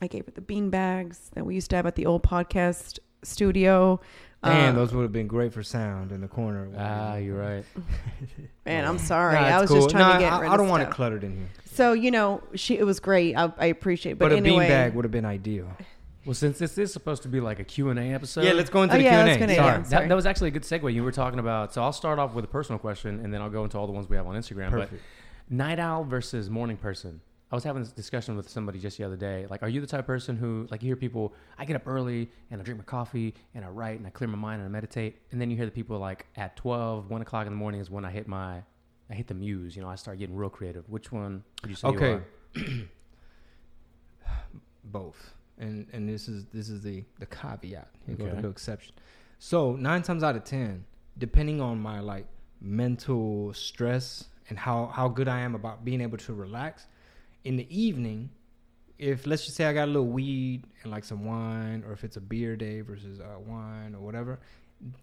I 0.00 0.06
gave 0.06 0.26
her 0.26 0.30
the 0.32 0.40
bean 0.40 0.70
bags 0.70 1.30
that 1.34 1.44
we 1.44 1.54
used 1.54 1.70
to 1.70 1.76
have 1.76 1.86
at 1.86 1.94
the 1.96 2.06
old 2.06 2.22
podcast 2.22 2.98
studio. 3.22 4.00
Damn, 4.44 4.70
Um, 4.70 4.74
those 4.76 4.92
would 4.94 5.02
have 5.02 5.12
been 5.12 5.26
great 5.26 5.52
for 5.52 5.64
sound 5.64 6.12
in 6.12 6.20
the 6.20 6.28
corner. 6.28 6.68
ah, 6.78 7.16
you're 7.16 7.36
right. 7.36 7.64
man, 8.64 8.84
I'm 8.84 8.98
sorry. 8.98 9.34
Nah, 9.34 9.40
I 9.46 9.60
was 9.60 9.68
cool. 9.68 9.78
just 9.78 9.90
trying 9.90 10.02
Nah, 10.08 10.12
to 10.14 10.18
get 10.20 10.32
I, 10.32 10.40
rid 10.42 10.48
I 10.50 10.52
of 10.54 10.58
don't 10.58 10.68
want 10.68 10.82
it 10.84 10.90
cluttered 10.90 11.24
in 11.24 11.36
here. 11.36 11.48
So 11.64 11.92
you 11.92 12.10
know, 12.12 12.42
she 12.54 12.78
it 12.78 12.84
was 12.84 13.00
great. 13.00 13.34
I, 13.36 13.52
I 13.58 13.66
appreciate. 13.66 14.12
it. 14.12 14.18
But, 14.18 14.26
But, 14.26 14.32
a 14.34 14.36
anyway, 14.36 14.60
bean 14.60 14.68
bag 14.68 14.94
would 14.94 15.04
have 15.04 15.10
been 15.12 15.24
ideal. 15.24 15.68
Well, 16.24 16.34
since 16.34 16.58
this 16.58 16.76
is 16.78 16.92
supposed 16.92 17.22
to 17.22 17.28
be 17.28 17.40
like 17.40 17.58
a 17.58 17.64
Q&A 17.64 17.94
episode. 18.12 18.44
yeah, 18.44 18.52
let's 18.52 18.68
go 18.70 18.82
into 18.82 18.94
Oh, 18.94 18.98
the 18.98 19.04
yeah, 19.04 19.22
Q 19.24 19.30
let's 19.30 19.30
and 19.30 19.38
go 19.40 19.44
A. 19.46 19.48
into- 19.48 19.54
Sorry. 19.54 19.82
yeah. 19.82 19.88
That, 20.02 20.08
that 20.10 20.14
was 20.14 20.26
actually 20.26 20.48
a 20.48 20.50
good 20.50 20.62
segue. 20.62 20.92
You 20.92 21.02
were 21.02 21.12
talking 21.12 21.38
about. 21.38 21.72
So 21.72 21.82
I'll 21.82 21.92
start 21.92 22.18
off 22.18 22.34
with 22.34 22.44
a 22.44 22.48
personal 22.48 22.78
question, 22.78 23.20
and 23.24 23.32
then 23.32 23.40
I'll 23.40 23.48
go 23.50 23.64
into 23.64 23.78
all 23.78 23.86
the 23.86 23.92
ones 23.92 24.08
we 24.10 24.16
have 24.16 24.26
on 24.26 24.36
Instagram. 24.36 24.70
Perfect. 24.70 24.92
But 24.92 25.00
night 25.56 25.78
owl 25.78 26.04
versus 26.04 26.50
morning 26.50 26.76
person. 26.76 27.22
I 27.50 27.54
was 27.54 27.64
having 27.64 27.82
this 27.82 27.92
discussion 27.92 28.36
with 28.36 28.48
somebody 28.48 28.78
just 28.78 28.98
the 28.98 29.04
other 29.04 29.16
day. 29.16 29.46
Like, 29.48 29.62
are 29.62 29.68
you 29.68 29.80
the 29.80 29.86
type 29.86 30.00
of 30.00 30.06
person 30.06 30.36
who, 30.36 30.66
like, 30.70 30.82
you 30.82 30.88
hear 30.88 30.96
people, 30.96 31.32
I 31.56 31.64
get 31.64 31.76
up 31.76 31.86
early 31.86 32.30
and 32.50 32.60
I 32.60 32.64
drink 32.64 32.78
my 32.78 32.84
coffee 32.84 33.34
and 33.54 33.64
I 33.64 33.68
write 33.68 33.98
and 33.98 34.06
I 34.06 34.10
clear 34.10 34.28
my 34.28 34.36
mind 34.36 34.60
and 34.60 34.68
I 34.68 34.70
meditate, 34.70 35.16
and 35.30 35.40
then 35.40 35.50
you 35.50 35.56
hear 35.56 35.64
the 35.64 35.72
people 35.72 35.98
like 35.98 36.26
at 36.36 36.56
12, 36.56 37.08
1 37.08 37.22
o'clock 37.22 37.46
in 37.46 37.52
the 37.52 37.56
morning 37.58 37.80
is 37.80 37.88
when 37.90 38.04
I 38.04 38.10
hit 38.10 38.28
my, 38.28 38.62
I 39.10 39.14
hit 39.14 39.28
the 39.28 39.34
muse. 39.34 39.74
You 39.76 39.80
know, 39.82 39.88
I 39.88 39.94
start 39.94 40.18
getting 40.18 40.36
real 40.36 40.50
creative. 40.50 40.86
Which 40.90 41.10
one 41.10 41.42
would 41.62 41.70
you 41.70 41.76
say? 41.76 41.88
you 41.88 41.94
Okay. 41.96 42.12
are? 42.12 42.26
Both. 44.84 45.34
And 45.58 45.86
and 45.92 46.08
this 46.08 46.28
is 46.28 46.46
this 46.52 46.68
is 46.68 46.82
the 46.82 47.04
the 47.18 47.26
caveat. 47.26 47.88
Here 48.06 48.16
the 48.16 48.24
Okay. 48.24 48.34
little 48.36 48.50
exception. 48.50 48.94
So 49.38 49.74
nine 49.76 50.02
times 50.02 50.22
out 50.22 50.36
of 50.36 50.44
ten, 50.44 50.84
depending 51.16 51.60
on 51.60 51.78
my 51.80 52.00
like 52.00 52.26
mental 52.60 53.52
stress 53.54 54.26
and 54.48 54.58
how 54.58 54.86
how 54.86 55.08
good 55.08 55.28
I 55.28 55.40
am 55.40 55.54
about 55.54 55.84
being 55.84 56.00
able 56.00 56.18
to 56.18 56.32
relax, 56.34 56.86
in 57.48 57.56
the 57.56 57.66
evening, 57.74 58.28
if 58.98 59.26
let's 59.26 59.46
just 59.46 59.56
say 59.56 59.64
I 59.64 59.72
got 59.72 59.84
a 59.84 59.90
little 59.90 60.08
weed 60.08 60.64
and 60.82 60.92
like 60.92 61.02
some 61.02 61.24
wine, 61.24 61.82
or 61.86 61.92
if 61.94 62.04
it's 62.04 62.18
a 62.18 62.20
beer 62.20 62.56
day 62.56 62.82
versus 62.82 63.20
uh, 63.20 63.38
wine 63.40 63.94
or 63.94 64.00
whatever, 64.00 64.38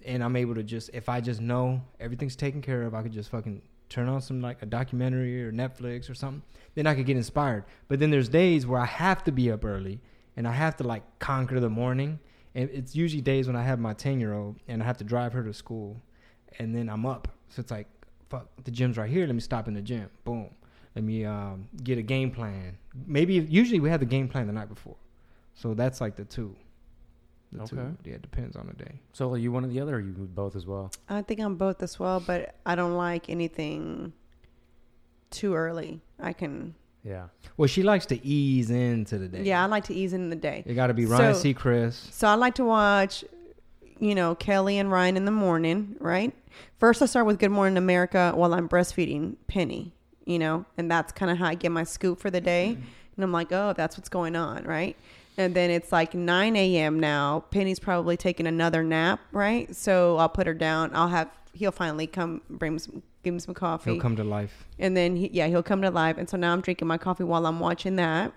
and 0.05 0.23
I'm 0.23 0.35
able 0.35 0.53
to 0.53 0.61
just 0.61 0.91
if 0.93 1.09
I 1.09 1.21
just 1.21 1.41
know 1.41 1.81
everything's 1.99 2.35
taken 2.35 2.61
care 2.61 2.83
of, 2.83 2.93
I 2.93 3.01
could 3.01 3.13
just 3.13 3.31
fucking 3.31 3.63
turn 3.89 4.07
on 4.07 4.21
some 4.21 4.41
like 4.41 4.61
a 4.61 4.67
documentary 4.67 5.43
or 5.43 5.51
Netflix 5.51 6.07
or 6.07 6.13
something. 6.13 6.43
Then 6.75 6.85
I 6.85 6.93
could 6.93 7.07
get 7.07 7.17
inspired. 7.17 7.63
But 7.87 7.99
then 7.99 8.11
there's 8.11 8.29
days 8.29 8.67
where 8.67 8.79
I 8.79 8.85
have 8.85 9.23
to 9.23 9.31
be 9.31 9.51
up 9.51 9.65
early 9.65 9.99
and 10.37 10.47
I 10.47 10.51
have 10.51 10.77
to 10.77 10.83
like 10.83 11.03
conquer 11.17 11.59
the 11.59 11.69
morning. 11.69 12.19
And 12.53 12.69
it's 12.69 12.95
usually 12.95 13.21
days 13.23 13.47
when 13.47 13.55
I 13.55 13.63
have 13.63 13.79
my 13.79 13.93
ten 13.93 14.19
year 14.19 14.33
old 14.33 14.57
and 14.67 14.83
I 14.83 14.85
have 14.85 14.97
to 14.97 15.03
drive 15.03 15.33
her 15.33 15.43
to 15.43 15.53
school, 15.53 15.99
and 16.59 16.75
then 16.75 16.89
I'm 16.89 17.07
up. 17.07 17.27
So 17.49 17.59
it's 17.61 17.71
like, 17.71 17.87
fuck, 18.29 18.47
the 18.65 18.71
gym's 18.71 18.97
right 18.99 19.09
here. 19.09 19.25
Let 19.25 19.33
me 19.33 19.41
stop 19.41 19.67
in 19.67 19.73
the 19.73 19.81
gym. 19.81 20.09
Boom. 20.23 20.51
Let 20.95 21.03
me 21.03 21.25
um, 21.25 21.67
get 21.83 21.97
a 21.97 22.01
game 22.01 22.31
plan. 22.31 22.77
Maybe 23.05 23.33
usually 23.35 23.79
we 23.79 23.89
have 23.89 23.99
the 23.99 24.05
game 24.05 24.27
plan 24.29 24.47
the 24.47 24.53
night 24.53 24.69
before, 24.69 24.95
so 25.53 25.73
that's 25.73 25.99
like 26.01 26.15
the 26.15 26.23
two. 26.25 26.55
The 27.51 27.63
Okay. 27.63 27.75
two. 27.75 27.97
Yeah, 28.05 28.15
it 28.15 28.21
depends 28.21 28.55
on 28.55 28.67
the 28.67 28.73
day. 28.73 28.99
So 29.13 29.31
are 29.33 29.37
you 29.37 29.51
one 29.51 29.65
or 29.65 29.67
the 29.67 29.79
other, 29.81 29.95
or 29.95 29.99
you 29.99 30.11
both 30.13 30.55
as 30.55 30.65
well? 30.65 30.91
I 31.09 31.21
think 31.21 31.39
I'm 31.41 31.55
both 31.55 31.83
as 31.83 31.99
well, 31.99 32.19
but 32.25 32.55
I 32.65 32.75
don't 32.75 32.95
like 32.95 33.29
anything 33.29 34.13
too 35.31 35.53
early. 35.53 36.01
I 36.19 36.33
can. 36.33 36.75
Yeah. 37.03 37.25
Well, 37.57 37.67
she 37.67 37.83
likes 37.83 38.05
to 38.07 38.25
ease 38.25 38.71
into 38.71 39.17
the 39.17 39.27
day. 39.27 39.43
Yeah, 39.43 39.61
I 39.63 39.67
like 39.67 39.83
to 39.85 39.93
ease 39.93 40.13
in 40.13 40.29
the 40.29 40.35
day. 40.35 40.63
It 40.65 40.73
got 40.73 40.87
to 40.87 40.93
be 40.93 41.05
Ryan 41.05 41.35
So- 41.35 41.43
Seacrest. 41.43 42.11
So 42.13 42.27
I 42.27 42.33
like 42.35 42.55
to 42.55 42.65
watch, 42.65 43.23
you 43.99 44.15
know, 44.15 44.33
Kelly 44.35 44.77
and 44.79 44.91
Ryan 44.91 45.15
in 45.17 45.25
the 45.25 45.31
morning, 45.31 45.95
right? 45.99 46.33
First, 46.79 47.01
I 47.01 47.05
start 47.05 47.25
with 47.25 47.37
Good 47.37 47.51
Morning 47.51 47.77
America 47.77 48.31
while 48.33 48.53
I'm 48.53 48.67
breastfeeding 48.67 49.35
Penny, 49.47 49.93
you 50.25 50.39
know, 50.39 50.65
and 50.77 50.89
that's 50.89 51.11
kind 51.11 51.31
of 51.31 51.37
how 51.37 51.47
I 51.47 51.55
get 51.55 51.71
my 51.71 51.83
scoop 51.83 52.19
for 52.19 52.29
the 52.29 52.41
day. 52.41 52.71
Mm-hmm. 52.73 52.87
And 53.15 53.23
I'm 53.23 53.31
like, 53.31 53.51
oh, 53.51 53.73
that's 53.75 53.97
what's 53.97 54.09
going 54.09 54.35
on, 54.35 54.63
right? 54.65 54.97
And 55.37 55.53
then 55.53 55.69
it's 55.69 55.91
like 55.91 56.13
9 56.13 56.55
a.m. 56.55 56.99
now. 56.99 57.45
Penny's 57.51 57.79
probably 57.79 58.17
taking 58.17 58.47
another 58.47 58.83
nap, 58.83 59.19
right? 59.31 59.73
So 59.75 60.17
I'll 60.17 60.29
put 60.29 60.47
her 60.47 60.53
down. 60.53 60.91
I'll 60.93 61.09
have, 61.09 61.29
he'll 61.53 61.71
finally 61.71 62.07
come 62.07 62.41
bring 62.49 62.73
me 62.73 62.79
some, 62.79 63.03
give 63.23 63.33
me 63.33 63.39
some 63.39 63.53
coffee. 63.53 63.91
He'll 63.91 64.01
come 64.01 64.15
to 64.15 64.23
life. 64.23 64.65
And 64.79 64.95
then, 64.95 65.15
he, 65.15 65.29
yeah, 65.33 65.47
he'll 65.47 65.63
come 65.63 65.81
to 65.81 65.91
life. 65.91 66.17
And 66.17 66.29
so 66.29 66.37
now 66.37 66.53
I'm 66.53 66.61
drinking 66.61 66.87
my 66.87 66.97
coffee 66.97 67.23
while 67.23 67.45
I'm 67.45 67.59
watching 67.59 67.97
that. 67.97 68.31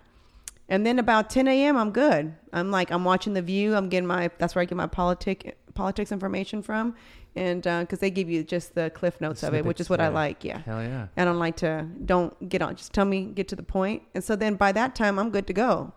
And 0.68 0.85
then 0.85 0.98
about 0.98 1.31
10 1.31 1.48
a.m., 1.48 1.77
I'm 1.77 1.92
good. 1.92 2.35
I'm 2.53 2.70
like, 2.70 2.90
I'm 2.90 3.05
watching 3.05 3.33
The 3.33 3.42
View. 3.42 3.74
I'm 3.74 3.88
getting 3.88 4.07
my, 4.07 4.31
that's 4.38 4.55
where 4.55 4.62
I 4.62 4.64
get 4.66 4.77
my 4.77 4.87
politic, 4.87 5.57
politics 5.74 6.12
information 6.12 6.62
from. 6.62 6.94
And 7.38 7.66
uh, 7.66 7.81
because 7.81 8.01
they 8.01 8.11
give 8.11 8.29
you 8.29 8.42
just 8.42 8.74
the 8.74 8.90
cliff 8.90 9.20
notes 9.20 9.42
of 9.42 9.55
it, 9.55 9.64
which 9.64 9.81
is 9.81 9.87
snippets, 9.87 9.90
what 9.90 10.01
I 10.01 10.09
like. 10.09 10.42
Yeah. 10.42 10.59
Hell 10.59 10.83
yeah. 10.83 11.07
I 11.16 11.24
don't 11.24 11.38
like 11.38 11.57
to, 11.59 11.87
don't 12.05 12.48
get 12.48 12.62
on, 12.62 12.74
just 12.77 12.92
tell 12.92 13.05
me, 13.05 13.27
get 13.27 13.46
to 13.48 13.57
the 13.57 13.62
point. 13.62 14.03
And 14.14 14.24
so 14.24 14.35
then 14.35 14.57
by 14.57 14.72
that 14.72 14.94
time, 14.96 15.18
I'm 15.18 15.31
good 15.31 15.46
to 15.46 15.53
go. 15.53 15.92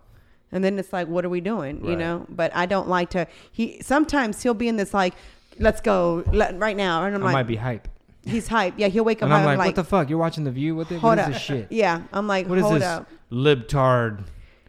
And 0.52 0.62
then 0.62 0.78
it's 0.78 0.92
like, 0.92 1.08
what 1.08 1.24
are 1.24 1.28
we 1.30 1.40
doing? 1.40 1.84
You 1.84 1.96
know? 1.96 2.26
But 2.28 2.54
I 2.54 2.66
don't 2.66 2.88
like 2.88 3.10
to, 3.10 3.26
he, 3.50 3.80
sometimes 3.82 4.42
he'll 4.42 4.54
be 4.54 4.68
in 4.68 4.76
this 4.76 4.94
like, 4.94 5.14
let's 5.58 5.80
go 5.80 6.22
let, 6.32 6.58
right 6.58 6.76
now. 6.76 7.04
And 7.04 7.14
I'm 7.14 7.22
I 7.22 7.26
like, 7.26 7.32
might 7.32 7.46
be 7.46 7.56
hype. 7.56 7.88
he's 8.24 8.46
hype. 8.48 8.74
Yeah. 8.76 8.88
He'll 8.88 9.04
wake 9.04 9.18
up 9.22 9.24
And 9.26 9.34
I'm 9.34 9.44
hype, 9.44 9.58
like, 9.58 9.66
what 9.68 9.76
the 9.76 9.84
fuck? 9.84 10.10
You're 10.10 10.18
watching 10.18 10.44
The 10.44 10.50
View? 10.52 10.76
What, 10.76 10.88
the, 10.88 10.98
hold 10.98 11.16
what 11.16 11.18
is 11.18 11.24
up. 11.26 11.32
this 11.32 11.42
shit? 11.42 11.68
Yeah. 11.70 12.02
I'm 12.12 12.26
like, 12.28 12.48
What 12.48 12.58
is 12.58 12.64
hold 12.64 12.76
this 12.76 12.84
up. 12.84 13.08
libtard 13.30 14.24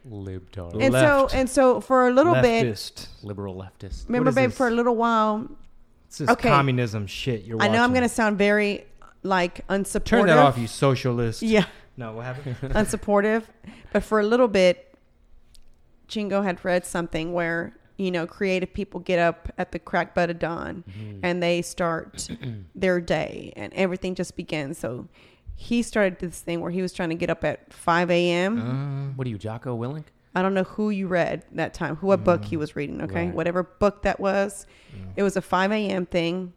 Libtard. 0.08 0.82
And 0.82 0.94
so 0.94 1.30
and 1.34 1.50
so 1.50 1.80
for 1.80 2.08
a 2.08 2.12
little 2.12 2.34
bit, 2.34 2.66
Leftist. 2.66 3.08
Liberal 3.24 3.56
leftist. 3.56 4.08
remember, 4.08 4.34
babe, 4.34 4.50
this? 4.50 4.58
for 4.58 4.68
a 4.68 4.72
little 4.72 4.96
while, 4.98 5.50
It's 6.14 6.20
this 6.20 6.30
Okay. 6.30 6.48
communism 6.48 7.08
shit 7.08 7.44
you're 7.44 7.60
I 7.60 7.68
know 7.70 7.84
I'm 7.84 7.92
gonna 7.92 8.08
sound 8.08 8.38
very 8.38 8.86
like 9.24 9.66
unsupportive. 9.68 10.04
Turn 10.06 10.28
that 10.28 10.38
off, 10.38 10.60
you 10.60 10.68
socialist. 10.68 11.42
Yeah, 11.42 11.66
No, 11.98 12.14
what 12.14 12.26
happened? 12.26 12.56
unsupportive. 12.62 13.46
But 13.92 14.04
for 14.04 14.20
a 14.20 14.24
little 14.24 14.48
bit, 14.48 14.96
Chingo 16.08 16.44
had 16.44 16.64
read 16.64 16.86
something 16.86 17.34
where 17.34 17.76
you 17.98 18.12
know 18.12 18.28
creative 18.28 18.72
people 18.76 19.00
get 19.00 19.18
up 19.18 19.52
at 19.58 19.72
the 19.72 19.80
crack 19.80 20.14
butt 20.14 20.30
of 20.30 20.38
dawn 20.38 20.84
Mm-hmm. 20.88 21.20
and 21.24 21.42
they 21.42 21.64
start 21.64 22.30
their 22.76 23.02
day 23.02 23.52
and 23.56 23.74
everything 23.74 24.14
just 24.14 24.36
begins. 24.36 24.78
So 24.78 25.08
he 25.56 25.82
started 25.82 26.20
this 26.20 26.42
thing 26.42 26.62
where 26.62 26.70
he 26.70 26.84
was 26.84 26.94
trying 26.94 27.10
to 27.10 27.16
get 27.16 27.32
up 27.32 27.44
at 27.44 27.74
5 27.74 28.12
a.m. 28.12 28.60
Uh, 28.60 29.14
What 29.16 29.26
are 29.26 29.32
you, 29.32 29.40
Jocko 29.40 29.76
Willink? 29.76 30.06
I 30.36 30.42
don't 30.42 30.54
know 30.54 30.64
who 30.64 30.90
you 30.90 31.08
read 31.08 31.44
that 31.54 31.74
time, 31.74 31.96
who 31.98 32.08
what 32.08 32.24
book 32.24 32.44
he 32.46 32.58
was 32.58 32.76
reading. 32.76 33.02
Okay, 33.04 33.26
Right. 33.26 33.34
whatever 33.36 33.64
book 33.64 34.02
that 34.04 34.20
was, 34.20 34.66
it 35.16 35.24
was 35.24 35.38
a 35.38 35.42
5 35.42 35.72
a.m. 35.72 36.06
thing. 36.06 36.54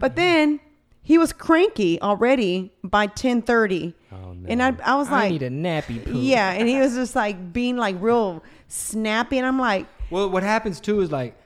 But 0.00 0.16
then 0.16 0.60
he 1.02 1.16
was 1.18 1.32
cranky 1.32 2.00
already 2.02 2.72
by 2.84 3.06
10:30, 3.06 3.94
Oh 4.12 4.32
no. 4.32 4.48
and 4.48 4.62
I 4.62 4.74
I 4.84 4.96
was 4.96 5.08
I 5.08 5.12
like, 5.22 5.32
need 5.32 5.42
a 5.42 5.50
nappy 5.50 6.04
poo. 6.04 6.12
yeah, 6.18 6.50
and 6.52 6.68
he 6.68 6.78
was 6.78 6.94
just 6.94 7.14
like 7.16 7.52
being 7.52 7.76
like 7.76 7.96
real 8.00 8.42
snappy, 8.68 9.38
and 9.38 9.46
I'm 9.46 9.58
like, 9.58 9.86
Well, 10.10 10.28
what 10.30 10.42
happens 10.42 10.80
too 10.80 11.00
is 11.00 11.10
like 11.10 11.36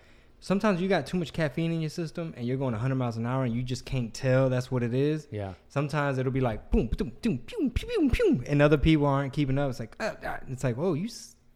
sometimes 0.40 0.80
you 0.80 0.88
got 0.88 1.06
too 1.06 1.16
much 1.16 1.32
caffeine 1.32 1.72
in 1.72 1.80
your 1.80 1.88
system 1.88 2.34
and 2.36 2.46
you're 2.46 2.58
going 2.58 2.72
100 2.72 2.94
miles 2.96 3.16
an 3.16 3.24
hour 3.24 3.44
and 3.44 3.54
you 3.54 3.62
just 3.62 3.86
can't 3.86 4.12
tell 4.12 4.50
that's 4.50 4.70
what 4.70 4.82
it 4.82 4.92
is. 4.92 5.26
yeah. 5.30 5.54
Sometimes 5.68 6.18
it'll 6.18 6.32
be 6.32 6.40
like 6.42 6.70
boom, 6.70 6.86
boom, 6.88 7.12
boom, 7.22 7.38
pew, 7.38 7.70
pew, 7.70 7.86
pew, 7.88 8.10
pew, 8.10 8.42
and 8.46 8.60
other 8.60 8.76
people 8.76 9.06
aren't 9.06 9.32
keeping 9.32 9.56
up. 9.58 9.70
It's 9.70 9.80
like, 9.80 9.96
uh, 10.00 10.12
uh, 10.26 10.36
it's 10.48 10.62
like, 10.64 10.76
oh, 10.78 10.92
you. 10.94 11.08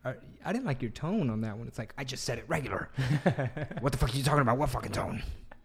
S- 0.04 0.06
are- 0.16 0.18
I 0.44 0.52
didn't 0.52 0.66
like 0.66 0.82
your 0.82 0.90
tone 0.90 1.30
on 1.30 1.40
that 1.42 1.56
one. 1.58 1.66
It's 1.68 1.78
like 1.78 1.92
I 1.98 2.04
just 2.04 2.24
said 2.24 2.38
it 2.38 2.44
regular. 2.48 2.88
what 3.80 3.92
the 3.92 3.98
fuck 3.98 4.12
are 4.14 4.16
you 4.16 4.22
talking 4.24 4.42
about? 4.42 4.58
What 4.58 4.70
fucking 4.70 4.92
tone? 4.92 5.22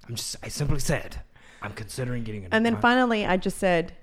I'm 0.08 0.16
just. 0.16 0.36
I 0.44 0.48
simply 0.50 0.80
said 0.80 1.18
I'm 1.62 1.74
considering 1.74 2.24
getting. 2.24 2.46
A 2.46 2.50
and 2.52 2.66
then 2.66 2.78
finally 2.82 3.26
I 3.26 3.38
just 3.38 3.58
said, 3.58 3.94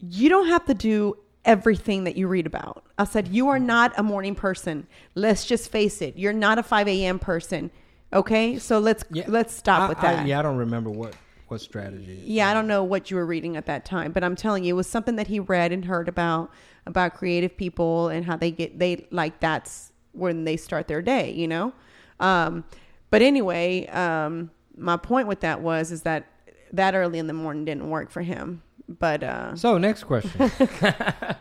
you 0.00 0.28
don't 0.28 0.48
have 0.48 0.64
to 0.66 0.74
do 0.74 1.16
everything 1.44 2.04
that 2.04 2.16
you 2.16 2.28
read 2.28 2.46
about. 2.46 2.84
I 2.98 3.04
said, 3.04 3.28
you 3.28 3.48
are 3.48 3.58
not 3.58 3.92
a 3.96 4.02
morning 4.02 4.34
person. 4.34 4.86
Let's 5.14 5.46
just 5.46 5.70
face 5.70 6.02
it. 6.02 6.16
You're 6.18 6.32
not 6.32 6.58
a 6.58 6.62
5 6.62 6.88
a.m. 6.88 7.18
person. 7.18 7.70
Okay, 8.12 8.58
so 8.58 8.78
let's 8.78 9.04
Yeah, 9.10 9.24
let's 9.28 9.54
stop 9.54 9.82
I- 9.82 9.88
with 9.88 9.98
I- 9.98 10.02
that. 10.16 10.26
yeah, 10.26 10.38
I 10.38 10.42
don't 10.42 10.56
remember 10.58 10.90
what 10.90 11.14
what 11.50 11.60
strategy. 11.60 12.22
Yeah, 12.24 12.50
I 12.50 12.54
don't 12.54 12.66
know 12.66 12.84
what 12.84 13.10
you 13.10 13.16
were 13.16 13.26
reading 13.26 13.56
at 13.56 13.66
that 13.66 13.84
time, 13.84 14.12
but 14.12 14.24
I'm 14.24 14.36
telling 14.36 14.64
you, 14.64 14.74
it 14.74 14.76
was 14.76 14.86
something 14.86 15.16
that 15.16 15.26
he 15.26 15.40
read 15.40 15.72
and 15.72 15.84
heard 15.84 16.08
about 16.08 16.50
about 16.86 17.14
creative 17.14 17.56
people 17.56 18.08
and 18.08 18.24
how 18.24 18.36
they 18.36 18.50
get 18.50 18.78
they 18.78 19.06
like 19.10 19.40
that's 19.40 19.92
when 20.12 20.44
they 20.44 20.56
start 20.56 20.88
their 20.88 21.02
day, 21.02 21.32
you 21.32 21.48
know. 21.48 21.72
Um, 22.20 22.64
but 23.10 23.22
anyway, 23.22 23.86
um, 23.88 24.50
my 24.76 24.96
point 24.96 25.28
with 25.28 25.40
that 25.40 25.60
was 25.60 25.90
is 25.92 26.02
that 26.02 26.26
that 26.72 26.94
early 26.94 27.18
in 27.18 27.26
the 27.26 27.32
morning 27.32 27.64
didn't 27.64 27.88
work 27.88 28.10
for 28.10 28.22
him. 28.22 28.62
But 28.88 29.22
uh, 29.22 29.54
So 29.56 29.78
next 29.78 30.04
question. 30.04 30.50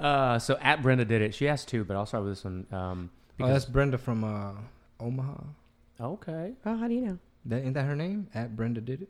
Uh, 0.00 0.38
so 0.38 0.56
at 0.62 0.82
Brenda 0.82 1.04
did 1.04 1.20
it. 1.20 1.34
She 1.34 1.46
asked 1.46 1.68
two, 1.68 1.84
but 1.84 1.94
I'll 1.94 2.06
start 2.06 2.24
with 2.24 2.32
this 2.32 2.44
one. 2.44 2.66
Um, 2.72 3.10
oh, 3.38 3.46
that's 3.48 3.66
Brenda 3.66 3.98
from 3.98 4.24
uh, 4.24 4.52
Omaha. 4.98 5.42
okay. 6.00 6.54
oh, 6.64 6.76
how 6.76 6.88
do 6.88 6.94
you 6.94 7.02
know? 7.02 7.18
That 7.44 7.64
ain't 7.64 7.74
that 7.74 7.84
her 7.84 7.94
name? 7.94 8.28
At 8.34 8.56
Brenda 8.56 8.80
did 8.80 9.02
it. 9.02 9.08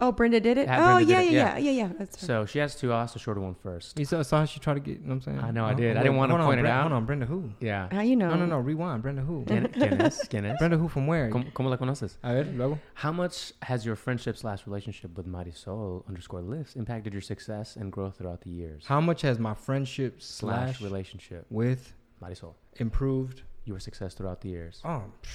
Oh, 0.00 0.10
Brenda 0.12 0.40
did 0.40 0.58
it. 0.58 0.68
At 0.68 0.80
oh, 0.80 0.94
Brenda 0.96 1.12
yeah, 1.12 1.20
did 1.20 1.28
it, 1.28 1.32
yeah, 1.32 1.38
yeah. 1.38 1.58
yeah, 1.58 1.70
yeah, 1.70 1.82
yeah. 1.86 1.92
That's 1.98 2.20
her. 2.20 2.26
So 2.26 2.46
she 2.46 2.58
has 2.58 2.74
two. 2.74 2.92
I'll 2.92 3.02
ask 3.02 3.12
the 3.12 3.20
shorter 3.20 3.40
one 3.40 3.54
first. 3.54 3.98
You 3.98 4.04
saw, 4.04 4.22
saw 4.22 4.40
how 4.40 4.44
she 4.44 4.58
tried 4.58 4.74
to 4.74 4.80
get. 4.80 4.98
You 5.00 5.06
know 5.06 5.06
what 5.06 5.14
I'm 5.14 5.20
saying? 5.22 5.38
I 5.38 5.50
know, 5.52 5.64
I 5.64 5.72
Oh, 5.72 5.76
did. 5.76 5.96
I 5.96 6.00
oh, 6.00 6.02
didn't 6.02 6.16
wanna 6.16 6.32
hold 6.32 6.40
on, 6.40 6.46
point 6.48 6.58
it 6.58 6.62
Brenda- 6.62 6.76
out. 6.76 6.82
Hold 6.82 6.92
on, 6.94 7.04
Brenda 7.06 7.26
who? 7.26 7.50
Yeah. 7.60 7.88
how 7.92 8.00
you 8.00 8.16
know? 8.16 8.28
No, 8.30 8.36
no, 8.36 8.46
no. 8.46 8.58
Rewind. 8.58 9.02
Brenda 9.02 9.22
who? 9.22 9.44
Guin- 9.44 9.70
Guinness. 9.72 10.26
Guinness. 10.28 10.58
Brenda 10.58 10.76
who 10.76 10.88
from 10.88 11.06
where? 11.06 11.30
¿Cómo, 11.30 11.52
cómo 11.52 11.70
la 11.70 11.76
conoces? 11.76 12.16
A 12.24 12.34
ver, 12.34 12.44
luego. 12.56 12.78
How 12.94 13.12
much 13.12 13.52
has 13.62 13.86
your 13.86 13.94
friendship 13.96 14.36
slash 14.36 14.66
relationship 14.66 15.16
with 15.16 15.26
Marisol 15.26 16.06
underscore 16.08 16.42
lifts 16.42 16.74
impacted 16.74 17.12
your 17.12 17.22
success 17.22 17.76
and 17.76 17.92
growth 17.92 18.18
throughout 18.18 18.40
the 18.42 18.50
years? 18.50 18.84
How 18.86 19.00
much 19.00 19.22
has 19.22 19.38
my 19.38 19.54
friendship 19.54 20.20
slash 20.20 20.78
slash 20.78 20.80
relationship 20.82 21.46
with 21.50 21.92
Marisol 22.22 22.54
improved? 22.76 23.42
your 23.66 23.80
success 23.80 24.12
throughout 24.12 24.42
the 24.42 24.48
years? 24.50 24.82
Oh, 24.84 25.04
psh, 25.22 25.28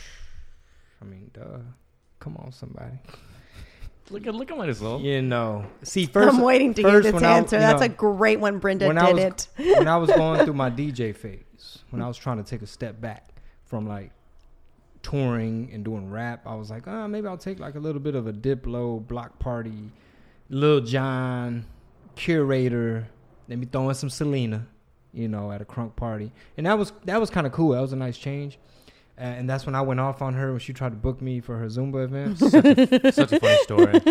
I 1.02 1.06
mean, 1.06 1.32
duh. 1.34 1.58
Come 2.19 2.38
on, 2.38 2.52
somebody. 2.52 3.00
Look 4.12 4.26
at 4.28 4.34
look 4.36 4.50
at 4.52 4.58
Marisol. 4.58 5.04
You 5.04 5.22
know, 5.22 5.65
see 5.84 6.06
first. 6.06 6.34
I'm 6.36 6.41
waiting 6.41 6.74
to 6.76 6.82
hear 6.82 7.02
get 7.02 7.04
this 7.04 7.13
when 7.13 7.26
I- 7.26 7.38
answer. 7.38 7.56
you 7.58 7.62
That's 7.62 7.80
know, 7.82 7.86
a 7.86 7.89
great 7.89 8.39
one. 8.39 8.60
Brenda 8.60 8.88
when 8.88 8.95
did 8.95 9.04
I 9.06 9.13
was 9.13 9.24
it. 9.24 9.48
when 9.78 9.88
I 9.88 9.98
was 9.98 10.10
going 10.12 10.43
through 10.45 10.54
my 10.65 10.69
DJ 10.72 11.15
phase, 11.15 11.80
when 11.91 12.02
I 12.02 12.08
was 12.08 12.17
trying 12.17 12.38
to 12.38 12.43
take 12.43 12.62
a 12.62 12.67
step 12.67 13.00
back 13.00 13.30
from 13.65 13.88
like 13.88 14.12
touring 15.04 15.69
and 15.74 15.84
doing 15.86 16.10
rap, 16.10 16.41
I 16.45 16.56
was 16.56 16.69
like, 16.69 16.88
oh, 16.88 17.08
maybe 17.08 17.28
I'll 17.28 17.38
take 17.38 17.60
like 17.60 17.76
a 17.76 17.80
little 17.80 18.02
bit 18.02 18.15
of 18.15 18.28
a 18.28 18.34
Diplo 18.34 19.06
block 19.08 19.39
party, 19.39 19.91
Lil 20.50 20.82
Jon, 20.82 21.65
curator. 22.15 23.08
Let 23.48 23.60
me 23.60 23.65
throw 23.72 23.89
in 23.89 23.95
some 23.95 24.10
Selena, 24.10 24.67
you 25.13 25.28
know, 25.28 25.52
at 25.52 25.62
a 25.62 25.65
crunk 25.65 25.95
party, 25.95 26.32
and 26.58 26.65
that 26.65 26.78
was 26.78 26.93
that 27.06 27.19
was 27.19 27.30
kind 27.30 27.48
of 27.48 27.54
cool. 27.54 27.72
That 27.72 27.82
was 27.82 27.93
a 27.93 27.98
nice 27.98 28.17
change. 28.17 28.60
Uh, 29.19 29.23
and 29.23 29.49
that's 29.49 29.65
when 29.65 29.75
I 29.75 29.82
went 29.82 29.99
off 29.99 30.21
on 30.21 30.34
her 30.36 30.51
when 30.51 30.60
she 30.60 30.71
tried 30.71 30.91
to 30.91 30.95
book 30.95 31.21
me 31.21 31.41
for 31.41 31.58
her 31.58 31.65
Zumba 31.67 32.05
events. 32.05 32.39
Such 33.15 33.34
a 33.34 33.39
funny 33.39 33.58
story. 33.63 34.01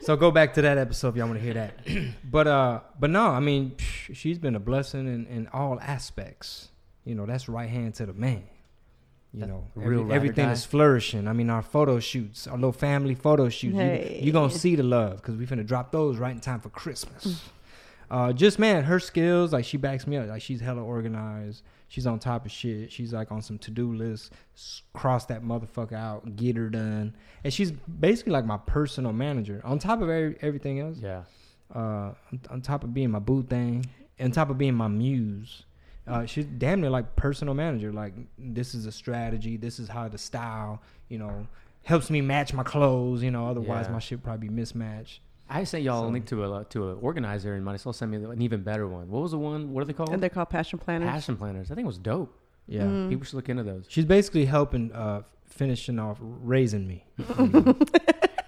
So 0.00 0.16
go 0.16 0.30
back 0.30 0.54
to 0.54 0.62
that 0.62 0.78
episode 0.78 1.08
if 1.10 1.16
y'all 1.16 1.26
want 1.26 1.38
to 1.38 1.44
hear 1.44 1.54
that. 1.54 1.74
but 2.30 2.46
uh, 2.46 2.80
but 2.98 3.10
no, 3.10 3.26
I 3.28 3.40
mean, 3.40 3.72
psh, 3.72 4.16
she's 4.16 4.38
been 4.38 4.54
a 4.56 4.60
blessing 4.60 5.06
in, 5.06 5.26
in 5.26 5.48
all 5.52 5.78
aspects. 5.80 6.70
You 7.04 7.14
know, 7.14 7.26
that's 7.26 7.48
right 7.48 7.68
hand 7.68 7.94
to 7.96 8.06
the 8.06 8.12
man. 8.14 8.44
You 9.34 9.40
That 9.40 9.48
know, 9.48 9.66
real 9.74 9.84
every- 9.84 9.96
ride 10.04 10.14
everything 10.14 10.48
is 10.50 10.64
flourishing. 10.64 11.26
I 11.28 11.32
mean, 11.32 11.50
our 11.50 11.62
photo 11.62 12.00
shoots, 12.00 12.46
our 12.46 12.54
little 12.56 12.72
family 12.72 13.14
photo 13.14 13.48
shoots. 13.48 13.76
Hey. 13.76 14.18
You, 14.20 14.26
you 14.26 14.32
gonna 14.32 14.50
see 14.50 14.76
the 14.76 14.82
love 14.82 15.16
because 15.16 15.36
we 15.36 15.46
finna 15.46 15.66
drop 15.66 15.92
those 15.92 16.16
right 16.18 16.32
in 16.34 16.40
time 16.40 16.60
for 16.60 16.68
Christmas. 16.70 17.42
uh, 18.10 18.32
just 18.32 18.58
man, 18.58 18.84
her 18.84 18.98
skills, 19.00 19.52
like 19.52 19.64
she 19.64 19.76
backs 19.76 20.06
me 20.06 20.16
up. 20.16 20.28
Like 20.28 20.42
she's 20.42 20.60
hella 20.60 20.82
organized. 20.82 21.62
She's 21.92 22.06
on 22.06 22.18
top 22.20 22.46
of 22.46 22.50
shit. 22.50 22.90
She's 22.90 23.12
like 23.12 23.30
on 23.30 23.42
some 23.42 23.58
to 23.58 23.70
do 23.70 23.92
list. 23.92 24.32
Cross 24.94 25.26
that 25.26 25.42
motherfucker 25.44 25.92
out. 25.92 26.36
Get 26.36 26.56
her 26.56 26.70
done. 26.70 27.14
And 27.44 27.52
she's 27.52 27.70
basically 27.70 28.32
like 28.32 28.46
my 28.46 28.56
personal 28.56 29.12
manager. 29.12 29.60
On 29.62 29.78
top 29.78 30.00
of 30.00 30.08
every, 30.08 30.38
everything 30.40 30.80
else, 30.80 30.96
Yeah. 31.02 31.24
uh, 31.74 32.12
on, 32.48 32.62
top 32.62 32.82
of 32.82 32.94
being 32.94 33.10
my 33.10 33.18
boo 33.18 33.42
thing, 33.42 33.84
on 34.18 34.30
top 34.30 34.48
of 34.48 34.56
being 34.56 34.72
my 34.72 34.88
muse, 34.88 35.64
uh, 36.06 36.24
she's 36.24 36.46
damn 36.46 36.80
near 36.80 36.88
like 36.88 37.14
personal 37.14 37.52
manager. 37.52 37.92
Like 37.92 38.14
this 38.38 38.74
is 38.74 38.86
a 38.86 38.92
strategy. 38.92 39.58
This 39.58 39.78
is 39.78 39.86
how 39.86 40.08
the 40.08 40.16
style, 40.16 40.80
you 41.10 41.18
know, 41.18 41.46
helps 41.82 42.08
me 42.08 42.22
match 42.22 42.54
my 42.54 42.62
clothes. 42.62 43.22
You 43.22 43.32
know, 43.32 43.48
otherwise 43.48 43.84
Yeah. 43.88 43.92
my 43.92 43.98
shit 43.98 44.22
probably 44.22 44.48
be 44.48 44.54
mismatched. 44.54 45.20
I 45.54 45.64
sent 45.64 45.82
y'all 45.84 46.06
a 46.06 46.10
link 46.10 46.26
to 46.26 46.44
a 46.44 46.64
to 46.70 46.90
an 46.90 46.98
organizer, 47.00 47.54
and 47.54 47.64
Marisol 47.66 47.94
sent 47.94 48.10
me 48.10 48.16
an 48.16 48.40
even 48.42 48.62
better 48.62 48.86
one. 48.88 49.10
What 49.10 49.22
was 49.22 49.32
the 49.32 49.38
one? 49.38 49.72
What 49.72 49.82
are 49.82 49.84
they 49.84 49.92
called? 49.92 50.08
And 50.10 50.22
they're 50.22 50.30
called 50.30 50.48
passion 50.50 50.78
planners. 50.78 51.08
Passion 51.08 51.36
planners. 51.36 51.70
I 51.70 51.74
think 51.74 51.84
it 51.84 51.88
was 51.88 51.98
dope. 51.98 52.36
Yeah, 52.66 52.82
Mm. 52.82 53.08
People 53.10 53.24
should 53.24 53.34
look 53.34 53.48
into 53.48 53.62
those. 53.64 53.84
she's 53.88 54.04
basically 54.04 54.44
helping 54.46 54.92
uh, 54.92 55.22
finishing 55.44 55.98
off 55.98 56.18
raising 56.20 56.86
me. 56.86 57.04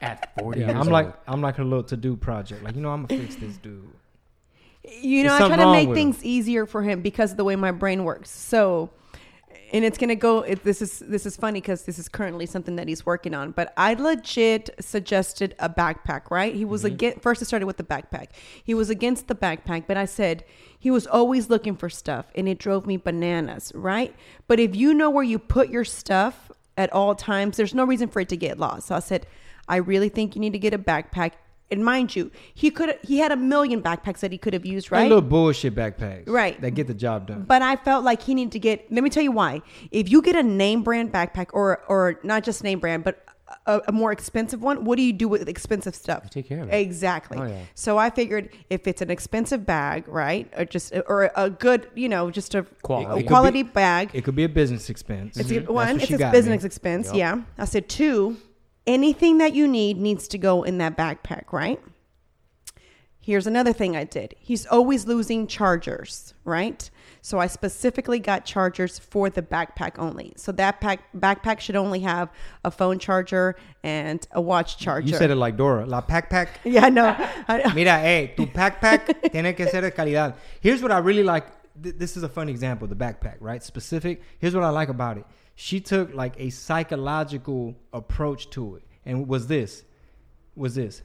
At 0.01 0.35
forty 0.39 0.61
Yeah, 0.61 0.67
years 0.69 0.79
I'm 0.81 0.89
like. 0.89 1.15
I'm 1.27 1.41
like 1.41 1.57
her 1.57 1.65
little 1.65 1.85
to 1.85 1.97
do 1.97 2.17
project. 2.17 2.63
Like 2.63 2.75
you 2.75 2.81
know, 2.83 2.91
I'm 2.91 3.07
gonna 3.07 3.21
fix 3.23 3.37
this 3.37 3.57
dude. 3.57 3.89
You 5.01 5.25
know, 5.25 5.31
There's 5.31 5.33
I 5.33 5.39
try 5.39 5.57
something 5.57 5.67
to 5.67 5.73
make 5.73 5.89
with 5.89 5.97
'em. 5.99 6.13
things 6.13 6.25
easier 6.25 6.67
for 6.67 6.83
him 6.83 7.01
because 7.01 7.31
of 7.33 7.37
the 7.39 7.45
way 7.45 7.57
my 7.57 7.71
brain 7.71 8.05
works. 8.05 8.29
So, 8.31 8.91
and 9.75 9.85
it's 9.85 9.99
gonna 9.99 10.15
go. 10.15 10.43
It, 10.43 10.63
this 10.63 10.81
is 10.81 11.01
this 11.01 11.27
is 11.27 11.37
funny 11.37 11.61
because 11.61 11.83
this 11.83 11.99
is 11.99 12.09
currently 12.09 12.47
something 12.47 12.77
that 12.77 12.87
he's 12.87 13.05
working 13.05 13.35
on. 13.35 13.51
But 13.51 13.75
I 13.77 13.95
legit 13.95 14.71
suggested 14.79 15.57
a 15.59 15.69
backpack. 15.69 16.31
Right? 16.31 16.55
He 16.55 16.65
was 16.65 16.83
Mm-hmm. 16.85 16.95
against. 16.95 17.23
First, 17.23 17.43
it 17.43 17.47
started 17.47 17.67
with 17.67 17.77
the 17.77 17.83
backpack. 17.85 18.29
He 18.63 18.73
was 18.73 18.89
against 18.89 19.27
the 19.27 19.35
backpack, 19.35 19.87
but 19.89 19.97
I 19.97 20.05
said 20.05 20.45
he 20.79 20.93
was 20.93 21.07
always 21.09 21.51
looking 21.51 21.75
for 21.77 21.91
stuff, 21.91 22.27
and 22.37 22.49
it 22.49 22.59
drove 22.59 22.87
me 22.87 22.97
bananas. 22.97 23.73
Right? 23.75 24.15
But 24.47 24.61
if 24.61 24.77
you 24.77 24.95
know 24.95 25.11
where 25.11 25.25
you 25.25 25.41
put 25.41 25.71
your 25.71 25.85
stuff 25.85 26.53
at 26.77 26.93
all 26.93 27.17
times, 27.17 27.57
there's 27.57 27.75
no 27.75 27.85
reason 27.85 28.09
for 28.09 28.21
it 28.21 28.29
to 28.29 28.37
get 28.37 28.59
lost. 28.59 28.87
So 28.89 28.95
I 28.95 29.01
said, 29.01 29.27
I 29.69 29.77
really 29.77 30.09
think 30.09 30.37
you 30.37 30.41
need 30.41 30.53
to 30.53 30.59
get 30.61 30.73
a 30.73 30.79
backpack. 30.79 31.33
And 31.71 31.85
mind 31.85 32.15
you, 32.15 32.31
he 32.53 32.71
could 32.71 32.99
he 33.03 33.19
had 33.19 33.33
a 33.33 33.37
million 33.37 33.83
backpacks 33.83 34.19
that 34.21 34.31
he 34.31 34.39
could 34.39 34.53
have 34.53 34.67
used, 34.67 34.91
Like 34.93 35.01
right? 35.01 35.09
little 35.09 35.23
bullshit 35.23 35.75
backpacks, 35.75 36.29
Right. 36.29 36.61
That 36.61 36.73
get 36.73 36.87
the 36.87 36.95
job 36.95 37.27
done. 37.27 37.43
But 37.43 37.63
I 37.63 37.77
felt 37.77 38.05
like 38.05 38.23
he 38.23 38.35
needed 38.35 38.53
to 38.53 38.59
get. 38.59 38.93
Let 38.93 39.03
me 39.03 39.11
tell 39.11 39.23
you 39.23 39.33
why. 39.33 39.63
If 39.91 40.11
you 40.11 40.23
get 40.23 40.37
a 40.37 40.43
name 40.43 40.83
brand 40.83 41.13
backpack, 41.13 41.47
or 41.53 41.83
or 41.89 42.21
not 42.23 42.45
just 42.45 42.63
name 42.63 42.81
brand, 42.81 43.03
but 43.03 43.25
a, 43.67 43.81
a 43.89 43.93
more 43.93 44.13
expensive 44.13 44.63
one, 44.63 44.85
what 44.85 44.97
do 44.97 45.03
you 45.03 45.13
do 45.13 45.27
with 45.29 45.49
expensive 45.49 45.95
stuff? 45.95 46.21
You 46.25 46.31
take 46.31 46.49
care 46.49 46.63
of 46.63 46.69
it. 46.69 46.75
Exactly. 46.75 47.39
Oh, 47.39 47.45
yeah. 47.45 47.63
So 47.75 47.99
I 47.99 48.11
figured 48.11 48.51
if 48.69 48.87
it's 48.87 49.01
an 49.01 49.11
expensive 49.11 49.65
bag, 49.65 50.07
right, 50.07 50.53
or 50.57 50.65
just 50.67 50.93
or 51.09 51.31
a 51.35 51.51
good, 51.51 51.89
you 51.95 52.09
know, 52.09 52.31
just 52.31 52.55
a 52.55 52.63
Quality. 52.83 53.27
a 53.27 53.51
It 53.51 53.53
be- 53.53 53.63
bag. 53.63 54.11
It 54.13 54.23
could 54.25 54.37
be 54.37 54.45
a 54.45 54.49
business 54.49 54.91
expense. 54.91 55.37
It's 55.39 55.49
That's 55.49 55.69
one, 55.69 55.99
it's 56.01 56.11
a 56.11 56.31
business 56.31 56.63
me. 56.63 56.67
expense. 56.67 57.07
Yep. 57.09 57.17
Yeah. 57.17 57.43
I 57.59 57.65
said 57.65 57.89
two, 57.89 58.37
anything 58.87 59.39
that 59.39 59.55
you 59.55 59.67
need 59.69 59.99
needs 59.99 60.29
to 60.29 60.39
go 60.39 60.63
in 60.63 60.79
that 60.79 60.97
backpack, 60.97 61.53
right? 61.53 61.81
Here's 63.21 63.47
another 63.47 63.73
thing 63.73 63.97
I 63.97 64.05
did. 64.05 64.35
He's 64.39 64.67
always 64.67 65.07
losing 65.07 65.47
chargers, 65.47 66.35
right? 66.45 66.91
So 67.23 67.39
I 67.39 67.47
specifically 67.47 68.19
got 68.19 68.45
chargers 68.45 68.99
for 68.99 69.31
the 69.31 69.41
backpack 69.41 69.93
only. 69.99 70.35
So 70.37 70.53
that 70.53 70.83
pack 70.83 71.01
backpack 71.17 71.61
should 71.61 71.75
only 71.77 72.01
have 72.01 72.29
a 72.67 72.71
phone 72.71 72.99
charger 72.99 73.57
and 73.83 74.27
a 74.33 74.43
watch 74.43 74.77
charger. 74.77 75.09
You 75.09 75.15
said 75.17 75.31
it 75.31 75.37
like 75.37 75.57
Dora. 75.57 75.87
La 75.87 76.03
pack 76.03 76.29
pack. 76.29 76.61
Yeah, 76.65 76.91
no. 76.91 77.17
Mira, 77.75 77.99
hey, 77.99 78.35
tu 78.37 78.45
backpack 78.59 79.33
tiene 79.33 79.55
que 79.55 79.69
ser 79.71 79.81
de 79.81 79.91
calidad. 79.91 80.35
Here's 80.61 80.83
what 80.83 80.93
I 80.93 80.99
really 80.99 81.23
like. 81.23 81.47
Th- 81.83 81.95
This 81.97 82.19
is 82.19 82.25
a 82.25 82.29
fun 82.29 82.51
example. 82.51 82.87
The 82.89 82.95
backpack, 82.95 83.37
right? 83.41 83.63
Specific. 83.63 84.21
Here's 84.39 84.55
what 84.55 84.65
I 84.65 84.69
like 84.69 84.91
about 84.91 85.17
it. 85.17 85.25
She 85.55 85.81
took 85.81 86.15
like 86.15 86.35
a 86.39 86.51
psychological 86.51 87.77
approach 87.93 88.51
to 88.51 88.77
it, 88.77 88.83
and 89.05 89.29
was 89.29 89.47
this, 89.47 89.85
was 90.57 90.75
this. 90.75 91.03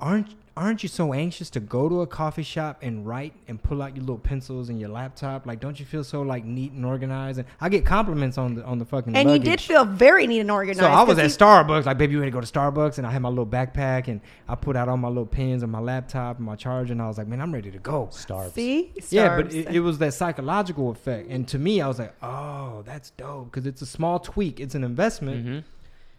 Aren't 0.00 0.34
aren't 0.58 0.82
you 0.82 0.88
so 0.88 1.12
anxious 1.12 1.50
to 1.50 1.60
go 1.60 1.86
to 1.86 2.00
a 2.00 2.06
coffee 2.06 2.42
shop 2.42 2.78
and 2.80 3.06
write 3.06 3.34
and 3.46 3.62
pull 3.62 3.82
out 3.82 3.94
your 3.94 4.00
little 4.00 4.16
pencils 4.16 4.70
and 4.70 4.80
your 4.80 4.88
laptop? 4.88 5.44
Like, 5.44 5.60
don't 5.60 5.78
you 5.78 5.84
feel 5.84 6.02
so 6.02 6.22
like 6.22 6.46
neat 6.46 6.72
and 6.72 6.84
organized? 6.86 7.38
And 7.38 7.46
I 7.60 7.68
get 7.68 7.84
compliments 7.84 8.38
on 8.38 8.54
the 8.54 8.64
on 8.64 8.78
the 8.78 8.86
fucking. 8.86 9.14
and 9.14 9.30
you 9.30 9.38
did 9.38 9.60
feel 9.60 9.84
very 9.84 10.26
neat 10.26 10.40
and 10.40 10.50
organized. 10.50 10.80
So 10.80 10.86
I 10.86 11.02
was 11.02 11.18
at 11.18 11.24
you- 11.24 11.30
Starbucks, 11.30 11.84
like, 11.84 11.98
baby, 11.98 12.12
you 12.12 12.20
ready 12.20 12.30
to 12.30 12.34
go 12.34 12.40
to 12.40 12.46
Starbucks? 12.50 12.96
And 12.98 13.06
I 13.06 13.10
had 13.10 13.20
my 13.20 13.28
little 13.28 13.46
backpack 13.46 14.08
and 14.08 14.22
I 14.48 14.54
put 14.54 14.76
out 14.76 14.88
all 14.88 14.96
my 14.96 15.08
little 15.08 15.26
pens 15.26 15.62
and 15.62 15.70
my 15.70 15.80
laptop 15.80 16.38
and 16.38 16.46
my 16.46 16.56
charger. 16.56 16.92
And 16.92 17.02
I 17.02 17.08
was 17.08 17.18
like, 17.18 17.26
man, 17.26 17.40
I'm 17.42 17.52
ready 17.52 17.70
to 17.70 17.78
go. 17.78 18.06
Starbucks. 18.12 18.52
See? 18.52 18.92
Yeah, 19.10 19.36
but 19.36 19.52
it, 19.54 19.68
it 19.68 19.80
was 19.80 19.98
that 19.98 20.14
psychological 20.14 20.90
effect. 20.90 21.28
And 21.28 21.46
to 21.48 21.58
me, 21.58 21.80
I 21.82 21.88
was 21.88 21.98
like, 21.98 22.14
oh, 22.22 22.82
that's 22.86 23.10
dope. 23.10 23.50
Because 23.50 23.66
it's 23.66 23.82
a 23.82 23.86
small 23.86 24.18
tweak, 24.20 24.58
it's 24.60 24.74
an 24.74 24.84
investment. 24.84 25.46
hmm 25.46 25.58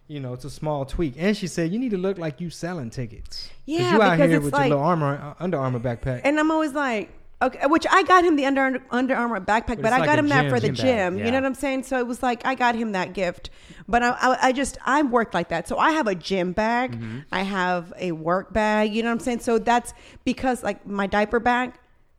You 0.07 0.19
know, 0.21 0.33
it's 0.33 0.45
a 0.45 0.49
small 0.49 0.85
tweak. 0.85 1.15
And 1.17 1.35
she 1.35 1.47
said, 1.47 1.71
you 1.71 1.79
need 1.79 1.91
to 1.91 1.97
look 1.97 2.17
like 2.17 2.39
you 2.39 2.49
selling 2.49 2.89
tickets. 2.89 3.49
Yeah, 3.65 3.93
you 3.95 4.01
out 4.01 4.17
here 4.17 4.35
it's 4.37 4.43
with 4.45 4.53
like- 4.53 4.69
your 4.69 4.77
little 4.77 4.83
armor, 4.85 5.17
uh, 5.37 5.43
Under 5.43 5.57
Armour 5.59 5.79
backpack. 5.79 6.21
And 6.23 6.39
I'm 6.39 6.49
always 6.49 6.71
like, 6.73 7.09
okay, 7.41 7.65
which 7.67 7.85
I 7.89 8.03
got 8.03 8.23
him 8.23 8.35
the 8.37 8.45
Under 8.45 8.81
Under 8.89 9.15
Armour 9.15 9.41
backpack, 9.41 9.65
but, 9.67 9.79
it's 9.79 9.87
I 9.91 9.97
like 9.99 10.05
got 10.05 10.17
him 10.19 10.29
that 10.29 10.49
for 10.49 10.59
the 10.61 10.67
gym 10.69 10.75
gym. 10.75 11.17
bag, 11.17 11.25
You 11.25 11.31
know 11.31 11.39
what 11.39 11.45
I'm 11.45 11.53
saying? 11.55 11.83
So 11.83 11.99
it 11.99 12.07
was 12.07 12.23
like 12.23 12.45
I 12.45 12.55
got 12.55 12.75
him 12.75 12.93
that 12.93 13.11
gift, 13.13 13.49
but 13.87 14.01
I, 14.01 14.09
I, 14.11 14.37
I 14.47 14.51
just 14.53 14.77
I 14.85 15.01
worked 15.03 15.33
like 15.33 15.49
that. 15.49 15.67
So 15.67 15.77
I 15.77 15.91
have 15.91 16.07
a 16.07 16.15
gym 16.15 16.53
bag, 16.53 16.93
Mm-hmm. 16.97 17.19
I 17.33 17.41
have 17.43 17.91
a 17.99 18.13
work 18.13 18.53
bag. 18.53 18.93
You 18.93 19.03
know 19.03 19.09
what 19.09 19.15
I'm 19.15 19.19
saying? 19.19 19.39
So 19.41 19.59
that's 19.59 19.93
because 20.23 20.63
like 20.63 20.87
my 20.87 21.05
diaper 21.07 21.39
bag. 21.41 21.73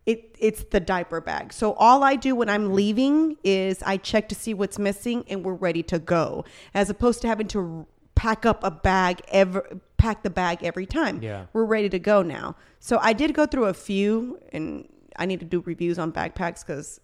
It, 0.09 0.37
it's 0.39 0.65
the 0.65 0.81
diaper 0.81 1.21
bag. 1.21 1.53
So 1.53 1.75
all 1.75 2.03
I 2.03 2.17
do 2.17 2.35
when 2.35 2.49
I'm 2.49 2.73
leaving 2.73 3.37
is 3.45 3.83
I 3.83 3.99
check 3.99 4.29
to 4.31 4.35
see 4.35 4.55
what's 4.55 4.79
missing 4.79 5.23
and 5.29 5.45
we're 5.45 5.53
ready 5.53 5.83
to 5.83 5.99
go, 5.99 6.47
as 6.73 6.89
opposed 6.89 7.21
to 7.23 7.29
having 7.29 7.47
to 7.49 7.87
pack 8.15 8.47
up 8.47 8.65
a 8.65 8.71
bag 8.71 9.21
ever 9.29 9.81
pack 9.99 10.23
the 10.23 10.31
bag 10.31 10.65
every 10.65 10.87
time 10.87 11.21
Yeah. 11.23 11.47
we're 11.53 11.65
ready 11.65 11.89
to 11.91 11.99
go 11.99 12.23
now. 12.23 12.57
So 12.81 12.99
I 13.03 13.13
did 13.13 13.35
go 13.35 13.45
through 13.47 13.67
a 13.67 13.75
few, 13.75 14.39
and 14.53 14.89
I 15.17 15.27
need 15.27 15.41
to 15.41 15.47
do 15.47 15.61
reviews 15.61 15.99
on 15.99 16.13
backpacks 16.13 16.65
because 16.67 17.01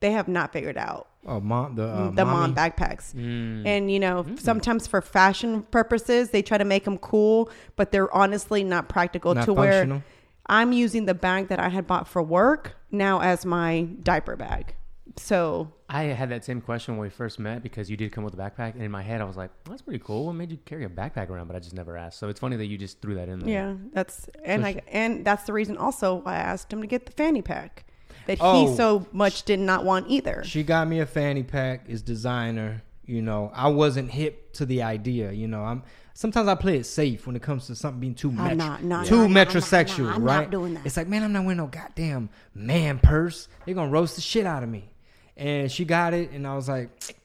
they 0.00 0.10
have 0.12 0.28
not 0.28 0.52
figured 0.52 0.76
out 0.76 1.08
oh, 1.26 1.40
mom, 1.40 1.76
the, 1.76 1.84
uh, 1.84 2.10
the 2.10 2.24
mom 2.24 2.54
backpacks. 2.54 3.14
Mm. 3.14 3.66
And 3.66 3.90
you 3.90 4.00
know, 4.00 4.26
sometimes 4.36 4.86
for 4.86 5.00
fashion 5.00 5.62
purposes, 5.70 6.30
they 6.30 6.42
try 6.42 6.58
to 6.58 6.64
make 6.64 6.84
them 6.84 6.98
cool, 6.98 7.50
but 7.76 7.92
they're 7.92 8.12
honestly 8.14 8.62
not 8.64 8.88
practical 8.88 9.34
Not 9.34 9.46
to 9.46 9.54
functional. 9.54 10.02
I'm 10.46 10.72
using 10.72 11.06
the 11.06 11.14
bag 11.14 11.48
that 11.48 11.58
I 11.60 11.68
had 11.68 11.86
bought 11.86 12.08
for 12.08 12.22
work 12.22 12.76
now 12.90 13.20
as 13.20 13.44
my 13.46 13.82
diaper 14.02 14.36
bag. 14.36 14.74
So 15.16 15.72
I 15.90 16.04
had 16.04 16.30
that 16.30 16.42
same 16.44 16.60
question 16.62 16.96
when 16.96 17.02
we 17.02 17.10
first 17.10 17.38
met 17.38 17.62
because 17.62 17.90
you 17.90 17.96
did 17.98 18.12
come 18.12 18.24
with 18.24 18.32
a 18.34 18.36
backpack, 18.36 18.72
and 18.74 18.82
in 18.82 18.90
my 18.90 19.02
head 19.02 19.20
I 19.20 19.24
was 19.24 19.36
like, 19.36 19.50
well, 19.66 19.72
"That's 19.72 19.82
pretty 19.82 20.02
cool. 20.02 20.26
What 20.26 20.32
made 20.34 20.50
you 20.50 20.58
carry 20.64 20.84
a 20.84 20.88
backpack 20.88 21.28
around?" 21.28 21.48
But 21.48 21.56
I 21.56 21.58
just 21.58 21.74
never 21.74 21.96
asked. 21.98 22.18
So 22.18 22.28
it's 22.28 22.40
funny 22.40 22.56
that 22.56 22.66
you 22.66 22.78
just 22.78 23.02
threw 23.02 23.14
that 23.16 23.28
in 23.28 23.40
there. 23.40 23.48
yeah, 23.50 23.74
that's 23.92 24.28
and 24.44 24.62
So 24.62 24.68
I 24.68 24.80
and 24.88 25.24
that's 25.24 25.44
the 25.44 25.52
reason 25.52 25.76
also 25.76 26.14
why 26.16 26.34
I 26.34 26.38
asked 26.38 26.72
him 26.72 26.80
to 26.80 26.86
get 26.86 27.04
the 27.06 27.12
fanny 27.12 27.42
pack 27.42 27.84
that 28.26 28.38
Oh. 28.40 28.70
he 28.70 28.74
so 28.76 29.06
much 29.12 29.42
did 29.42 29.60
not 29.60 29.84
want 29.84 30.06
either. 30.08 30.42
She 30.44 30.62
got 30.62 30.88
me 30.88 31.00
a 31.00 31.06
fanny 31.06 31.42
pack. 31.42 31.84
Is 31.88 32.00
designer. 32.00 32.82
You 33.04 33.20
know, 33.20 33.50
I 33.54 33.68
wasn't 33.68 34.12
hip 34.12 34.52
to 34.54 34.64
the 34.64 34.82
idea. 34.82 35.32
You 35.32 35.48
know, 35.48 35.62
I'm 35.64 35.82
sometimes 36.14 36.48
I 36.48 36.54
play 36.54 36.76
it 36.78 36.84
safe 36.84 37.26
when 37.26 37.36
it 37.36 37.42
comes 37.42 37.66
to 37.68 37.74
something 37.74 38.00
being 38.00 38.14
too 38.14 38.30
metro, 38.32 38.54
not- 38.54 38.82
no, 38.82 39.04
too 39.04 39.16
no, 39.16 39.26
no, 39.26 39.40
I'm 39.40 39.46
metrosexual, 39.46 40.04
no, 40.04 40.10
I'm 40.10 40.24
not 40.24 40.38
right? 40.38 40.50
doing 40.50 40.74
that. 40.74 40.86
It's 40.86 40.96
like, 40.96 41.08
man, 41.08 41.22
I'm 41.22 41.32
not 41.32 41.42
wearing 41.44 41.58
no 41.58 41.66
goddamn 41.66 42.30
man 42.54 42.98
purse. 42.98 43.48
They're 43.64 43.74
gonna 43.74 43.90
roast 43.90 44.16
the 44.16 44.22
shit 44.22 44.46
out 44.46 44.62
of 44.62 44.68
me. 44.68 44.90
And 45.36 45.70
she 45.72 45.84
got 45.84 46.12
it, 46.14 46.30
and 46.32 46.46
I 46.46 46.54
was 46.54 46.68
like, 46.68 47.16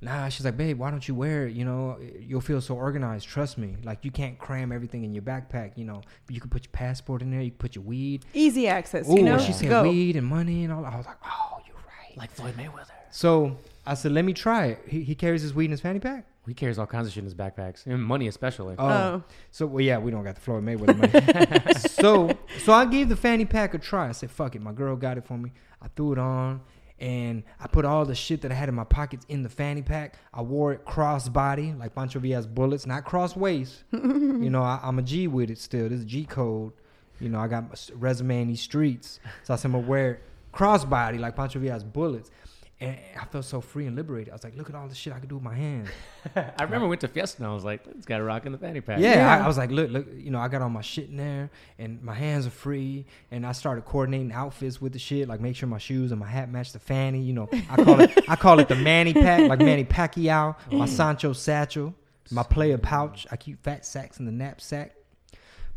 nah. 0.00 0.28
She's 0.28 0.44
like, 0.44 0.56
babe, 0.56 0.78
why 0.78 0.90
don't 0.90 1.06
you 1.06 1.14
wear 1.14 1.48
it? 1.48 1.54
You 1.54 1.64
know, 1.64 1.98
you'll 2.20 2.40
feel 2.40 2.60
so 2.60 2.76
organized. 2.76 3.26
Trust 3.26 3.58
me. 3.58 3.76
Like 3.82 4.04
you 4.04 4.10
can't 4.12 4.38
cram 4.38 4.70
everything 4.70 5.02
in 5.04 5.12
your 5.14 5.22
backpack. 5.24 5.72
You 5.76 5.84
know, 5.84 6.02
but 6.26 6.34
you 6.34 6.40
can 6.40 6.48
put 6.50 6.64
your 6.64 6.70
passport 6.72 7.22
in 7.22 7.30
there. 7.30 7.40
You 7.40 7.50
can 7.50 7.58
put 7.58 7.74
your 7.74 7.84
weed. 7.84 8.24
Easy 8.34 8.68
access, 8.68 9.08
Ooh, 9.08 9.16
you 9.16 9.22
know. 9.24 9.38
she 9.38 9.52
said 9.52 9.68
Go. 9.68 9.82
weed 9.82 10.14
and 10.16 10.26
money 10.26 10.62
and 10.64 10.72
all. 10.72 10.84
I 10.86 10.96
was 10.96 11.06
like, 11.06 11.16
oh, 11.24 11.58
you're 11.66 11.76
right. 11.76 12.16
like 12.16 12.30
Floyd 12.30 12.54
Mayweather. 12.56 12.90
So 13.10 13.56
I 13.84 13.94
said, 13.94 14.12
let 14.12 14.24
me 14.24 14.32
try 14.32 14.66
it. 14.66 14.80
He, 14.86 15.02
he 15.02 15.14
carries 15.14 15.42
his 15.42 15.52
weed 15.54 15.66
in 15.66 15.70
his 15.72 15.80
fanny 15.80 15.98
pack. 15.98 16.24
He 16.46 16.54
carries 16.54 16.78
all 16.78 16.86
kinds 16.86 17.06
of 17.06 17.12
shit 17.12 17.20
in 17.22 17.24
his 17.24 17.34
backpacks, 17.34 17.86
and 17.86 18.02
money 18.02 18.28
especially. 18.28 18.76
Oh, 18.78 18.86
Oh. 18.88 19.22
so 19.50 19.66
well, 19.66 19.80
yeah, 19.82 19.98
we 19.98 20.10
don't 20.10 20.22
got 20.24 20.34
the 20.36 20.40
Floyd 20.40 20.64
Mayweather 20.64 20.96
money. 20.96 21.74
so, 21.78 22.30
so 22.64 22.72
I 22.72 22.84
gave 22.86 23.08
the 23.08 23.16
fanny 23.16 23.44
pack 23.44 23.74
a 23.74 23.78
try. 23.78 24.08
I 24.08 24.12
said, 24.12 24.30
"Fuck 24.30 24.54
it." 24.54 24.62
My 24.62 24.72
girl 24.72 24.94
got 24.96 25.18
it 25.18 25.24
for 25.26 25.36
me. 25.36 25.52
I 25.82 25.88
threw 25.96 26.12
it 26.12 26.18
on, 26.18 26.60
and 27.00 27.42
I 27.60 27.66
put 27.66 27.84
all 27.84 28.04
the 28.04 28.14
shit 28.14 28.42
that 28.42 28.52
I 28.52 28.54
had 28.54 28.68
in 28.68 28.74
my 28.74 28.84
pockets 28.84 29.26
in 29.28 29.42
the 29.42 29.48
fanny 29.48 29.82
pack. 29.82 30.14
I 30.32 30.42
wore 30.42 30.72
it 30.72 30.84
crossbody, 30.86 31.76
like 31.78 31.94
Pancho 31.94 32.20
Villa's 32.20 32.46
bullets, 32.46 32.86
not 32.86 33.04
cross 33.04 33.34
waist. 33.36 33.84
you 33.92 34.48
know, 34.50 34.62
I, 34.62 34.78
I'm 34.82 34.98
a 34.98 35.02
G 35.02 35.26
with 35.28 35.50
it 35.50 35.58
still. 35.58 35.88
This 35.88 35.98
is 36.00 36.04
G 36.04 36.24
code. 36.24 36.72
You 37.20 37.28
know, 37.30 37.40
I 37.40 37.48
got 37.48 37.64
my 37.68 37.74
resume 37.98 38.42
in 38.42 38.48
these 38.48 38.60
streets, 38.60 39.20
so 39.42 39.54
I 39.54 39.56
said 39.56 39.66
I'm 39.68 39.72
gonna 39.72 39.86
wear 39.86 40.10
it 40.12 40.22
crossbody 40.54 41.18
like 41.18 41.34
Pancho 41.36 41.58
Villa's 41.58 41.84
bullets. 41.84 42.30
And 42.78 42.94
I 43.18 43.24
felt 43.24 43.46
so 43.46 43.62
free 43.62 43.86
and 43.86 43.96
liberated. 43.96 44.30
I 44.30 44.34
was 44.34 44.44
like, 44.44 44.54
look 44.54 44.68
at 44.68 44.74
all 44.74 44.86
the 44.86 44.94
shit 44.94 45.14
I 45.14 45.18
could 45.18 45.30
do 45.30 45.36
with 45.36 45.44
my 45.44 45.54
hands. 45.54 45.88
I 46.36 46.62
remember 46.62 46.80
we 46.80 46.90
went 46.90 47.00
to 47.00 47.08
Fiesta, 47.08 47.38
and 47.38 47.46
I 47.46 47.54
was 47.54 47.64
like, 47.64 47.84
"This 47.84 48.20
rock 48.20 48.44
in 48.44 48.52
the 48.52 48.58
fanny 48.58 48.82
pack." 48.82 49.00
Yeah, 49.00 49.14
Yeah. 49.14 49.34
I, 49.34 49.44
I 49.44 49.46
was 49.46 49.56
like, 49.56 49.70
look, 49.70 49.90
look, 49.90 50.06
you 50.14 50.30
know, 50.30 50.38
I 50.38 50.48
got 50.48 50.60
all 50.60 50.68
my 50.68 50.82
shit 50.82 51.08
in 51.08 51.16
there, 51.16 51.50
and 51.78 52.02
my 52.02 52.12
hands 52.12 52.46
are 52.46 52.50
free, 52.50 53.06
and 53.30 53.46
I 53.46 53.52
started 53.52 53.86
coordinating 53.86 54.30
outfits 54.30 54.78
with 54.78 54.92
the 54.92 54.98
shit, 54.98 55.26
like 55.26 55.40
make 55.40 55.56
sure 55.56 55.66
my 55.66 55.78
shoes 55.78 56.10
and 56.10 56.20
my 56.20 56.26
hat 56.26 56.50
match 56.50 56.72
the 56.72 56.78
fanny. 56.78 57.22
You 57.22 57.32
know, 57.32 57.48
I 57.70 57.82
call 57.82 58.00
it, 58.00 58.24
I 58.28 58.36
call 58.36 58.60
it 58.60 58.68
the 58.68 58.76
Manny 58.76 59.14
pack, 59.14 59.48
like 59.48 59.60
Manny 59.60 59.84
Pacquiao, 59.84 60.54
my 60.70 60.84
mm. 60.84 60.88
Sancho 60.88 61.32
satchel, 61.32 61.94
my 62.30 62.42
player 62.42 62.76
pouch. 62.76 63.26
I 63.30 63.36
keep 63.36 63.62
fat 63.62 63.86
sacks 63.86 64.18
in 64.18 64.26
the 64.26 64.32
knapsack, 64.32 64.94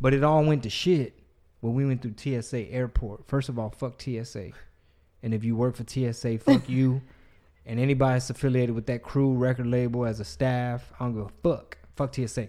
but 0.02 0.14
it 0.14 0.26
all 0.26 0.44
went 0.44 0.64
to 0.64 0.70
shit 0.70 1.18
when 1.62 1.76
we 1.76 1.86
went 1.86 2.02
through 2.02 2.16
TSA 2.18 2.72
airport. 2.72 3.26
First 3.28 3.48
of 3.48 3.58
all, 3.58 3.70
fuck 3.70 4.02
TSA, 4.02 4.52
and 5.24 5.34
if 5.34 5.44
you 5.44 5.56
work 5.56 5.76
for 5.76 5.86
TSA, 5.88 6.40
fuck 6.40 6.68
you. 6.70 7.02
And 7.66 7.80
anybody 7.80 8.14
that's 8.16 8.32
affiliated 8.32 8.74
with 8.74 8.88
that 8.88 9.04
crew 9.04 9.32
record 9.32 9.68
label 9.68 10.04
as 10.04 10.20
a 10.20 10.26
staff, 10.26 10.92
I 11.00 11.04
don't 11.04 11.14
give 11.14 11.26
a 11.26 11.30
fuck. 11.44 11.78
Fuck 11.96 12.16
TSA. 12.16 12.48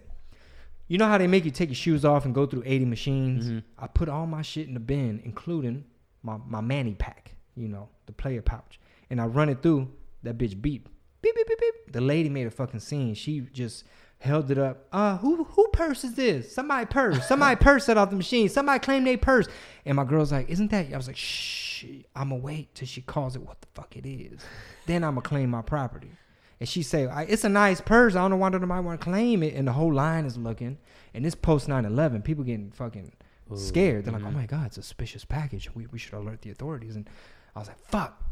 You 0.89 0.97
know 0.97 1.09
how 1.09 1.19
they 1.19 1.27
make 1.27 1.45
you 1.45 1.51
take 1.51 1.69
your 1.69 1.75
shoes 1.77 2.07
off 2.07 2.25
and 2.25 2.35
go 2.35 2.47
through 2.47 2.63
80 2.65 2.85
machines? 2.87 3.51
Mhm. 3.51 3.63
I 3.79 3.87
put 3.87 4.09
all 4.09 4.27
my 4.27 4.41
shit 4.41 4.67
in 4.67 4.73
the 4.73 4.81
bin, 4.81 5.21
including 5.23 5.85
my, 6.23 6.39
my 6.49 6.63
manny 6.63 6.95
pack, 6.95 7.35
you 7.55 7.69
know, 7.69 7.91
the 8.07 8.13
player 8.13 8.41
pouch. 8.41 8.81
And 9.11 9.21
I 9.21 9.27
run 9.27 9.51
it 9.51 9.63
through, 9.63 9.91
that 10.23 10.39
bitch 10.39 10.59
beep. 10.63 10.89
Beep, 11.21 11.35
beep, 11.35 11.47
beep, 11.47 11.59
beep. 11.61 11.93
The 11.93 12.01
lady 12.01 12.31
made 12.31 12.47
a 12.47 12.51
fucking 12.51 12.81
scene. 12.81 13.13
She 13.13 13.41
just 13.41 13.85
held 14.21 14.51
it 14.51 14.57
up. 14.59 14.87
Uh, 14.91 15.19
who 15.19 15.45
who 15.45 15.69
purse 15.69 16.03
is 16.03 16.15
this? 16.15 16.55
Somebody 16.55 16.87
purse. 16.87 17.29
Somebody 17.29 17.57
purse 17.61 17.85
set 17.85 17.99
off 17.99 18.09
the 18.09 18.17
machine. 18.17 18.49
Somebody 18.49 18.79
claim 18.79 19.05
they 19.05 19.19
purse. 19.19 19.49
And 19.85 19.97
my 19.97 20.05
girl's 20.05 20.33
like, 20.33 20.49
isn't 20.49 20.71
that? 20.71 20.93
I 20.93 20.97
was 20.97 21.09
like, 21.09 21.17
shh. 21.17 21.70
I'ma 22.15 22.37
wait 22.37 22.75
till 22.75 22.89
she 22.89 23.01
calls 23.01 23.37
it 23.37 23.43
what 23.43 23.61
the 23.61 23.69
fuck 23.75 23.97
it 23.97 24.07
is. 24.07 24.41
Then 24.87 25.05
I'ma 25.05 25.21
claim 25.21 25.51
my 25.51 25.63
property. 25.63 26.11
And 26.59 26.69
she 26.69 26.83
say, 26.83 27.07
I, 27.07 27.23
it's 27.23 27.45
a 27.45 27.49
nice 27.49 27.81
purse. 27.81 28.15
I 28.15 28.21
don't 28.21 28.33
know 28.33 28.37
why 28.37 28.51
nobody 28.51 28.67
want 28.67 29.01
to 29.01 29.05
claim 29.05 29.43
it. 29.43 29.55
And 29.55 29.67
the 29.67 29.73
whole 29.73 29.93
line 29.93 30.27
is 30.27 30.37
looking. 30.37 30.79
And 31.15 31.25
this 31.25 31.35
post 31.35 31.69
9-11, 31.69 32.23
people 32.23 32.45
getting 32.45 32.71
fucking 32.71 33.13
Ooh, 33.51 33.57
scared. 33.57 34.05
They're 34.05 34.13
like, 34.13 34.25
oh 34.25 34.31
my 34.31 34.47
God, 34.47 34.67
it's 34.67 34.79
a 34.79 34.83
suspicious 34.83 35.25
package. 35.25 35.75
We, 35.75 35.87
we 35.87 35.99
should 35.99 36.15
alert 36.15 36.43
the 36.43 36.51
authorities. 36.51 36.97
And 36.97 37.09
I 37.57 37.61
was 37.61 37.69
like, 37.69 37.79
fuck. 37.79 38.23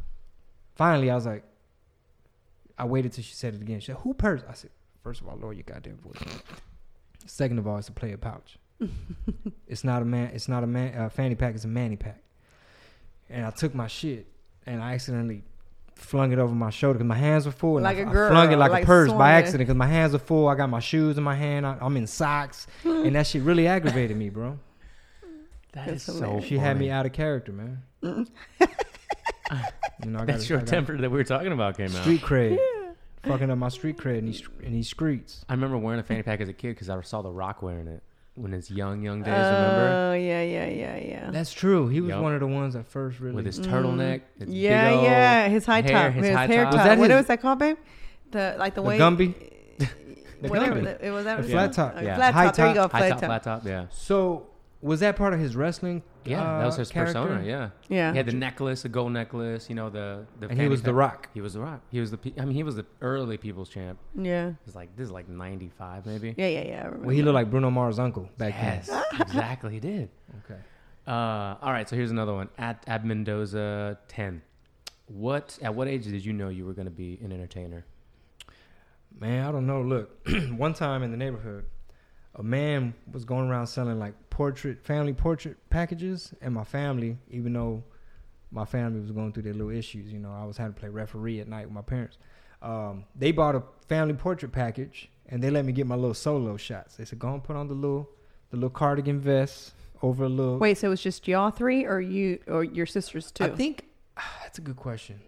Finally, 0.74 1.10
I 1.10 1.14
was 1.14 1.26
like, 1.26 1.44
I 2.78 2.84
waited 2.84 3.12
till 3.12 3.24
she 3.24 3.34
said 3.34 3.54
it 3.54 3.62
again. 3.62 3.80
She 3.80 3.86
said, 3.86 3.96
who 3.96 4.12
purse? 4.14 4.42
I 4.48 4.52
said, 4.52 4.70
first 5.02 5.22
of 5.22 5.28
all, 5.28 5.36
lower 5.36 5.54
your 5.54 5.64
goddamn 5.64 5.96
voice. 5.96 6.22
Second 7.26 7.58
of 7.58 7.66
all, 7.66 7.78
it's 7.78 7.88
a 7.88 7.92
player 7.92 8.16
pouch. 8.16 8.58
it's 9.66 9.84
not 9.84 10.02
a 10.02 10.04
man. 10.04 10.30
It's 10.34 10.48
not 10.48 10.62
a 10.62 10.66
man. 10.66 10.96
Uh, 10.96 11.08
fanny 11.08 11.34
pack. 11.34 11.54
It's 11.54 11.64
a 11.64 11.68
manny 11.68 11.96
pack. 11.96 12.22
And 13.30 13.44
I 13.44 13.50
took 13.50 13.74
my 13.74 13.86
shit 13.86 14.26
and 14.66 14.82
I 14.82 14.94
accidentally 14.94 15.42
flung 15.94 16.32
it 16.32 16.38
over 16.38 16.54
my 16.54 16.70
shoulder 16.70 16.98
because 16.98 17.08
my 17.08 17.16
hands 17.16 17.44
were 17.46 17.52
full. 17.52 17.76
and 17.78 17.84
Like 17.84 17.98
I, 17.98 18.02
a 18.02 18.08
I 18.08 18.12
girl, 18.12 18.30
flung 18.30 18.52
it 18.52 18.56
like, 18.56 18.70
like 18.70 18.82
a 18.84 18.86
purse 18.86 19.12
by 19.12 19.32
accident 19.32 19.60
because 19.66 19.76
my 19.76 19.86
hands 19.86 20.12
were 20.12 20.18
full. 20.18 20.48
I 20.48 20.54
got 20.54 20.70
my 20.70 20.80
shoes 20.80 21.18
in 21.18 21.24
my 21.24 21.34
hand. 21.34 21.66
I, 21.66 21.76
I'm 21.80 21.96
in 21.96 22.06
socks, 22.06 22.66
and 22.84 23.14
that 23.16 23.26
shit 23.26 23.42
really 23.42 23.66
aggravated 23.66 24.16
me, 24.16 24.28
bro. 24.30 24.58
that 25.72 25.86
That's 25.86 26.08
is 26.08 26.16
so. 26.16 26.24
hilarious. 26.24 26.44
She 26.46 26.58
had 26.58 26.78
me 26.78 26.90
out 26.90 27.06
of 27.06 27.12
character, 27.12 27.52
man. 27.52 27.82
you 28.02 28.26
know, 30.10 30.20
I 30.20 30.24
That 30.24 30.38
got 30.38 30.42
short 30.42 30.66
temper 30.66 30.96
that 30.96 31.10
we 31.10 31.16
were 31.18 31.24
talking 31.24 31.52
about 31.52 31.76
came 31.76 31.94
out. 31.94 32.02
street 32.02 32.20
cred, 32.20 32.58
fucking 33.24 33.50
up 33.50 33.58
my 33.58 33.68
street 33.68 33.96
cred 33.96 34.18
in 34.18 34.26
these 34.26 34.42
in 34.62 34.72
these 34.72 34.88
streets. 34.88 35.44
I 35.48 35.54
remember 35.54 35.76
wearing 35.78 36.00
a 36.00 36.04
fanny 36.04 36.22
pack 36.22 36.40
as 36.40 36.48
a 36.48 36.52
kid 36.52 36.70
because 36.74 36.88
I 36.88 37.00
saw 37.02 37.22
The 37.22 37.30
Rock 37.30 37.62
wearing 37.62 37.88
it. 37.88 38.02
When 38.38 38.52
his 38.52 38.70
young 38.70 39.02
young 39.02 39.22
days. 39.22 39.32
remember 39.34 40.10
Oh 40.10 40.14
yeah, 40.14 40.42
yeah, 40.42 40.66
yeah, 40.66 40.96
yeah. 40.96 41.30
That's 41.30 41.52
true. 41.52 41.88
He 41.88 42.00
was 42.00 42.10
Yup. 42.10 42.22
one 42.22 42.34
of 42.34 42.40
the 42.40 42.46
ones 42.46 42.74
that 42.74 42.86
first 42.86 43.20
really. 43.20 43.34
with 43.36 43.46
his 43.46 43.58
turtleneck. 43.60 44.22
his 44.38 44.48
Mm. 44.48 44.52
yeah, 44.54 44.88
big 44.88 44.96
old 44.98 45.04
yeah. 45.04 45.48
His 45.48 45.66
high 45.66 45.80
hair, 45.82 45.92
top, 46.08 46.12
his 46.14 46.26
his, 46.26 46.36
high 46.36 46.46
hair 46.46 46.64
top. 46.64 46.72
top. 46.72 46.78
Was 46.80 46.86
that 46.88 46.98
what 46.98 47.10
his- 47.10 47.16
was 47.18 47.26
that 47.26 47.40
called, 47.42 47.58
babe? 47.58 47.76
The 48.30 48.56
like 48.58 48.74
the 48.74 48.82
the 48.82 48.88
way 48.88 48.98
Gumby. 48.98 49.34
The 50.40 50.48
whatever. 50.48 50.76
Gumby. 50.76 50.84
the- 50.84 51.06
it 51.06 51.10
was 51.10 51.24
that 51.24 51.42
The 51.42 51.48
flat 51.48 51.66
was? 51.68 51.76
top. 51.76 51.94
Yeah. 52.00 52.14
Flat 52.16 52.34
High 52.34 52.44
top. 52.46 52.54
There 52.56 52.68
you 52.68 52.74
go. 52.74 52.82
top. 52.82 52.92
high 52.92 53.08
top, 53.10 53.20
top. 53.20 53.28
flat 53.28 53.42
top. 53.42 53.64
Yeah, 53.66 53.86
So 53.90 54.46
was 54.80 55.00
that 55.00 55.16
part 55.16 55.34
of 55.34 55.40
his 55.40 55.56
wrestling? 55.56 56.02
yeah. 56.24 56.42
uh, 56.42 56.58
that 56.58 56.66
was 56.66 56.76
his 56.76 56.90
character? 56.90 57.20
persona. 57.20 57.44
Yeah. 57.44 57.70
Yeah. 57.88 58.12
He 58.12 58.16
had 58.16 58.26
the 58.26 58.32
necklace, 58.32 58.82
the 58.82 58.88
gold 58.88 59.12
necklace. 59.12 59.68
You 59.68 59.74
know 59.74 59.90
the 59.90 60.26
the. 60.38 60.48
And 60.48 60.52
he 60.52 60.58
fanny 60.58 60.68
was 60.68 60.82
the. 60.82 60.94
Rock. 60.94 61.28
He 61.34 61.40
was 61.40 61.54
the 61.54 61.60
Rock. 61.60 61.80
He 61.90 62.00
was 62.00 62.10
the. 62.10 62.18
I 62.38 62.44
mean, 62.44 62.54
he 62.54 62.62
was 62.62 62.76
the 62.76 62.86
early 63.00 63.36
People's 63.36 63.68
Champ. 63.68 63.98
Yeah. 64.14 64.52
It's 64.66 64.74
like 64.74 64.94
this 64.96 65.06
is 65.06 65.10
like 65.10 65.28
ninety 65.28 65.70
five 65.78 66.06
maybe. 66.06 66.34
Yeah, 66.36 66.48
yeah, 66.48 66.62
yeah. 66.62 66.90
Well, 66.90 67.10
he 67.10 67.22
looked 67.22 67.34
like 67.34 67.50
Bruno 67.50 67.70
Mars' 67.70 67.98
uncle 67.98 68.28
back 68.38 68.54
then. 68.54 68.82
Yes, 68.86 69.04
exactly. 69.20 69.72
He 69.72 69.80
did. 69.80 70.10
Okay. 70.44 70.60
Uh, 71.06 71.56
all 71.62 71.72
right, 71.72 71.88
so 71.88 71.96
here's 71.96 72.10
another 72.10 72.34
one. 72.34 72.48
At 72.58 72.84
at 72.86 73.04
Mendoza 73.04 73.98
ten. 74.08 74.42
What 75.06 75.58
at 75.62 75.74
what 75.74 75.88
age 75.88 76.04
did 76.04 76.24
you 76.24 76.32
know 76.34 76.50
you 76.50 76.66
were 76.66 76.74
going 76.74 76.86
to 76.86 76.90
be 76.90 77.18
an 77.22 77.32
entertainer? 77.32 77.86
Man, 79.18 79.44
I 79.46 79.50
don't 79.50 79.66
know. 79.66 79.82
Look, 79.82 80.28
one 80.56 80.74
time 80.74 81.02
in 81.02 81.10
the 81.10 81.16
neighborhood, 81.16 81.64
a 82.34 82.42
man 82.42 82.94
was 83.10 83.24
going 83.24 83.48
around 83.48 83.66
selling 83.66 83.98
like 83.98 84.14
portrait, 84.30 84.84
family 84.84 85.12
portrait 85.12 85.56
packages, 85.70 86.32
and 86.40 86.54
my 86.54 86.64
family, 86.64 87.18
even 87.30 87.52
though 87.52 87.82
my 88.50 88.64
family 88.64 89.00
was 89.00 89.10
going 89.10 89.32
through 89.32 89.42
their 89.42 89.52
little 89.52 89.70
issues, 89.70 90.12
you 90.12 90.18
know, 90.18 90.32
I 90.32 90.44
was 90.44 90.56
having 90.56 90.74
to 90.74 90.80
play 90.80 90.88
referee 90.88 91.40
at 91.40 91.48
night 91.48 91.66
with 91.66 91.74
my 91.74 91.82
parents. 91.82 92.18
Um, 92.62 93.04
they 93.14 93.32
bought 93.32 93.54
a 93.54 93.62
family 93.86 94.14
portrait 94.14 94.52
package, 94.52 95.10
and 95.28 95.42
they 95.42 95.50
let 95.50 95.64
me 95.64 95.72
get 95.72 95.86
my 95.86 95.94
little 95.94 96.14
solo 96.14 96.56
shots. 96.56 96.96
They 96.96 97.04
said, 97.04 97.18
"Go 97.18 97.32
and 97.32 97.42
put 97.42 97.56
on 97.56 97.68
the 97.68 97.74
little, 97.74 98.08
the 98.50 98.56
little 98.56 98.70
cardigan 98.70 99.20
vest 99.20 99.74
over 100.02 100.24
a 100.24 100.28
little." 100.28 100.58
Wait, 100.58 100.78
so 100.78 100.88
it 100.88 100.90
was 100.90 101.02
just 101.02 101.28
y'all 101.28 101.50
three, 101.50 101.84
or 101.84 102.00
you, 102.00 102.40
or 102.46 102.64
your 102.64 102.86
sisters 102.86 103.30
too? 103.30 103.44
I 103.44 103.50
think 103.50 103.84
that's 104.42 104.58
a 104.58 104.62
good 104.62 104.76
question. 104.76 105.20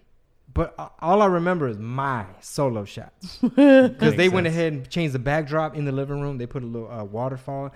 But 0.52 0.74
uh, 0.78 0.88
all 1.00 1.22
I 1.22 1.26
remember 1.26 1.68
is 1.68 1.78
my 1.78 2.24
solo 2.40 2.84
shots 2.84 3.36
because 3.42 4.00
Makes 4.00 4.16
they 4.16 4.28
went 4.28 4.46
sense. 4.46 4.56
ahead 4.56 4.72
and 4.72 4.88
changed 4.90 5.14
the 5.14 5.18
backdrop 5.20 5.76
in 5.76 5.84
the 5.84 5.92
living 5.92 6.20
room. 6.20 6.38
They 6.38 6.46
put 6.46 6.62
a 6.62 6.66
little 6.66 6.90
uh, 6.90 7.04
waterfall, 7.04 7.72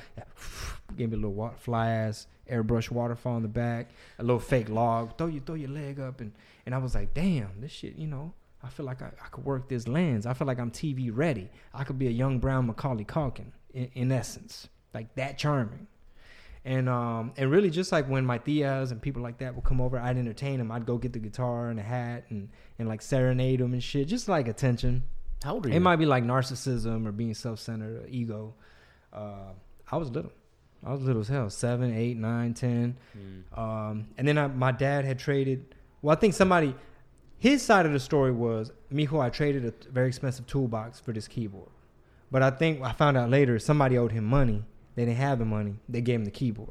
gave 0.97 1.11
me 1.11 1.15
a 1.15 1.19
little 1.21 1.35
wa- 1.35 1.53
fly 1.59 1.91
ass 1.91 2.27
airbrush 2.51 2.91
waterfall 2.91 3.37
in 3.37 3.43
the 3.43 3.49
back, 3.49 3.91
a 4.19 4.23
little 4.23 4.41
fake 4.41 4.69
log. 4.69 5.17
Throw 5.17 5.29
you 5.29 5.41
throw 5.41 5.55
your 5.55 5.71
leg 5.71 6.01
up, 6.01 6.21
and 6.21 6.33
and 6.67 6.75
I 6.75 6.79
was 6.79 6.95
like, 6.95 7.15
damn, 7.15 7.61
this 7.61 7.73
shit, 7.73 7.97
you 7.97 8.07
know. 8.07 8.33
I 8.63 8.69
feel 8.71 8.87
like 8.87 9.03
I, 9.03 9.11
I 9.23 9.29
could 9.29 9.45
work 9.45 9.69
this 9.69 9.87
lens. 9.87 10.25
I 10.25 10.33
feel 10.33 10.47
like 10.47 10.59
I'm 10.59 10.71
TV 10.71 11.11
ready. 11.15 11.51
I 11.75 11.85
could 11.85 11.99
be 11.99 12.07
a 12.07 12.11
young 12.11 12.39
brown 12.39 12.67
Macaulay 12.67 13.05
Culkin 13.05 13.53
in, 13.75 13.91
in 13.93 14.11
essence, 14.13 14.69
like 14.95 15.15
that 15.17 15.37
charming. 15.37 15.87
And 16.67 16.89
um 16.89 17.33
and 17.37 17.51
really 17.51 17.69
just 17.69 17.93
like 17.93 18.09
when 18.09 18.25
my 18.25 18.39
tias 18.39 18.91
and 18.91 19.03
people 19.03 19.23
like 19.23 19.39
that 19.39 19.55
would 19.55 19.65
come 19.65 19.81
over, 19.81 19.99
I'd 19.99 20.17
entertain 20.17 20.59
them. 20.59 20.73
I'd 20.73 20.87
go 20.87 20.97
get 20.97 21.13
the 21.13 21.19
guitar 21.19 21.69
and 21.69 21.79
a 21.79 21.83
hat 21.83 22.25
and 22.31 22.49
and 22.79 22.89
like 22.89 23.03
serenade 23.03 23.61
them 23.61 23.75
and 23.75 23.83
shit, 23.83 24.09
just 24.09 24.29
like 24.29 24.49
attention. 24.49 25.03
How 25.43 25.55
old 25.55 25.67
are 25.67 25.69
you? 25.69 25.75
It 25.75 25.81
might 25.81 25.97
be 25.97 26.07
like 26.07 26.25
narcissism 26.25 27.07
or 27.07 27.13
being 27.13 27.35
self-centered 27.35 28.05
or 28.05 28.07
ego. 28.09 28.55
Uh, 29.13 29.53
I 29.93 29.99
was 29.99 30.11
little. 30.11 30.33
I 30.83 30.93
was 30.93 31.03
little 31.03 31.21
as 31.21 31.29
hell, 31.29 31.51
seven, 31.51 31.95
eight, 31.95 32.17
nine, 32.17 32.55
ten. 32.55 32.97
Mm. 33.17 33.59
Um, 33.59 34.07
and 34.19 34.27
then 34.29 34.37
I, 34.37 34.47
my 34.49 34.73
dad 34.73 35.05
had 35.05 35.19
traded. 35.19 35.75
Well, 36.03 36.15
I 36.15 36.21
think 36.21 36.35
somebody, 36.35 36.75
his 37.39 37.63
side 37.63 37.87
of 37.87 37.93
the 37.93 38.01
story 38.01 38.33
was, 38.33 38.71
Mijo, 38.93 39.19
I 39.21 39.31
traded 39.31 39.65
a 39.65 39.73
very 39.91 40.09
expensive 40.09 40.47
toolbox 40.47 41.01
for 41.01 41.13
this 41.13 41.27
keyboard. 41.27 41.71
But 42.31 42.43
I 42.43 42.51
think 42.51 42.83
I 42.83 42.93
found 42.93 43.17
out 43.17 43.31
later 43.31 43.59
somebody 43.59 43.97
owed 43.97 44.13
him 44.13 44.25
money. 44.25 44.65
They 44.95 45.05
didn't 45.05 45.19
have 45.19 45.39
the 45.39 45.45
money. 45.45 45.75
They 45.89 46.01
gave 46.01 46.17
him 46.21 46.25
the 46.25 46.31
keyboard. 46.31 46.71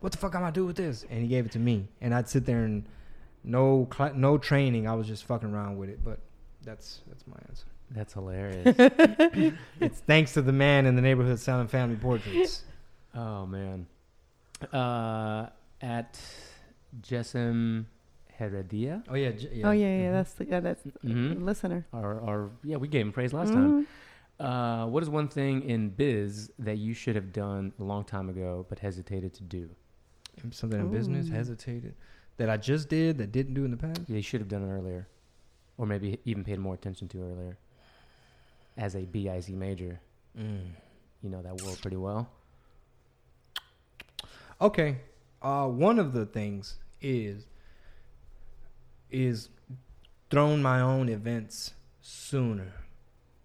What 0.00 0.12
the 0.12 0.18
fuck 0.18 0.34
am 0.34 0.44
I 0.44 0.50
do 0.50 0.64
with 0.66 0.76
this? 0.76 1.04
And 1.10 1.20
he 1.22 1.28
gave 1.28 1.46
it 1.46 1.52
to 1.52 1.58
me. 1.58 1.88
And 2.00 2.14
I'd 2.14 2.28
sit 2.28 2.46
there 2.46 2.64
and 2.64 2.84
no 3.44 3.88
cl- 3.94 4.14
no 4.14 4.38
training. 4.38 4.86
I 4.88 4.94
was 4.94 5.06
just 5.06 5.24
fucking 5.24 5.50
around 5.52 5.76
with 5.78 5.88
it. 5.90 6.02
But 6.04 6.20
that's 6.62 7.00
that's 7.08 7.26
my 7.26 7.36
answer. 7.48 7.66
That's 7.90 8.12
hilarious. 8.14 8.76
It's 9.80 9.98
thanks 10.00 10.32
to 10.34 10.42
the 10.42 10.52
man 10.52 10.86
in 10.86 10.94
the 10.96 11.02
neighborhood 11.02 11.38
selling 11.40 11.66
family 11.68 11.96
portraits. 11.96 12.62
oh 13.14 13.46
man. 13.46 13.86
Uh, 14.72 15.46
at 15.82 16.20
Jessam 17.02 17.86
Heredia. 18.38 19.02
Oh 19.08 19.14
yeah, 19.14 19.30
j- 19.32 19.50
yeah. 19.54 19.68
Oh 19.68 19.70
yeah, 19.72 19.86
yeah. 19.98 20.08
Mhm. 20.08 20.12
That's 20.12 20.32
the 20.34 20.44
yeah, 20.46 20.60
that's 20.60 20.82
the 20.82 20.92
Mhm. 21.04 21.42
listener. 21.42 21.86
Or, 21.92 22.14
or 22.20 22.50
yeah, 22.64 22.76
we 22.76 22.88
gave 22.88 23.02
him 23.06 23.12
praise 23.12 23.32
last 23.32 23.52
time. 23.52 23.86
Uh, 24.40 24.86
what 24.86 25.02
is 25.02 25.10
one 25.10 25.28
thing 25.28 25.62
in 25.68 25.90
biz 25.90 26.50
that 26.58 26.78
you 26.78 26.94
should 26.94 27.14
have 27.14 27.30
done 27.32 27.72
a 27.78 27.84
long 27.84 28.02
time 28.04 28.28
ago 28.30 28.64
but 28.68 28.78
hesitated 28.78 29.34
to 29.34 29.42
do? 29.42 29.68
something 30.52 30.80
in 30.80 30.90
business 30.90 31.28
hesitated 31.28 31.94
that 32.38 32.48
I 32.48 32.56
just 32.56 32.88
did 32.88 33.18
that 33.18 33.30
didn't 33.32 33.52
do 33.52 33.66
in 33.66 33.70
the 33.70 33.76
past. 33.76 34.08
You 34.08 34.22
should 34.22 34.40
have 34.40 34.48
done 34.48 34.62
it 34.62 34.72
earlier, 34.72 35.06
or 35.76 35.86
maybe 35.86 36.18
even 36.24 36.42
paid 36.44 36.58
more 36.58 36.72
attention 36.72 37.08
to 37.08 37.18
earlier. 37.22 37.58
As 38.78 38.94
a 38.96 39.04
BIC 39.04 39.50
major, 39.50 40.00
Mm. 40.38 40.70
you 41.22 41.28
know 41.28 41.42
that 41.42 41.60
world 41.60 41.78
pretty 41.82 41.98
well. 41.98 42.30
Okay, 44.60 44.98
uh, 45.42 45.66
one 45.66 45.98
of 45.98 46.12
the 46.14 46.24
things 46.24 46.78
is 47.02 47.46
is 49.10 49.48
thrown 50.30 50.62
my 50.62 50.80
own 50.80 51.08
events 51.08 51.74
sooner, 52.00 52.72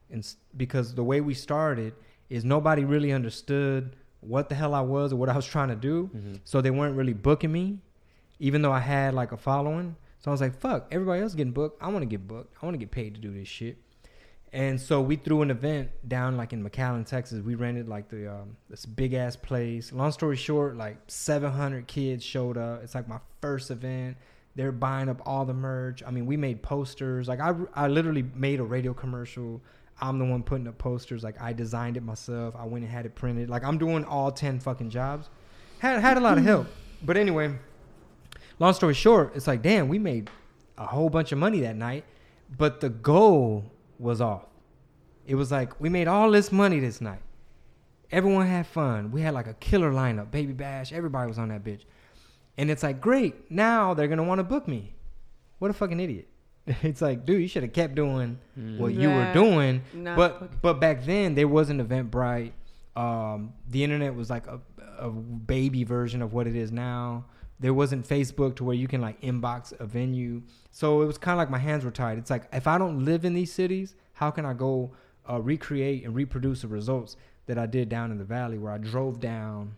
and 0.10 0.26
because 0.56 0.96
the 0.96 1.04
way 1.04 1.22
we 1.22 1.34
started 1.34 1.94
is 2.30 2.44
nobody 2.44 2.86
really 2.86 3.12
understood 3.12 3.96
what 4.22 4.50
the 4.50 4.56
hell 4.56 4.74
I 4.74 4.82
was 4.82 5.14
or 5.14 5.18
what 5.18 5.30
I 5.30 5.36
was 5.36 5.46
trying 5.46 5.70
to 5.70 5.76
do. 5.76 6.10
Mm-hmm. 6.16 6.36
So 6.44 6.62
they 6.62 6.72
weren't 6.72 6.96
really 6.96 7.14
booking 7.14 7.52
me, 7.52 7.80
even 8.40 8.62
though 8.62 8.72
I 8.72 8.80
had 8.80 9.14
like 9.14 9.32
a 9.32 9.38
following. 9.38 9.96
So 10.20 10.32
I 10.32 10.34
was 10.34 10.42
like, 10.42 10.60
fuck, 10.60 10.88
everybody 10.92 11.22
else 11.22 11.36
getting 11.36 11.54
booked. 11.54 11.82
I 11.82 11.90
want 11.90 12.02
to 12.02 12.08
get 12.08 12.28
booked. 12.28 12.58
I 12.62 12.66
want 12.66 12.74
to 12.74 12.80
get 12.80 12.92
paid 12.92 13.16
to 13.16 13.22
do 13.22 13.32
this 13.32 13.48
shit. 13.48 13.78
And 14.56 14.80
so 14.80 15.02
we 15.02 15.18
threw 15.18 15.42
an 15.42 15.52
event 15.52 15.90
down 16.08 16.38
like 16.38 16.54
in 16.54 16.64
McAllen, 16.64 17.06
Texas. 17.06 17.42
We 17.42 17.56
rented 17.56 17.90
like 17.90 18.08
the 18.08 18.32
um, 18.32 18.56
this 18.70 18.86
big 18.86 19.14
ass 19.14 19.36
place. 19.36 19.92
Long 19.92 20.14
story 20.14 20.38
short, 20.38 20.78
like 20.78 20.98
700 21.08 21.88
kids 21.88 22.24
showed 22.24 22.58
up. 22.58 22.82
It's 22.82 22.96
like 22.96 23.08
my 23.08 23.20
first 23.42 23.70
event. 23.70 24.16
They're 24.56 24.72
buying 24.72 25.10
up 25.10 25.22
all 25.26 25.44
the 25.44 25.54
merch. 25.54 26.02
I 26.08 26.12
mean, 26.12 26.26
we 26.26 26.38
made 26.38 26.62
posters. 26.64 27.28
Like 27.28 27.42
I, 27.42 27.54
I 27.74 27.88
literally 27.88 28.24
made 28.34 28.62
a 28.62 28.64
radio 28.64 28.94
commercial. 28.94 29.62
I'm 30.02 30.20
the 30.20 30.26
one 30.26 30.44
putting 30.44 30.68
up 30.68 30.78
posters. 30.78 31.24
Like 31.24 31.42
I 31.42 31.54
designed 31.54 31.98
it 31.98 32.04
myself. 32.04 32.56
I 32.58 32.66
went 32.66 32.84
and 32.84 32.94
had 32.94 33.06
it 33.06 33.16
printed. 33.16 33.50
Like 33.50 33.64
I'm 33.64 33.78
doing 33.78 34.04
all 34.04 34.32
10 34.32 34.60
fucking 34.60 34.90
jobs. 34.90 35.30
Had 35.80 36.00
had 36.02 36.18
a 36.18 36.20
lot 36.20 36.34
of 36.34 36.40
mm-hmm. 36.40 36.48
help. 36.48 36.68
But 37.04 37.18
anyway, 37.18 37.54
long 38.60 38.74
story 38.74 38.94
short, 38.94 39.36
it's 39.36 39.48
like 39.48 39.62
damn, 39.62 39.88
we 39.88 40.00
made 40.00 40.30
a 40.78 40.86
whole 40.86 41.10
bunch 41.10 41.32
of 41.32 41.38
money 41.38 41.62
that 41.62 41.76
night, 41.76 42.04
but 42.58 42.82
the 42.82 42.90
goal 42.90 43.72
was 44.00 44.20
off. 44.22 44.46
It 45.26 45.36
was 45.36 45.52
like 45.52 45.80
we 45.80 45.90
made 45.90 46.08
all 46.08 46.32
this 46.32 46.52
money 46.52 46.80
this 46.80 47.02
night. 47.02 47.22
Everyone 48.12 48.46
had 48.46 48.68
fun. 48.68 49.12
We 49.12 49.22
had 49.22 49.34
like 49.34 49.48
a 49.48 49.56
killer 49.56 49.92
lineup, 49.92 50.32
Baby 50.32 50.54
Bash. 50.54 50.94
Everybody 50.94 51.28
was 51.28 51.40
on 51.40 51.50
that 51.50 51.64
bitch. 51.64 51.82
And 52.58 52.70
it's 52.72 52.84
like, 52.84 53.02
great. 53.02 53.52
Now 53.52 53.94
they're 53.94 54.08
gonna 54.08 54.24
want 54.24 54.40
to 54.40 54.44
book 54.44 54.68
me. 54.68 54.94
What 55.60 55.72
a 55.72 55.74
fucking 55.74 56.00
idiot. 56.00 56.28
It's 56.84 57.02
like, 57.02 57.26
dude, 57.26 57.42
you 57.42 57.48
should 57.48 57.64
have 57.64 57.74
kept 57.74 57.96
doing 57.96 58.40
Mm. 58.60 58.78
what 58.80 58.94
you 58.94 59.10
were 59.10 59.32
doing. 59.34 59.82
not 59.94 60.16
but 60.18 60.62
but 60.62 60.80
back 60.80 61.04
then 61.06 61.36
there 61.36 61.48
wasn't 61.48 61.80
Eventbrite. 61.88 62.52
Um, 62.96 63.54
the 63.70 63.84
internet 63.84 64.16
was 64.16 64.30
like 64.30 64.48
a, 64.48 64.60
a 64.98 65.10
baby 65.10 65.84
version 65.84 66.22
of 66.22 66.34
what 66.34 66.48
it 66.48 66.56
is 66.56 66.72
now. 66.72 67.26
There 67.60 67.74
wasn't 67.74 68.08
Facebook 68.08 68.56
to 68.58 68.64
where 68.64 68.76
you 68.76 68.88
can 68.88 69.02
like 69.02 69.20
inbox 69.22 69.74
a 69.80 69.86
venue. 69.86 70.42
So 70.72 71.02
it 71.02 71.06
was 71.06 71.18
kind 71.18 71.34
of 71.34 71.38
like 71.38 71.50
my 71.50 71.58
hands 71.60 71.84
were 71.86 71.92
tied. 71.92 72.18
It's 72.18 72.30
like 72.30 72.48
if 72.54 72.68
I 72.68 72.78
don't 72.78 73.04
live 73.06 73.26
in 73.26 73.34
these 73.34 73.52
cities, 73.52 73.96
how 74.14 74.32
can 74.32 74.46
I 74.46 74.54
go 74.54 74.92
uh, 75.30 75.42
recreate 75.42 76.06
and 76.06 76.16
reproduce 76.16 76.62
the 76.62 76.68
results 76.70 77.18
that 77.48 77.58
I 77.58 77.66
did 77.66 77.90
down 77.90 78.12
in 78.12 78.18
the 78.18 78.24
valley 78.26 78.58
where 78.58 78.72
I 78.72 78.78
drove 78.78 79.20
down, 79.20 79.76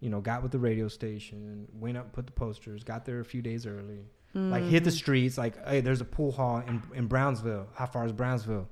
you 0.00 0.10
know, 0.10 0.20
got 0.20 0.42
with 0.42 0.52
the 0.52 0.58
radio 0.58 0.88
station, 0.88 1.66
went 1.78 1.96
up, 1.96 2.12
put 2.12 2.26
the 2.26 2.32
posters, 2.32 2.84
got 2.84 3.04
there 3.04 3.20
a 3.20 3.24
few 3.24 3.42
days 3.42 3.66
early, 3.66 4.00
like 4.34 4.64
hit 4.64 4.84
the 4.84 4.90
streets. 4.90 5.36
Like, 5.38 5.54
hey, 5.66 5.80
there's 5.80 6.00
a 6.00 6.04
pool 6.04 6.32
hall 6.32 6.58
in 6.66 6.82
in 6.94 7.06
Brownsville. 7.06 7.66
How 7.74 7.86
far 7.86 8.04
is 8.06 8.12
Brownsville? 8.12 8.68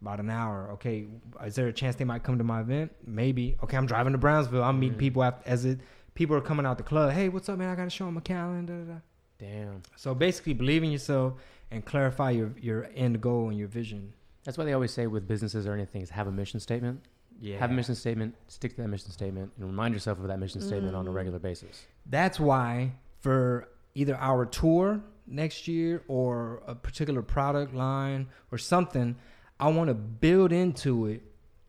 About 0.00 0.20
an 0.20 0.30
hour. 0.30 0.70
Okay, 0.74 1.06
is 1.44 1.56
there 1.56 1.66
a 1.66 1.72
chance 1.72 1.96
they 1.96 2.04
might 2.04 2.22
come 2.22 2.38
to 2.38 2.44
my 2.44 2.60
event? 2.60 2.92
Maybe. 3.04 3.56
Okay, 3.64 3.76
I'm 3.76 3.86
driving 3.86 4.12
to 4.12 4.18
Brownsville. 4.18 4.62
I'm 4.62 4.78
meeting 4.78 4.96
Mm. 4.96 5.00
people 5.00 5.24
after, 5.24 5.48
as 5.48 5.64
it 5.64 5.80
people 6.14 6.36
are 6.36 6.40
coming 6.40 6.64
out 6.66 6.78
the 6.78 6.84
club. 6.84 7.12
Hey, 7.12 7.28
what's 7.28 7.48
up, 7.48 7.58
man? 7.58 7.68
I 7.68 7.74
gotta 7.74 7.90
show 7.90 8.06
on 8.06 8.16
a 8.16 8.20
calendar. 8.20 8.74
Da, 8.84 8.84
da, 8.84 8.92
da. 8.94 9.00
Damn. 9.40 9.82
So 9.96 10.14
basically, 10.14 10.52
believe 10.52 10.84
in 10.84 10.90
yourself 10.92 11.34
and 11.72 11.84
clarify 11.84 12.30
your 12.30 12.52
your 12.60 12.88
end 12.94 13.20
goal 13.20 13.48
and 13.48 13.58
your 13.58 13.66
vision. 13.68 14.12
That's 14.44 14.56
why 14.56 14.64
they 14.66 14.72
always 14.72 14.92
say 14.92 15.06
with 15.08 15.26
businesses 15.26 15.66
or 15.66 15.72
anything 15.74 16.00
is 16.02 16.10
have 16.10 16.28
a 16.28 16.32
mission 16.32 16.60
statement. 16.60 17.00
Yeah. 17.40 17.58
Have 17.58 17.70
a 17.70 17.74
mission 17.74 17.94
statement, 17.96 18.34
stick 18.46 18.76
to 18.76 18.82
that 18.82 18.88
mission 18.88 19.10
statement, 19.10 19.50
and 19.56 19.66
remind 19.66 19.94
yourself 19.94 20.18
of 20.20 20.28
that 20.28 20.38
mission 20.38 20.60
statement 20.60 20.94
on 20.94 21.06
a 21.08 21.10
Mm. 21.10 21.14
regular 21.14 21.38
basis. 21.40 21.86
That's 22.06 22.38
why 22.40 22.92
for 23.20 23.68
either 24.00 24.16
our 24.16 24.44
tour 24.46 25.00
next 25.26 25.66
year 25.68 26.02
or 26.08 26.62
a 26.66 26.74
particular 26.74 27.22
product 27.22 27.74
line 27.74 28.22
or 28.52 28.58
something, 28.58 29.16
I 29.60 29.68
want 29.76 29.88
to 29.88 29.94
build 29.94 30.52
into 30.52 31.06
it 31.06 31.22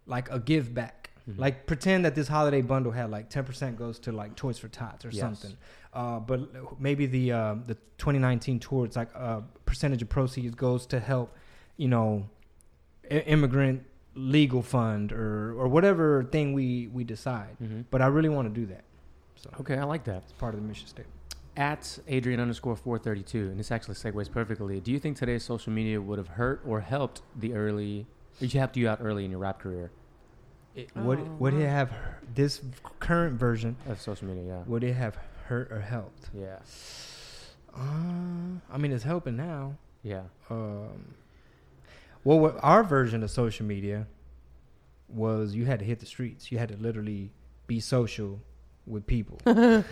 like 0.05 0.27
a 0.31 0.39
give 0.39 0.73
back. 0.73 0.95
Mhm. 1.27 1.37
Like 1.39 1.55
pretend 1.71 2.05
that 2.05 2.13
this 2.15 2.27
holiday 2.27 2.61
bundle 2.61 2.91
had 2.91 3.09
like 3.11 3.29
10% 3.29 3.77
goes 3.77 3.99
to 4.05 4.11
like 4.11 4.35
Toys 4.35 4.57
for 4.59 4.67
Tots 4.69 5.05
or 5.05 5.09
Yes. 5.09 5.19
something. 5.21 5.55
Uh, 5.93 6.19
but 6.19 6.39
maybe 6.79 7.05
the 7.07 7.31
uh, 7.31 7.55
the 7.65 7.75
2019 7.97 8.59
tour, 8.59 8.85
it's 8.85 8.95
like 8.95 9.11
a 9.15 9.43
percentage 9.65 10.01
of 10.03 10.09
proceeds 10.09 10.55
goes 10.55 10.85
to 10.93 10.99
help, 10.99 11.35
you 11.77 11.87
know, 11.87 12.29
i- 13.11 13.25
immigrant 13.35 13.83
legal 14.15 14.61
fund 14.61 15.11
or 15.11 15.53
or 15.59 15.67
whatever 15.67 16.23
thing 16.35 16.53
we 16.53 16.87
we 16.97 17.03
decide. 17.03 17.55
Mhm. 17.61 17.85
But 17.91 18.01
I 18.01 18.07
really 18.07 18.29
want 18.29 18.45
to 18.53 18.61
do 18.61 18.65
that. 18.67 18.83
So 19.35 19.49
Okay, 19.61 19.77
I 19.77 19.83
like 19.93 20.03
that. 20.05 20.23
it's 20.23 20.33
part 20.33 20.53
of 20.53 20.61
the 20.61 20.67
mission 20.67 20.87
statement. 20.87 21.15
At 21.57 21.99
Adrian 22.07 22.39
underscore 22.39 22.75
432, 22.77 23.49
and 23.49 23.59
this 23.59 23.69
actually 23.71 23.95
segues 23.95 24.31
perfectly. 24.31 24.79
Do 24.79 24.91
you 24.91 24.99
think 24.99 25.17
today's 25.17 25.43
social 25.43 25.73
media 25.73 25.99
would 25.99 26.17
have 26.17 26.29
hurt 26.29 26.61
or 26.65 26.79
helped 26.79 27.21
the 27.35 27.53
early, 27.53 28.07
or 28.41 28.47
helped 28.47 28.77
you 28.77 28.87
out 28.87 28.99
early 29.01 29.25
in 29.25 29.31
your 29.31 29.39
rap 29.41 29.59
career 29.59 29.91
It, 30.75 30.95
would 30.95 31.19
Oh, 31.19 31.35
would 31.39 31.53
it 31.55 31.65
wow. 31.65 31.69
have 31.71 31.91
this 32.33 32.61
current 33.01 33.37
version? 33.37 33.75
of 33.87 33.99
social 33.99 34.27
media? 34.27 34.43
Yeah. 34.45 34.63
Would 34.67 34.83
it 34.85 34.93
have 34.93 35.17
hurt 35.47 35.69
or 35.71 35.81
helped? 35.81 36.29
Yeah. 36.33 36.59
Uh, 37.75 38.59
I 38.71 38.77
mean, 38.77 38.91
it's 38.93 39.03
helping 39.03 39.35
now. 39.35 39.75
Yeah. 40.03 40.23
Um, 40.49 41.15
well, 42.23 42.39
what 42.39 42.57
our 42.61 42.83
version 42.83 43.21
of 43.23 43.31
social 43.31 43.65
media 43.65 44.07
was 45.09 45.55
you 45.55 45.65
had 45.65 45.79
to 45.79 45.85
hit 45.85 45.99
the 45.99 46.05
streets. 46.05 46.51
You 46.51 46.57
had 46.57 46.69
to 46.69 46.77
literally 46.77 47.31
be 47.67 47.79
social 47.81 48.39
with 48.89 49.05
people. 49.07 49.39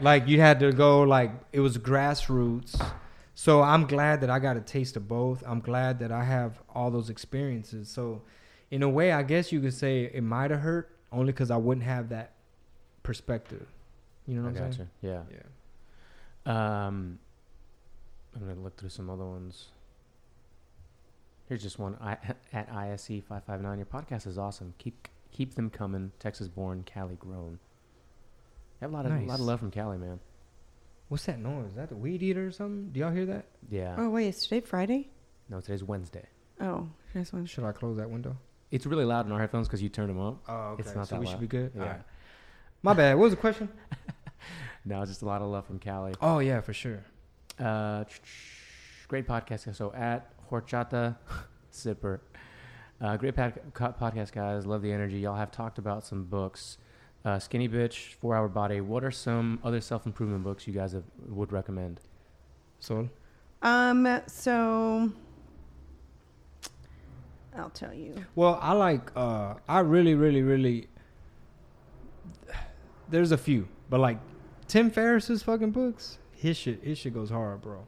like 0.00 0.26
you 0.26 0.40
had 0.40 0.60
to 0.60 0.72
go 0.72 1.02
like 1.02 1.30
it 1.52 1.60
was 1.60 1.78
grassroots. 1.78 2.80
So 3.34 3.62
I'm 3.62 3.86
glad 3.86 4.22
that 4.22 4.30
I 4.30 4.40
got 4.40 4.56
a 4.56 4.60
taste 4.60 4.96
of 4.96 5.06
both. 5.06 5.44
I'm 5.46 5.60
glad 5.60 6.00
that 6.00 6.10
I 6.10 6.24
have 6.24 6.60
all 6.74 6.90
those 6.90 7.10
experiences. 7.10 7.88
So 7.88 8.22
in 8.70 8.82
a 8.82 8.88
way, 8.88 9.12
I 9.12 9.22
guess 9.22 9.52
you 9.52 9.60
could 9.60 9.74
say 9.74 10.10
it 10.12 10.22
might 10.22 10.50
have 10.50 10.60
hurt 10.60 10.90
only 11.12 11.32
because 11.32 11.50
I 11.50 11.56
wouldn't 11.56 11.86
have 11.86 12.08
that 12.08 12.32
perspective. 13.02 13.66
You 14.26 14.34
know 14.34 14.42
I 14.42 14.44
what 14.50 14.60
I'm 14.60 14.64
gotcha. 14.64 14.76
saying? 14.76 14.88
Yeah. 15.02 15.22
Yeah. 15.30 16.86
Um, 16.86 17.18
I'm 18.34 18.48
gonna 18.48 18.60
look 18.60 18.76
through 18.76 18.88
some 18.88 19.08
other 19.10 19.24
ones. 19.24 19.68
Here's 21.48 21.62
just 21.62 21.78
one 21.78 21.96
I, 22.00 22.16
at 22.52 22.70
ISE 22.72 23.22
five 23.28 23.44
five 23.44 23.60
nine. 23.62 23.78
Your 23.78 23.86
podcast 23.86 24.26
is 24.26 24.36
awesome. 24.36 24.74
Keep 24.78 25.08
keep 25.30 25.54
them 25.54 25.70
coming. 25.70 26.12
Texas 26.18 26.48
born, 26.48 26.82
Cali 26.84 27.16
grown. 27.16 27.58
I 28.80 28.84
have 28.84 28.92
a 28.92 28.94
lot 28.94 29.06
of 29.06 29.12
a 29.12 29.20
lot 29.24 29.34
of 29.40 29.46
love 29.46 29.60
from 29.60 29.70
Cali, 29.70 29.98
man. 29.98 30.20
What's 31.08 31.24
that 31.26 31.38
noise? 31.38 31.70
Is 31.70 31.74
that 31.76 31.88
the 31.88 31.96
weed 31.96 32.22
eater 32.22 32.46
or 32.46 32.50
something? 32.50 32.90
Do 32.90 33.00
y'all 33.00 33.10
hear 33.10 33.26
that? 33.26 33.46
Yeah. 33.70 33.94
Oh 33.98 34.10
wait, 34.10 34.28
is 34.28 34.42
today 34.42 34.60
Friday? 34.60 35.08
No, 35.48 35.60
today's 35.60 35.82
Wednesday. 35.82 36.26
Oh, 36.60 36.88
I 37.14 37.18
just 37.18 37.32
want 37.32 37.48
Should 37.48 37.64
I 37.64 37.72
close 37.72 37.96
that 37.96 38.10
window? 38.10 38.36
It's 38.70 38.84
really 38.84 39.04
loud 39.04 39.26
in 39.26 39.32
our 39.32 39.40
headphones 39.40 39.66
because 39.66 39.82
you 39.82 39.88
turned 39.88 40.10
them 40.10 40.20
up. 40.20 40.42
Oh, 40.48 40.54
okay. 40.72 40.82
It's 40.82 40.94
not 40.94 41.08
so 41.08 41.14
that 41.14 41.20
we 41.20 41.26
loud. 41.26 41.32
should 41.32 41.40
be 41.40 41.46
good. 41.46 41.72
Yeah. 41.74 41.82
All 41.82 41.88
right. 41.88 42.02
My 42.82 42.92
bad. 42.92 43.14
What 43.16 43.24
was 43.24 43.32
the 43.32 43.36
question? 43.38 43.68
No, 44.84 45.02
it's 45.02 45.10
just 45.10 45.22
a 45.22 45.26
lot 45.26 45.42
of 45.42 45.48
love 45.48 45.66
from 45.66 45.78
Cali. 45.78 46.14
Oh 46.22 46.38
yeah, 46.38 46.60
for 46.62 46.72
sure. 46.72 47.04
Uh, 47.58 48.04
great 49.06 49.26
podcast. 49.26 49.74
So 49.74 49.92
at 49.92 50.30
Horchata 50.50 51.16
Sipper. 51.72 52.20
Uh, 53.00 53.16
great 53.16 53.36
pod- 53.36 53.60
co- 53.74 53.94
podcast, 54.00 54.32
guys. 54.32 54.64
Love 54.66 54.80
the 54.82 54.92
energy. 54.92 55.18
Y'all 55.18 55.36
have 55.36 55.50
talked 55.50 55.78
about 55.78 56.06
some 56.06 56.24
books. 56.24 56.78
Uh, 57.28 57.38
Skinny 57.38 57.68
Bitch, 57.68 58.14
Four 58.14 58.34
Hour 58.34 58.48
Body. 58.48 58.80
What 58.80 59.04
are 59.04 59.10
some 59.10 59.58
other 59.62 59.82
self 59.82 60.06
improvement 60.06 60.44
books 60.44 60.66
you 60.66 60.72
guys 60.72 60.92
have, 60.92 61.04
would 61.28 61.52
recommend? 61.52 62.00
So 62.80 63.10
Um, 63.60 64.22
so 64.26 65.12
I'll 67.54 67.68
tell 67.68 67.92
you. 67.92 68.14
Well, 68.34 68.58
I 68.62 68.72
like. 68.72 69.10
uh 69.14 69.54
I 69.68 69.80
really, 69.80 70.14
really, 70.14 70.40
really. 70.40 70.88
There's 73.10 73.30
a 73.30 73.36
few, 73.36 73.68
but 73.90 74.00
like 74.00 74.18
Tim 74.66 74.90
Ferriss's 74.90 75.42
fucking 75.42 75.72
books, 75.72 76.16
his 76.32 76.56
shit, 76.56 76.82
his 76.82 76.96
shit 76.96 77.12
goes 77.12 77.28
hard, 77.28 77.60
bro. 77.60 77.86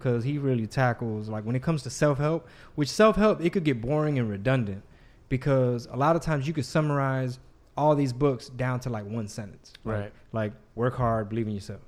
Cause 0.00 0.22
he 0.24 0.36
really 0.36 0.66
tackles 0.66 1.30
like 1.30 1.44
when 1.46 1.56
it 1.56 1.62
comes 1.62 1.82
to 1.84 1.90
self 1.90 2.18
help, 2.18 2.46
which 2.74 2.90
self 2.90 3.16
help 3.16 3.40
it 3.40 3.54
could 3.54 3.64
get 3.64 3.80
boring 3.80 4.18
and 4.18 4.28
redundant, 4.28 4.82
because 5.30 5.88
a 5.90 5.96
lot 5.96 6.14
of 6.14 6.20
times 6.20 6.46
you 6.46 6.52
could 6.52 6.66
summarize 6.66 7.38
all 7.76 7.94
these 7.94 8.12
books 8.12 8.48
down 8.48 8.80
to 8.80 8.90
like 8.90 9.04
one 9.06 9.28
sentence, 9.28 9.72
Like- 9.84 9.96
Right. 10.00 10.12
Like 10.32 10.52
work 10.74 10.94
hard, 10.96 11.28
believe 11.28 11.46
in 11.46 11.54
yourself, 11.54 11.80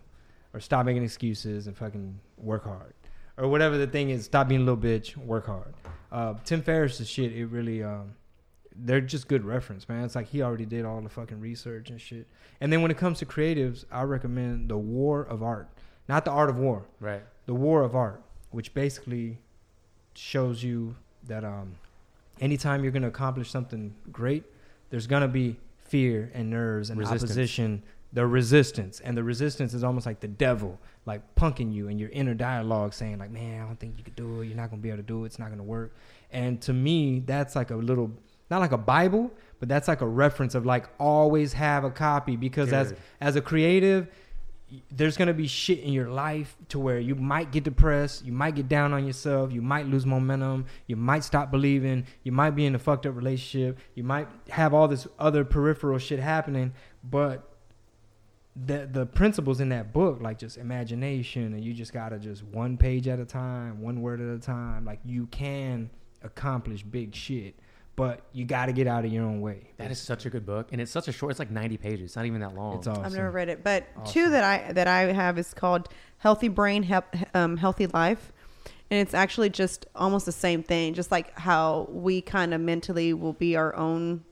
or 0.55 0.61
stop 0.61 0.87
making 0.87 1.03
excuses 1.05 1.67
and 1.67 1.77
fucking 1.77 2.19
work 2.39 2.65
hard, 2.65 2.95
or 3.37 3.49
whatever 3.49 3.77
the 3.79 3.87
thing 3.87 4.11
is. 4.11 4.25
Stop 4.25 4.49
being 4.49 4.63
a 4.63 4.65
little 4.65 4.81
bitch, 4.83 5.17
work 5.17 5.47
hard. 5.47 5.75
Uh, 6.11 6.35
Tim 6.45 6.63
Ferriss's 6.63 7.09
shit, 7.09 7.33
it 7.33 7.47
really, 7.47 7.83
um, 7.83 8.15
they're 8.75 9.01
just 9.01 9.29
good 9.29 9.45
reference, 9.45 9.89
man. 9.89 10.05
It's 10.05 10.15
like 10.15 10.29
he 10.29 10.41
already 10.41 10.65
did 10.65 10.85
all 10.85 11.01
the 11.01 11.09
fucking 11.09 11.41
research 11.41 11.91
and 11.91 12.01
shit. 12.01 12.27
And 12.61 12.73
then 12.73 12.81
when 12.81 12.91
it 12.91 12.97
comes 12.97 13.19
to 13.19 13.27
creatives, 13.27 13.85
I 13.91 14.03
recommend 14.03 14.69
The 14.71 14.79
War 14.79 15.23
of 15.23 15.43
Art, 15.43 15.69
not 16.09 16.25
The 16.25 16.31
Art 16.31 16.49
of 16.49 16.57
War, 16.57 16.85
Right. 17.01 17.23
The 17.47 17.55
War 17.55 17.83
of 17.83 17.95
Art, 17.97 18.23
which 18.51 18.73
basically 18.75 19.39
shows 20.15 20.63
you 20.63 20.97
that 21.27 21.45
um, 21.45 21.75
anytime 22.41 22.83
you're 22.83 22.93
gonna 22.93 23.09
accomplish 23.09 23.51
something 23.51 23.95
great, 24.13 24.45
there's 24.91 25.07
gonna 25.07 25.29
be 25.29 25.57
fear 25.89 26.31
and 26.35 26.51
nerves 26.51 26.91
and 26.91 26.99
Resistance. 26.99 27.23
opposition. 27.31 27.83
The 28.15 28.27
resistance 28.27 29.01
and 29.01 29.15
the 29.15 29.23
resistance 29.23 29.75
is 29.75 29.85
almost 29.85 30.07
like 30.07 30.21
the 30.21 30.29
devil, 30.29 30.79
like 31.05 31.21
punking 31.35 31.75
you 31.75 31.89
in 31.89 31.99
your 31.99 32.09
inner 32.09 32.33
dialogue, 32.35 32.95
saying 32.95 33.19
like, 33.19 33.31
"Man, 33.31 33.61
I 33.63 33.67
don't 33.67 33.79
think 33.79 33.99
you 33.99 34.05
could 34.05 34.17
do 34.17 34.41
it. 34.41 34.47
You're 34.47 34.57
not 34.57 34.71
gonna 34.71 34.81
be 34.81 34.89
able 34.89 34.99
to 34.99 35.03
do 35.03 35.25
it. 35.25 35.27
It's 35.27 35.39
not 35.39 35.51
gonna 35.51 35.63
work." 35.63 35.95
And 36.33 36.59
to 36.63 36.73
me, 36.73 37.21
that's 37.21 37.55
like 37.55 37.71
a 37.71 37.77
little, 37.77 38.11
not 38.51 38.61
like 38.61 38.73
a 38.73 38.79
Bible, 38.79 39.31
but 39.61 39.69
that's 39.69 39.89
like 39.89 40.01
a 40.01 40.07
reference 40.09 40.55
of 40.55 40.65
like 40.65 40.89
always 40.99 41.53
have 41.53 41.85
a 41.85 41.91
copy 41.91 42.37
because 42.37 42.73
as 42.73 42.91
Dude. 42.91 42.99
as 43.21 43.37
a 43.37 43.43
creative, 43.43 44.09
there's 44.91 45.17
gonna 45.17 45.35
be 45.35 45.47
shit 45.47 45.81
in 45.81 45.93
your 45.93 46.11
life 46.11 46.57
to 46.69 46.79
where 46.79 46.99
you 46.99 47.15
might 47.15 47.53
get 47.53 47.65
depressed, 47.65 48.25
you 48.25 48.33
might 48.33 48.55
get 48.55 48.69
down 48.69 48.93
on 48.93 49.07
yourself, 49.07 49.53
you 49.53 49.63
might 49.63 49.87
lose 49.87 50.05
momentum, 50.05 50.67
you 50.87 50.97
might 50.97 51.25
stop 51.25 51.51
believing, 51.51 52.07
you 52.23 52.33
might 52.33 52.51
be 52.51 52.67
in 52.67 52.75
a 52.75 52.79
fucked 52.79 53.07
up 53.07 53.17
relationship, 53.17 53.79
you 53.95 54.05
might 54.05 54.29
have 54.51 54.75
all 54.75 54.87
this 54.87 55.07
other 55.19 55.45
peripheral 55.45 55.99
shit 55.99 56.21
happening, 56.21 56.73
but 57.03 57.49
the 58.67 58.89
the 58.91 59.07
principles 59.07 59.61
in 59.61 59.69
that 59.71 59.93
book, 59.93 60.21
like 60.21 60.39
just 60.39 60.59
imagination, 60.59 61.55
and 61.55 61.65
you 61.65 61.73
just 61.73 61.93
gotta 61.93 62.19
just 62.19 62.43
one 62.45 62.77
page 62.77 63.09
at 63.09 63.19
a 63.21 63.25
time, 63.25 63.81
one 63.81 64.03
word 64.03 64.21
at 64.21 64.29
a 64.29 64.39
time, 64.39 64.85
like 64.85 65.01
you 65.05 65.27
can 65.27 65.91
accomplish 66.23 66.83
big 66.83 67.15
shit, 67.15 67.55
but 67.99 68.21
you 68.33 68.45
gotta 68.45 68.73
get 68.73 68.87
out 68.87 69.05
of 69.05 69.13
your 69.13 69.25
own 69.25 69.41
way. 69.41 69.73
That 69.77 69.91
is 69.91 70.01
such 70.01 70.25
a 70.25 70.31
good 70.31 70.47
book, 70.47 70.69
and 70.71 70.81
it's 70.81 70.93
such 70.93 71.09
a 71.09 71.13
short. 71.13 71.33
It's 71.33 71.41
like 71.41 71.51
ninety 71.51 71.77
pages. 71.77 72.05
It's 72.07 72.17
not 72.17 72.27
even 72.27 72.41
that 72.43 72.55
long. 72.55 72.79
It's 72.79 72.87
awesome. 72.87 73.05
I've 73.05 73.13
never 73.13 73.33
read 73.33 73.49
it, 73.49 73.65
but 73.65 73.87
Awesome. 73.97 74.13
two 74.13 74.31
that 74.31 74.45
I 74.45 74.73
that 74.73 74.87
I 74.87 75.13
have 75.13 75.37
is 75.37 75.53
called 75.53 75.89
Healthy 76.19 76.47
Brain, 76.49 76.85
Hep- 76.85 77.17
um, 77.35 77.57
Healthy 77.57 77.89
Life, 77.89 78.33
and 78.89 79.01
it's 79.01 79.15
actually 79.15 79.51
just 79.51 79.87
almost 79.97 80.27
the 80.27 80.33
same 80.33 80.63
thing. 80.63 80.95
Just 80.95 81.11
like 81.11 81.37
how 81.37 81.89
we 81.91 82.21
kind 82.21 82.55
of 82.55 82.61
mentally 82.61 83.13
will 83.15 83.33
be 83.33 83.57
our 83.57 83.75
own, 83.75 84.23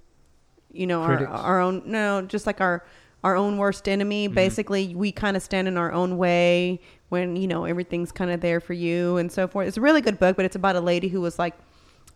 you 0.73 0.87
know, 0.87 1.03
our, 1.03 1.27
our 1.27 1.61
own. 1.61 1.83
No, 1.87 2.23
just 2.23 2.47
like 2.47 2.61
our 2.61 2.87
our 3.25 3.35
own 3.35 3.59
worst 3.59 3.89
enemy. 3.89 4.27
Mm-hmm. 4.29 4.35
Basically, 4.37 4.95
we 4.95 5.11
kind 5.11 5.37
of 5.37 5.43
stand 5.43 5.67
in 5.67 5.77
our 5.77 5.91
own 5.91 6.17
way 6.19 6.81
when 7.09 7.35
you 7.35 7.49
know 7.49 7.65
everything's 7.65 8.13
kind 8.13 8.31
of 8.31 8.41
there 8.41 8.61
for 8.61 8.75
you 8.75 9.17
and 9.17 9.33
so 9.33 9.49
forth. 9.49 9.67
It's 9.67 9.77
a 9.77 9.81
really 9.81 10.03
good 10.03 10.21
book, 10.21 10.37
but 10.37 10.45
it's 10.45 10.55
about 10.57 10.77
a 10.77 10.81
lady 10.81 11.09
who 11.09 11.21
was 11.21 11.37
like 11.37 11.55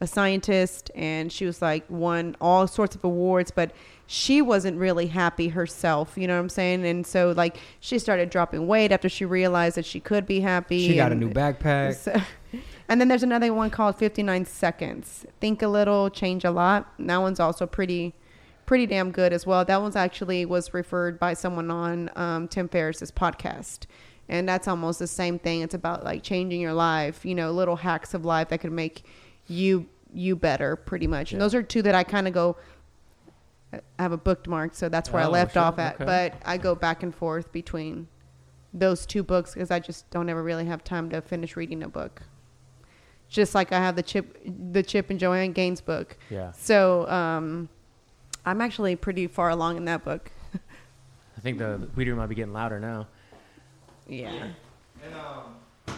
a 0.02 0.06
scientist 0.06 0.90
and 0.94 1.30
she 1.30 1.44
was 1.44 1.60
like 1.60 1.84
won 1.90 2.34
all 2.40 2.66
sorts 2.66 2.96
of 2.96 3.04
awards 3.04 3.50
but 3.50 3.70
she 4.06 4.40
wasn't 4.40 4.76
really 4.78 5.06
happy 5.08 5.48
herself 5.48 6.14
you 6.16 6.26
know 6.26 6.34
what 6.34 6.40
i'm 6.40 6.48
saying? 6.48 6.86
And 6.86 7.06
so 7.06 7.32
like 7.36 7.58
she 7.80 7.98
started 7.98 8.30
dropping 8.30 8.66
weight 8.66 8.92
after 8.92 9.08
she 9.08 9.24
realized 9.26 9.76
that 9.76 9.84
she 9.84 10.00
could 10.00 10.26
be 10.26 10.40
happy 10.40 10.88
She 10.88 10.96
got 10.96 11.12
a 11.12 11.14
new 11.14 11.30
backpack. 11.30 11.94
so- 11.96 12.20
and 12.88 13.00
then 13.00 13.06
there's 13.06 13.22
another 13.22 13.54
one 13.54 13.70
called 13.70 13.96
59 13.96 14.46
seconds. 14.46 15.24
Think 15.40 15.62
a 15.62 15.68
little 15.68 16.10
change 16.10 16.44
a 16.44 16.50
lot. 16.50 16.92
And 16.98 17.08
that 17.08 17.18
one's 17.18 17.38
also 17.38 17.64
pretty 17.66 18.14
pretty 18.66 18.86
damn 18.86 19.12
good 19.12 19.32
as 19.32 19.46
well. 19.46 19.64
That 19.64 19.80
one's 19.82 19.96
actually 19.96 20.44
was 20.44 20.72
referred 20.74 21.18
by 21.20 21.34
someone 21.34 21.70
on 21.70 22.10
um, 22.16 22.48
tim 22.48 22.68
ferriss's 22.68 23.12
podcast 23.12 23.80
and 24.28 24.48
that's 24.48 24.66
almost 24.66 24.98
the 24.98 25.06
same 25.06 25.38
thing. 25.38 25.60
It's 25.60 25.74
about 25.74 26.04
like 26.04 26.22
changing 26.22 26.60
your 26.60 26.72
life 26.72 27.24
you 27.24 27.34
know 27.34 27.52
little 27.52 27.76
hacks 27.76 28.14
of 28.14 28.24
life 28.24 28.48
that 28.48 28.60
could 28.60 28.72
make 28.72 29.04
you 29.50 29.86
you 30.14 30.34
better 30.36 30.76
pretty 30.76 31.06
much 31.06 31.32
and 31.32 31.40
those 31.40 31.54
are 31.54 31.62
two 31.62 31.82
that 31.82 31.94
i 31.94 32.02
kind 32.04 32.26
of 32.28 32.32
go 32.34 32.56
I 33.72 34.02
have 34.02 34.10
a 34.10 34.16
bookmark, 34.16 34.74
so 34.74 34.88
that's 34.88 35.12
where 35.12 35.22
I 35.22 35.26
Oh, 35.26 35.30
left 35.30 35.52
sure. 35.52 35.62
off 35.62 35.78
at. 35.78 35.94
Okay. 35.94 36.04
But 36.04 36.42
I 36.44 36.56
go 36.56 36.74
back 36.74 37.04
and 37.04 37.14
forth 37.14 37.52
between 37.52 38.08
those 38.74 39.06
two 39.06 39.22
books 39.22 39.54
because 39.54 39.70
I 39.70 39.78
just 39.78 40.10
don't 40.10 40.28
ever 40.28 40.42
really 40.42 40.64
have 40.64 40.82
time 40.82 41.08
to 41.10 41.20
finish 41.22 41.54
reading 41.54 41.84
a 41.84 41.88
book. 41.88 42.22
Just 43.28 43.54
like 43.54 43.70
I 43.70 43.78
have 43.78 43.94
the 43.94 44.02
Chip, 44.02 44.36
the 44.72 44.82
Chip 44.82 45.08
and 45.10 45.20
Joanna 45.20 45.52
Gaines 45.52 45.80
book. 45.80 46.16
Yeah, 46.30 46.50
So 46.50 47.08
um, 47.08 47.68
I'm 48.44 48.60
actually 48.60 48.96
pretty 48.96 49.28
far 49.28 49.50
along 49.50 49.76
in 49.76 49.84
that 49.84 50.04
book. 50.04 50.32
I 51.36 51.40
think 51.40 51.58
the, 51.58 51.78
the 51.78 51.88
weeder 51.94 52.16
might 52.16 52.26
be 52.26 52.34
getting 52.34 52.52
louder 52.52 52.80
now. 52.80 53.06
Yeah. 54.08 54.32
And 55.04 55.14
um, 55.14 55.94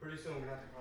pretty 0.00 0.16
soon 0.20 0.34
we 0.42 0.48
have 0.48 0.60
to 0.60 0.66
probably 0.72 0.75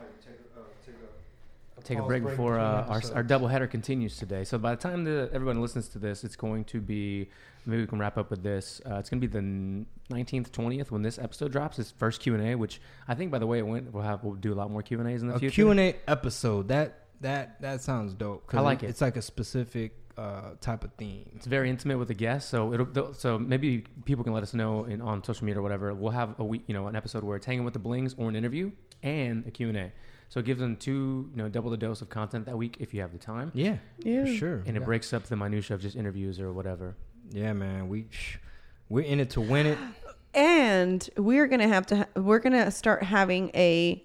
take 1.85 1.97
a, 1.97 2.01
a, 2.01 2.01
a 2.01 2.01
take 2.01 2.01
a 2.01 2.01
Pause 2.01 2.07
break 2.07 2.23
break 2.23 2.33
before 2.35 2.59
uh, 2.59 2.85
our 2.87 3.01
our 3.15 3.23
double 3.23 3.47
header 3.47 3.67
continues 3.67 4.17
today. 4.17 4.43
So 4.43 4.57
by 4.57 4.75
the 4.75 4.81
time 4.81 5.03
that 5.05 5.29
everyone 5.33 5.61
listens 5.61 5.87
to 5.89 5.99
this, 5.99 6.23
it's 6.23 6.35
going 6.35 6.65
to 6.65 6.81
be 6.81 7.29
maybe 7.65 7.81
we 7.81 7.87
can 7.87 7.99
wrap 7.99 8.17
up 8.17 8.29
with 8.29 8.43
this. 8.43 8.81
Uh, 8.85 8.95
it's 8.95 9.09
going 9.09 9.21
to 9.21 9.27
be 9.27 9.31
the 9.31 9.85
nineteenth, 10.09 10.51
twentieth 10.51 10.91
when 10.91 11.01
this 11.01 11.17
episode 11.19 11.51
drops. 11.51 11.79
It's 11.79 11.91
first 11.91 12.21
Q 12.21 12.35
and 12.35 12.47
A, 12.47 12.55
which 12.55 12.81
I 13.07 13.15
think 13.15 13.31
by 13.31 13.39
the 13.39 13.47
way 13.47 13.59
it 13.59 13.67
went, 13.67 13.93
we'll 13.93 14.03
have 14.03 14.23
we'll 14.23 14.35
do 14.35 14.53
a 14.53 14.55
lot 14.55 14.69
more 14.71 14.81
Q 14.81 14.99
and 14.99 15.09
A's 15.09 15.21
in 15.21 15.27
the 15.29 15.35
a 15.35 15.39
future. 15.39 15.53
Q 15.55 15.71
and 15.71 15.79
A 15.79 15.95
episode. 16.07 16.67
That 16.69 17.05
that 17.21 17.61
that 17.61 17.81
sounds 17.81 18.13
dope. 18.13 18.45
'cause 18.47 18.57
I 18.57 18.61
like 18.61 18.83
it. 18.83 18.89
It's 18.89 19.01
like 19.01 19.17
a 19.17 19.21
specific 19.21 19.93
uh, 20.17 20.51
type 20.61 20.83
of 20.83 20.93
theme. 20.93 21.29
It's 21.35 21.45
very 21.45 21.69
intimate 21.69 21.97
with 21.97 22.07
the 22.07 22.13
guests, 22.13 22.49
so 22.49 22.73
it'll 22.73 23.13
so 23.13 23.37
maybe 23.37 23.85
people 24.05 24.23
can 24.23 24.33
let 24.33 24.43
us 24.43 24.53
know 24.53 24.85
in, 24.85 25.01
on 25.01 25.23
social 25.23 25.45
media 25.45 25.59
or 25.59 25.63
whatever. 25.63 25.93
We'll 25.93 26.11
have 26.11 26.39
a 26.39 26.43
week, 26.43 26.63
you 26.67 26.73
know, 26.73 26.87
an 26.87 26.95
episode 26.95 27.23
where 27.23 27.35
it's 27.35 27.45
hanging 27.45 27.65
with 27.65 27.73
the 27.73 27.79
blings 27.79 28.15
or 28.17 28.29
an 28.29 28.35
interview 28.35 28.71
and 29.03 29.45
a 29.47 29.51
Q 29.51 29.69
and 29.69 29.77
A. 29.77 29.91
So 30.29 30.39
it 30.39 30.45
gives 30.45 30.59
them 30.59 30.75
two, 30.75 31.29
you 31.31 31.37
know, 31.37 31.47
double 31.49 31.69
the 31.69 31.77
dose 31.77 32.01
of 32.01 32.09
content 32.09 32.45
that 32.47 32.57
week 32.57 32.77
if 32.79 32.93
you 32.93 33.01
have 33.01 33.11
the 33.11 33.17
time, 33.17 33.51
Yeah, 33.53 33.77
Yeah. 33.99 34.25
for 34.25 34.33
sure. 34.33 34.55
and 34.65 34.75
it 34.75 34.79
yeah. 34.81 34.85
breaks 34.85 35.13
up 35.13 35.23
the 35.23 35.35
minutia 35.35 35.75
of 35.75 35.81
just 35.81 35.95
interviews 35.95 36.39
or 36.39 36.51
whatever. 36.51 36.95
Yeah, 37.31 37.53
man. 37.53 37.87
We 37.89 38.07
we're 38.89 39.01
in 39.05 39.19
it 39.19 39.29
to 39.31 39.41
win 39.41 39.65
it. 39.67 39.77
And 40.33 41.09
we're 41.15 41.47
gonna 41.47 41.69
have 41.69 41.85
to. 41.87 42.05
We're 42.17 42.39
gonna 42.39 42.69
start 42.69 43.03
having 43.03 43.51
a 43.55 44.03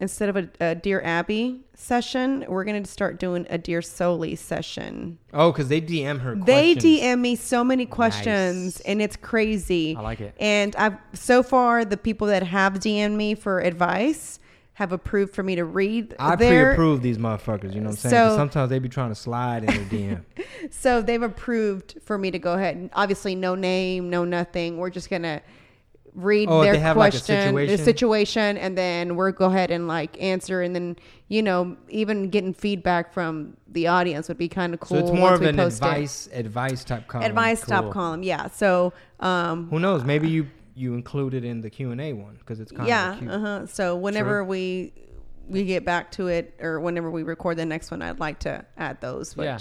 instead 0.00 0.30
of 0.30 0.36
a, 0.38 0.48
a 0.58 0.74
Dear 0.74 1.02
Abby 1.02 1.60
session, 1.74 2.46
we're 2.48 2.64
gonna 2.64 2.86
start 2.86 3.20
doing 3.20 3.46
a 3.50 3.58
Dear 3.58 3.82
Soli 3.82 4.36
session. 4.36 5.18
Oh, 5.34 5.52
because 5.52 5.68
they 5.68 5.82
DM 5.82 6.20
her. 6.20 6.34
They 6.34 6.72
questions. 6.72 7.00
DM 7.02 7.20
me 7.20 7.36
so 7.36 7.62
many 7.62 7.84
questions, 7.84 8.76
Nice. 8.76 8.80
and 8.86 9.02
it's 9.02 9.16
crazy. 9.16 9.94
I 9.96 10.00
like 10.00 10.22
it. 10.22 10.34
And 10.40 10.74
I've 10.76 10.96
so 11.12 11.42
far 11.42 11.84
the 11.84 11.98
people 11.98 12.28
that 12.28 12.42
have 12.42 12.74
DM'd 12.80 13.12
me 13.18 13.34
for 13.34 13.60
advice 13.60 14.38
have 14.80 14.92
approved 14.92 15.34
for 15.34 15.42
me 15.42 15.56
to 15.56 15.64
read 15.66 16.14
I 16.18 16.36
their 16.36 16.68
pre-approve 16.68 17.02
these 17.02 17.18
motherfuckers. 17.18 17.74
You 17.74 17.80
know 17.82 17.90
what 17.90 18.02
I'm 18.04 18.10
saying? 18.10 18.14
So- 18.30 18.34
sometimes 18.36 18.70
they 18.70 18.78
be 18.78 18.88
trying 18.88 19.10
to 19.10 19.14
slide 19.14 19.62
in 19.64 19.66
their 19.66 19.84
DM. 19.84 20.22
So 20.70 21.02
they've 21.02 21.22
approved 21.22 21.98
for 22.02 22.16
me 22.16 22.30
to 22.30 22.38
go 22.38 22.54
ahead 22.54 22.76
and 22.76 22.88
obviously 22.94 23.34
no 23.34 23.54
name, 23.54 24.08
no 24.08 24.24
nothing. 24.24 24.78
We're 24.78 24.88
just 24.88 25.10
gonna 25.10 25.42
read 26.14 26.48
Oh, 26.50 26.62
their 26.62 26.78
have, 26.80 26.96
like, 26.96 27.12
question, 27.12 27.40
situation? 27.42 27.76
the 27.76 27.84
situation, 27.84 28.56
and 28.56 28.76
then 28.76 29.16
we'll 29.16 29.32
go 29.32 29.44
ahead 29.44 29.70
and 29.70 29.86
like 29.86 30.20
answer, 30.20 30.62
and 30.62 30.74
then 30.74 30.96
you 31.28 31.42
know 31.42 31.76
even 31.90 32.30
getting 32.30 32.54
feedback 32.54 33.12
from 33.12 33.58
the 33.68 33.86
audience 33.86 34.28
would 34.28 34.38
be 34.38 34.48
kind 34.48 34.72
of 34.72 34.80
cool. 34.80 34.96
so 34.96 35.04
it's 35.04 35.12
more 35.12 35.34
of 35.34 35.42
an 35.42 35.56
post 35.56 35.82
it. 35.82 35.84
advice 35.84 36.28
advice 36.32 36.84
type 36.84 37.06
column. 37.06 37.26
advice 37.26 37.62
Cool. 37.64 37.82
top 37.82 37.92
column. 37.92 38.22
Yeah. 38.22 38.48
So 38.48 38.94
um, 39.20 39.68
Who 39.68 39.78
knows? 39.78 40.04
Maybe 40.04 40.28
you 40.30 40.46
you 40.80 40.94
include 40.94 41.34
it 41.34 41.44
in 41.44 41.60
the 41.60 41.70
Q 41.70 41.90
and 41.92 42.00
A 42.00 42.12
one 42.12 42.36
because 42.38 42.58
it's 42.60 42.72
kind 42.72 42.88
yeah. 42.88 43.14
of 43.16 43.22
yeah. 43.22 43.32
Uh 43.34 43.38
huh. 43.40 43.66
So 43.66 43.96
whenever 43.96 44.42
we 44.44 44.92
we 45.48 45.64
get 45.64 45.84
back 45.84 46.10
to 46.12 46.28
it, 46.28 46.54
or 46.60 46.80
whenever 46.80 47.10
we 47.10 47.22
record 47.22 47.56
the 47.56 47.66
next 47.66 47.90
one, 47.90 48.02
I'd 48.02 48.20
like 48.20 48.38
to 48.40 48.64
add 48.76 49.00
those. 49.00 49.36
Which, 49.36 49.44
Yeah. 49.46 49.58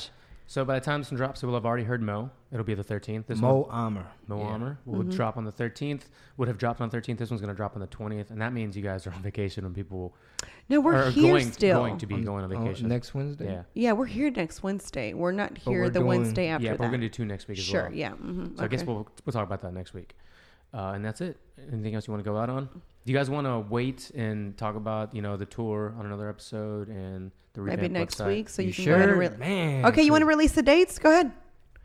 So 0.47 0.65
by 0.65 0.79
the 0.79 0.83
time 0.85 1.01
this 1.01 1.11
one 1.11 1.17
drops, 1.17 1.43
we'll 1.43 1.53
have 1.53 1.65
already 1.65 1.83
heard 1.83 2.01
Mo. 2.01 2.31
It'll 2.51 2.63
be 2.65 2.73
the 2.73 2.83
13th. 2.83 3.27
This 3.27 3.37
Mo 3.39 3.67
one, 3.69 3.87
Amer. 3.97 4.05
Mo 4.27 4.39
Yeah. 4.39 4.55
Amer 4.55 4.79
will 4.85 5.01
Mm-hmm. 5.01 5.11
drop 5.11 5.37
on 5.37 5.45
the 5.45 5.51
13th. 5.51 6.01
Would 6.37 6.47
have 6.47 6.57
dropped 6.57 6.81
on 6.81 6.89
the 6.89 6.97
13th. 6.97 7.19
This 7.19 7.29
one's 7.29 7.39
going 7.41 7.53
to 7.53 7.55
drop 7.55 7.75
on 7.75 7.81
the 7.81 7.87
20th, 7.87 8.31
and 8.31 8.41
that 8.41 8.51
means 8.51 8.75
you 8.75 8.81
guys 8.81 9.05
are 9.05 9.11
on 9.13 9.21
vacation 9.21 9.63
when 9.63 9.75
people 9.75 10.15
No, 10.67 10.79
we're 10.79 10.95
are 10.95 11.11
here 11.11 11.33
going, 11.33 11.51
still. 11.51 11.77
going 11.81 11.99
to 11.99 12.07
be 12.07 12.15
On- 12.15 12.23
going 12.23 12.43
on 12.43 12.51
oh, 12.51 12.59
vacation. 12.63 12.87
next 12.89 13.13
Wednesday. 13.13 13.45
yeah. 13.51 13.63
Yeah, 13.75 13.91
we're 13.91 14.07
here 14.07 14.31
next 14.31 14.63
Wednesday. 14.63 15.13
We're 15.13 15.31
not 15.33 15.55
here 15.55 15.81
we're 15.81 15.89
the 15.89 15.99
doing- 15.99 16.07
Wednesday 16.07 16.47
after 16.47 16.65
yeah, 16.65 16.71
but 16.71 16.77
that. 16.79 16.83
we're 16.85 16.89
going 16.89 17.01
to 17.01 17.07
do 17.09 17.13
two 17.13 17.25
next 17.25 17.47
week 17.47 17.59
as 17.59 17.63
sure. 17.63 17.81
well. 17.83 17.89
Sure. 17.91 17.95
Yeah. 17.97 18.11
hmm 18.13 18.55
So 18.57 18.63
I 18.63 18.67
guess 18.67 18.83
we'll 18.83 19.07
we'll 19.25 19.33
talk 19.33 19.45
about 19.45 19.61
that 19.61 19.73
next 19.75 19.93
week. 19.93 20.15
Uh, 20.73 20.91
and 20.95 21.03
that's 21.03 21.21
it. 21.21 21.37
Anything 21.71 21.95
else 21.95 22.07
you 22.07 22.13
want 22.13 22.23
to 22.23 22.29
go 22.29 22.37
out 22.37 22.49
on? 22.49 22.65
Do 23.05 23.11
you 23.11 23.17
guys 23.17 23.29
want 23.29 23.47
to 23.47 23.59
wait 23.71 24.11
and 24.15 24.55
talk 24.57 24.75
about 24.75 25.15
you 25.15 25.21
know 25.21 25.35
the 25.37 25.45
tour 25.45 25.95
on 25.97 26.05
another 26.05 26.29
episode 26.29 26.89
and 26.89 27.31
the 27.53 27.61
maybe 27.61 27.87
next 27.87 28.19
website? 28.19 28.27
week, 28.27 28.49
so 28.49 28.61
you, 28.61 28.67
you 28.69 28.73
can 28.73 28.83
sure? 28.83 28.93
go 28.93 28.97
ahead 28.97 29.09
and 29.09 29.19
re- 29.19 29.29
Man. 29.37 29.85
Okay, 29.87 30.03
you 30.03 30.11
want 30.11 30.21
to 30.21 30.25
release 30.27 30.51
the 30.51 30.61
dates? 30.61 30.99
Go 30.99 31.09
ahead. 31.11 31.31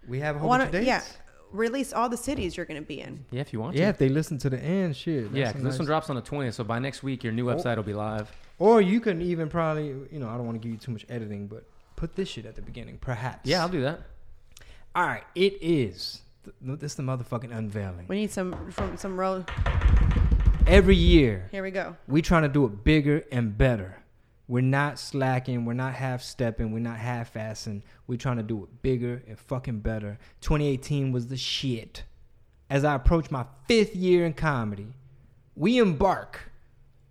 We 0.06 0.20
have 0.20 0.36
a 0.36 0.38
whole 0.38 0.48
Wanna- 0.48 0.64
bunch 0.64 0.74
of 0.74 0.80
dates. 0.84 0.86
yeah, 0.86 1.02
release 1.50 1.92
all 1.94 2.08
the 2.10 2.16
cities 2.16 2.56
you're 2.56 2.66
going 2.66 2.80
to 2.80 2.86
be 2.86 3.00
in. 3.00 3.24
Yeah, 3.30 3.40
if 3.40 3.52
you 3.54 3.60
want 3.60 3.74
Yeah, 3.74 3.84
to. 3.84 3.90
if 3.90 3.98
they 3.98 4.08
listen 4.10 4.36
to 4.38 4.50
the 4.50 4.58
end, 4.62 4.94
shit. 4.96 5.30
Yeah, 5.32 5.48
because 5.48 5.62
a 5.62 5.68
this 5.68 5.78
one 5.78 5.86
drops 5.86 6.10
on 6.10 6.16
the 6.16 6.22
20th, 6.22 6.54
so 6.54 6.64
by 6.64 6.78
next 6.78 7.02
week 7.02 7.24
your 7.24 7.32
new 7.32 7.48
Oh. 7.50 7.54
website 7.54 7.76
will 7.76 7.84
be 7.84 7.94
live. 7.94 8.30
Or 8.58 8.82
you 8.82 9.00
can 9.00 9.22
even 9.22 9.48
probably, 9.48 9.86
you 9.86 10.18
know, 10.18 10.28
I 10.28 10.36
don't 10.36 10.44
want 10.46 10.60
to 10.60 10.64
give 10.66 10.72
you 10.72 10.78
too 10.78 10.92
much 10.92 11.06
editing, 11.08 11.46
but 11.46 11.64
put 11.96 12.16
this 12.16 12.28
shit 12.28 12.44
at 12.44 12.54
the 12.54 12.62
beginning, 12.62 12.98
perhaps. 12.98 13.48
Yeah, 13.48 13.62
I'll 13.62 13.68
do 13.68 13.80
that. 13.82 14.00
All 14.94 15.06
right, 15.06 15.24
it 15.34 15.54
is. 15.62 16.20
Th- 16.44 16.78
This 16.80 16.92
is 16.92 16.96
the 16.96 17.02
motherfucking 17.02 17.56
unveiling. 17.56 18.06
We 18.08 18.16
need 18.16 18.30
some 18.30 18.70
from 18.70 18.96
some 18.96 19.18
road. 19.18 19.50
Every 20.66 20.96
year, 20.96 21.48
Here 21.50 21.62
we 21.62 21.70
go. 21.70 21.96
we 22.08 22.22
trying 22.22 22.42
to 22.42 22.48
do 22.48 22.64
it 22.64 22.84
bigger 22.84 23.22
and 23.30 23.56
better. 23.56 23.96
We're 24.48 24.60
not 24.62 24.98
slacking. 24.98 25.64
We're 25.64 25.72
not 25.74 25.94
half 25.94 26.22
stepping. 26.22 26.72
We're 26.72 26.78
not 26.80 26.98
half 26.98 27.34
assing. 27.34 27.82
We're 28.06 28.18
trying 28.18 28.36
to 28.38 28.42
do 28.42 28.62
it 28.64 28.82
bigger 28.82 29.22
and 29.26 29.38
fucking 29.38 29.80
better. 29.80 30.18
2018 30.42 31.12
was 31.12 31.28
the 31.28 31.36
shit. 31.36 32.04
As 32.70 32.84
I 32.84 32.94
approach 32.94 33.30
my 33.30 33.44
fifth 33.68 33.94
year 33.94 34.24
in 34.26 34.32
comedy, 34.34 34.88
we 35.54 35.78
embark 35.78 36.50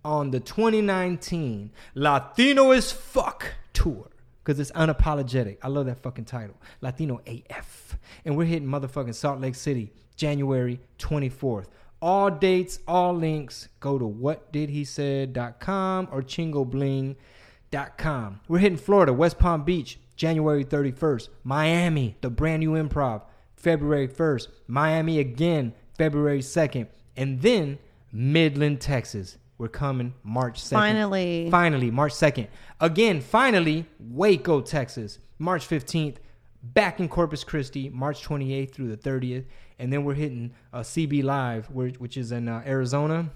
on 0.04 0.30
the 0.32 0.40
2019 0.40 1.70
Latino 1.94 2.70
as 2.72 2.92
Fuck 2.92 3.54
tour. 3.72 4.08
Because 4.44 4.60
it's 4.60 4.70
unapologetic. 4.72 5.56
I 5.62 5.68
love 5.68 5.86
that 5.86 6.02
fucking 6.02 6.26
title. 6.26 6.56
Latino 6.82 7.22
AF. 7.26 7.96
And 8.26 8.36
we're 8.36 8.44
hitting 8.44 8.68
motherfucking 8.68 9.14
Salt 9.14 9.40
Lake 9.40 9.54
City 9.54 9.90
January 10.16 10.78
24th. 10.98 11.68
All 12.02 12.30
dates, 12.30 12.80
all 12.86 13.14
links, 13.14 13.68
go 13.80 13.98
to 13.98 14.04
whatdidhesaid.com 14.04 16.08
or 16.12 16.22
chingobling.com. 16.22 18.40
We're 18.46 18.58
hitting 18.58 18.76
Florida, 18.76 19.14
West 19.14 19.38
Palm 19.38 19.64
Beach, 19.64 19.98
January 20.14 20.64
31st. 20.64 21.30
Miami, 21.44 22.18
the 22.20 22.28
brand 22.28 22.60
new 22.60 22.72
improv, 22.72 23.22
February 23.56 24.08
1st. 24.08 24.48
Miami 24.66 25.18
again, 25.18 25.72
February 25.96 26.40
2nd. 26.40 26.88
And 27.16 27.40
then 27.40 27.78
Midland, 28.12 28.82
Texas. 28.82 29.38
We're 29.58 29.68
coming 29.68 30.14
March 30.22 30.60
2nd. 30.62 30.70
Finally. 30.70 31.48
Finally, 31.50 31.90
March 31.90 32.12
2nd. 32.12 32.48
Again, 32.80 33.20
finally, 33.20 33.86
Waco, 34.00 34.60
Texas, 34.60 35.18
March 35.38 35.68
15th. 35.68 36.16
Back 36.62 36.98
in 36.98 37.10
Corpus 37.10 37.44
Christi, 37.44 37.90
March 37.90 38.26
28th 38.26 38.72
through 38.72 38.88
the 38.88 38.96
30th. 38.96 39.44
And 39.78 39.92
then 39.92 40.02
we're 40.04 40.14
hitting 40.14 40.54
uh, 40.72 40.80
CB 40.80 41.22
Live, 41.22 41.70
which 41.70 42.16
is 42.16 42.32
in 42.32 42.48
uh, 42.48 42.62
Arizona, 42.64 43.30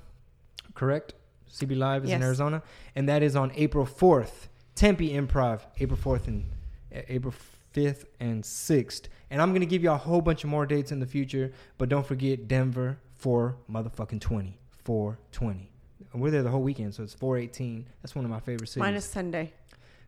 correct? 0.75 1.13
CB 1.51 1.77
Live 1.77 2.05
is 2.05 2.11
in 2.11 2.23
Arizona. 2.23 2.63
And 2.97 3.09
that 3.09 3.23
is 3.23 3.37
on 3.37 3.53
April 3.55 3.85
4th. 3.85 4.49
Tempe 4.75 5.11
Improv, 5.11 5.61
April 5.79 5.99
4th 5.99 6.29
and 6.29 6.51
uh, 6.95 7.01
April 7.09 7.35
5th 7.75 8.05
and 8.21 8.43
6th. 8.43 9.09
And 9.31 9.43
I'm 9.43 9.51
going 9.51 9.61
to 9.61 9.67
give 9.67 9.83
you 9.83 9.91
a 9.91 9.97
whole 9.97 10.23
bunch 10.23 10.45
of 10.45 10.51
more 10.51 10.65
dates 10.65 10.91
in 10.91 11.01
the 11.01 11.07
future. 11.07 11.53
But 11.77 11.89
don't 11.89 12.07
forget 12.07 12.49
Denver, 12.49 12.99
4 13.17 13.57
motherfucking 13.71 14.21
20. 14.21 14.59
420. 14.85 15.69
And 16.13 16.23
we're 16.23 16.31
there 16.31 16.43
the 16.43 16.51
whole 16.51 16.63
weekend, 16.63 16.95
so 16.95 17.03
it's 17.03 17.15
418. 17.15 17.87
That's 18.03 18.15
one 18.15 18.25
of 18.25 18.31
my 18.31 18.41
favorite 18.41 18.69
cities. 18.69 18.81
Minus 18.81 19.05
Sunday. 19.05 19.53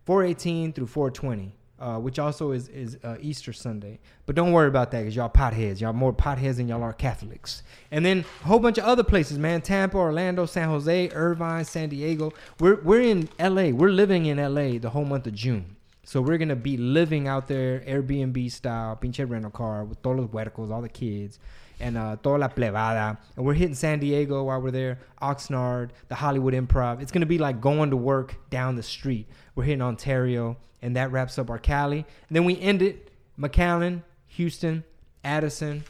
418 0.06 0.72
through 0.72 0.86
420, 0.86 1.52
uh, 1.78 1.98
which 1.98 2.18
also 2.18 2.52
is 2.52 2.68
is 2.68 2.98
uh, 3.04 3.16
Easter 3.20 3.52
Sunday. 3.52 4.00
But 4.26 4.34
don't 4.34 4.52
worry 4.52 4.68
about 4.68 4.90
that 4.92 5.00
because 5.00 5.14
y'all 5.14 5.28
potheads. 5.28 5.80
Y'all 5.80 5.92
more 5.92 6.12
potheads 6.12 6.56
than 6.56 6.68
y'all 6.68 6.82
are 6.82 6.92
Catholics. 6.94 7.62
And 7.90 8.04
then 8.04 8.24
a 8.42 8.46
whole 8.46 8.58
bunch 8.58 8.78
of 8.78 8.84
other 8.84 9.04
places, 9.04 9.38
man. 9.38 9.60
Tampa, 9.60 9.98
Orlando, 9.98 10.46
San 10.46 10.68
Jose, 10.68 11.10
Irvine, 11.10 11.64
San 11.64 11.90
Diego. 11.90 12.32
We're 12.58 12.80
we're 12.80 13.02
in 13.02 13.28
LA. 13.38 13.70
We're 13.70 13.90
living 13.90 14.26
in 14.26 14.38
LA 14.38 14.78
the 14.78 14.90
whole 14.90 15.04
month 15.04 15.26
of 15.26 15.34
June. 15.34 15.76
So 16.02 16.20
we're 16.20 16.38
gonna 16.38 16.56
be 16.56 16.76
living 16.76 17.28
out 17.28 17.46
there 17.46 17.80
Airbnb 17.86 18.50
style, 18.50 18.98
pinche 19.00 19.28
rental 19.28 19.50
car 19.50 19.84
with 19.84 20.02
todos 20.02 20.22
los 20.22 20.30
huercos, 20.30 20.72
all 20.72 20.82
the 20.82 20.88
kids, 20.88 21.38
and 21.80 21.96
uh, 21.96 22.16
toda 22.22 22.38
la 22.38 22.48
plebada. 22.48 23.18
And 23.36 23.44
we're 23.44 23.54
hitting 23.54 23.74
San 23.74 23.98
Diego 23.98 24.44
while 24.44 24.60
we're 24.60 24.70
there, 24.70 24.98
Oxnard, 25.20 25.90
the 26.08 26.14
Hollywood 26.14 26.54
Improv. 26.54 27.00
It's 27.00 27.12
gonna 27.12 27.26
be 27.26 27.38
like 27.38 27.60
going 27.60 27.90
to 27.90 27.96
work 27.96 28.36
down 28.50 28.76
the 28.76 28.82
street. 28.82 29.26
We're 29.54 29.64
hitting 29.64 29.82
Ontario, 29.82 30.56
and 30.82 30.94
that 30.96 31.10
wraps 31.10 31.38
up 31.38 31.50
our 31.50 31.58
Cali. 31.58 31.98
And 32.28 32.36
then 32.36 32.44
we 32.44 32.60
end 32.60 32.82
it 32.82 33.10
McAllen, 33.38 34.02
Houston, 34.28 34.84
Addison. 35.24 35.84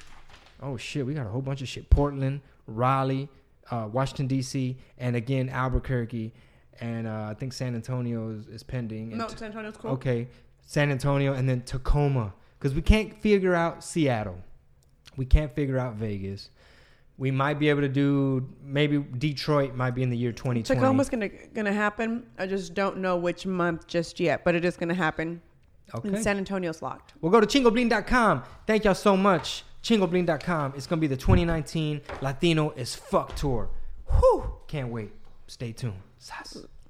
Oh 0.62 0.76
shit, 0.76 1.04
we 1.04 1.14
got 1.14 1.26
a 1.26 1.30
whole 1.30 1.42
bunch 1.42 1.62
of 1.62 1.68
shit. 1.68 1.90
Portland, 1.90 2.40
Raleigh, 2.66 3.28
uh, 3.70 3.88
Washington 3.90 4.26
D.C., 4.26 4.76
and 4.98 5.16
again 5.16 5.48
Albuquerque, 5.48 6.32
and 6.80 7.06
uh, 7.06 7.28
I 7.30 7.34
think 7.34 7.52
San 7.52 7.74
Antonio 7.74 8.30
is, 8.30 8.46
is 8.48 8.62
pending. 8.62 9.16
No, 9.16 9.26
t- 9.26 9.36
San 9.36 9.48
Antonio's 9.48 9.76
cool. 9.76 9.92
Okay, 9.92 10.28
San 10.66 10.90
Antonio, 10.90 11.32
and 11.32 11.48
then 11.48 11.62
Tacoma, 11.62 12.34
because 12.58 12.74
we 12.74 12.82
can't 12.82 13.20
figure 13.20 13.54
out 13.54 13.82
Seattle. 13.82 14.38
We 15.20 15.26
can't 15.26 15.54
figure 15.54 15.78
out 15.78 15.96
Vegas. 15.96 16.48
We 17.18 17.30
might 17.30 17.58
be 17.58 17.68
able 17.68 17.82
to 17.82 17.90
do 17.90 18.48
maybe 18.64 19.04
Detroit 19.18 19.74
might 19.74 19.90
be 19.90 20.02
in 20.02 20.08
the 20.08 20.16
year 20.16 20.32
2020. 20.32 20.80
Tacoma's 20.80 21.10
gonna 21.10 21.28
gonna 21.52 21.74
happen. 21.74 22.24
I 22.38 22.46
just 22.46 22.72
don't 22.72 22.96
know 22.96 23.18
which 23.18 23.44
month 23.44 23.86
just 23.86 24.18
yet, 24.18 24.44
but 24.44 24.54
it 24.54 24.64
is 24.64 24.78
gonna 24.78 24.94
happen. 24.94 25.42
Okay. 25.94 26.08
And 26.08 26.22
San 26.22 26.38
Antonio's 26.38 26.80
locked. 26.80 27.12
We'll 27.20 27.30
go 27.30 27.38
to 27.38 27.46
chingobling.com. 27.46 28.44
Thank 28.66 28.84
y'all 28.84 28.94
so 28.94 29.14
much. 29.14 29.64
Chingobling.com. 29.82 30.72
It's 30.74 30.86
to 30.86 30.96
be 30.96 31.06
the 31.06 31.18
2019 31.18 32.00
Latino 32.22 32.70
is 32.70 32.94
Fuck 32.94 33.36
Tour. 33.36 33.68
Whew. 34.06 34.54
Can't 34.68 34.88
wait. 34.88 35.12
Stay 35.48 35.72
tuned. 35.72 36.00
Sas. 36.16 36.64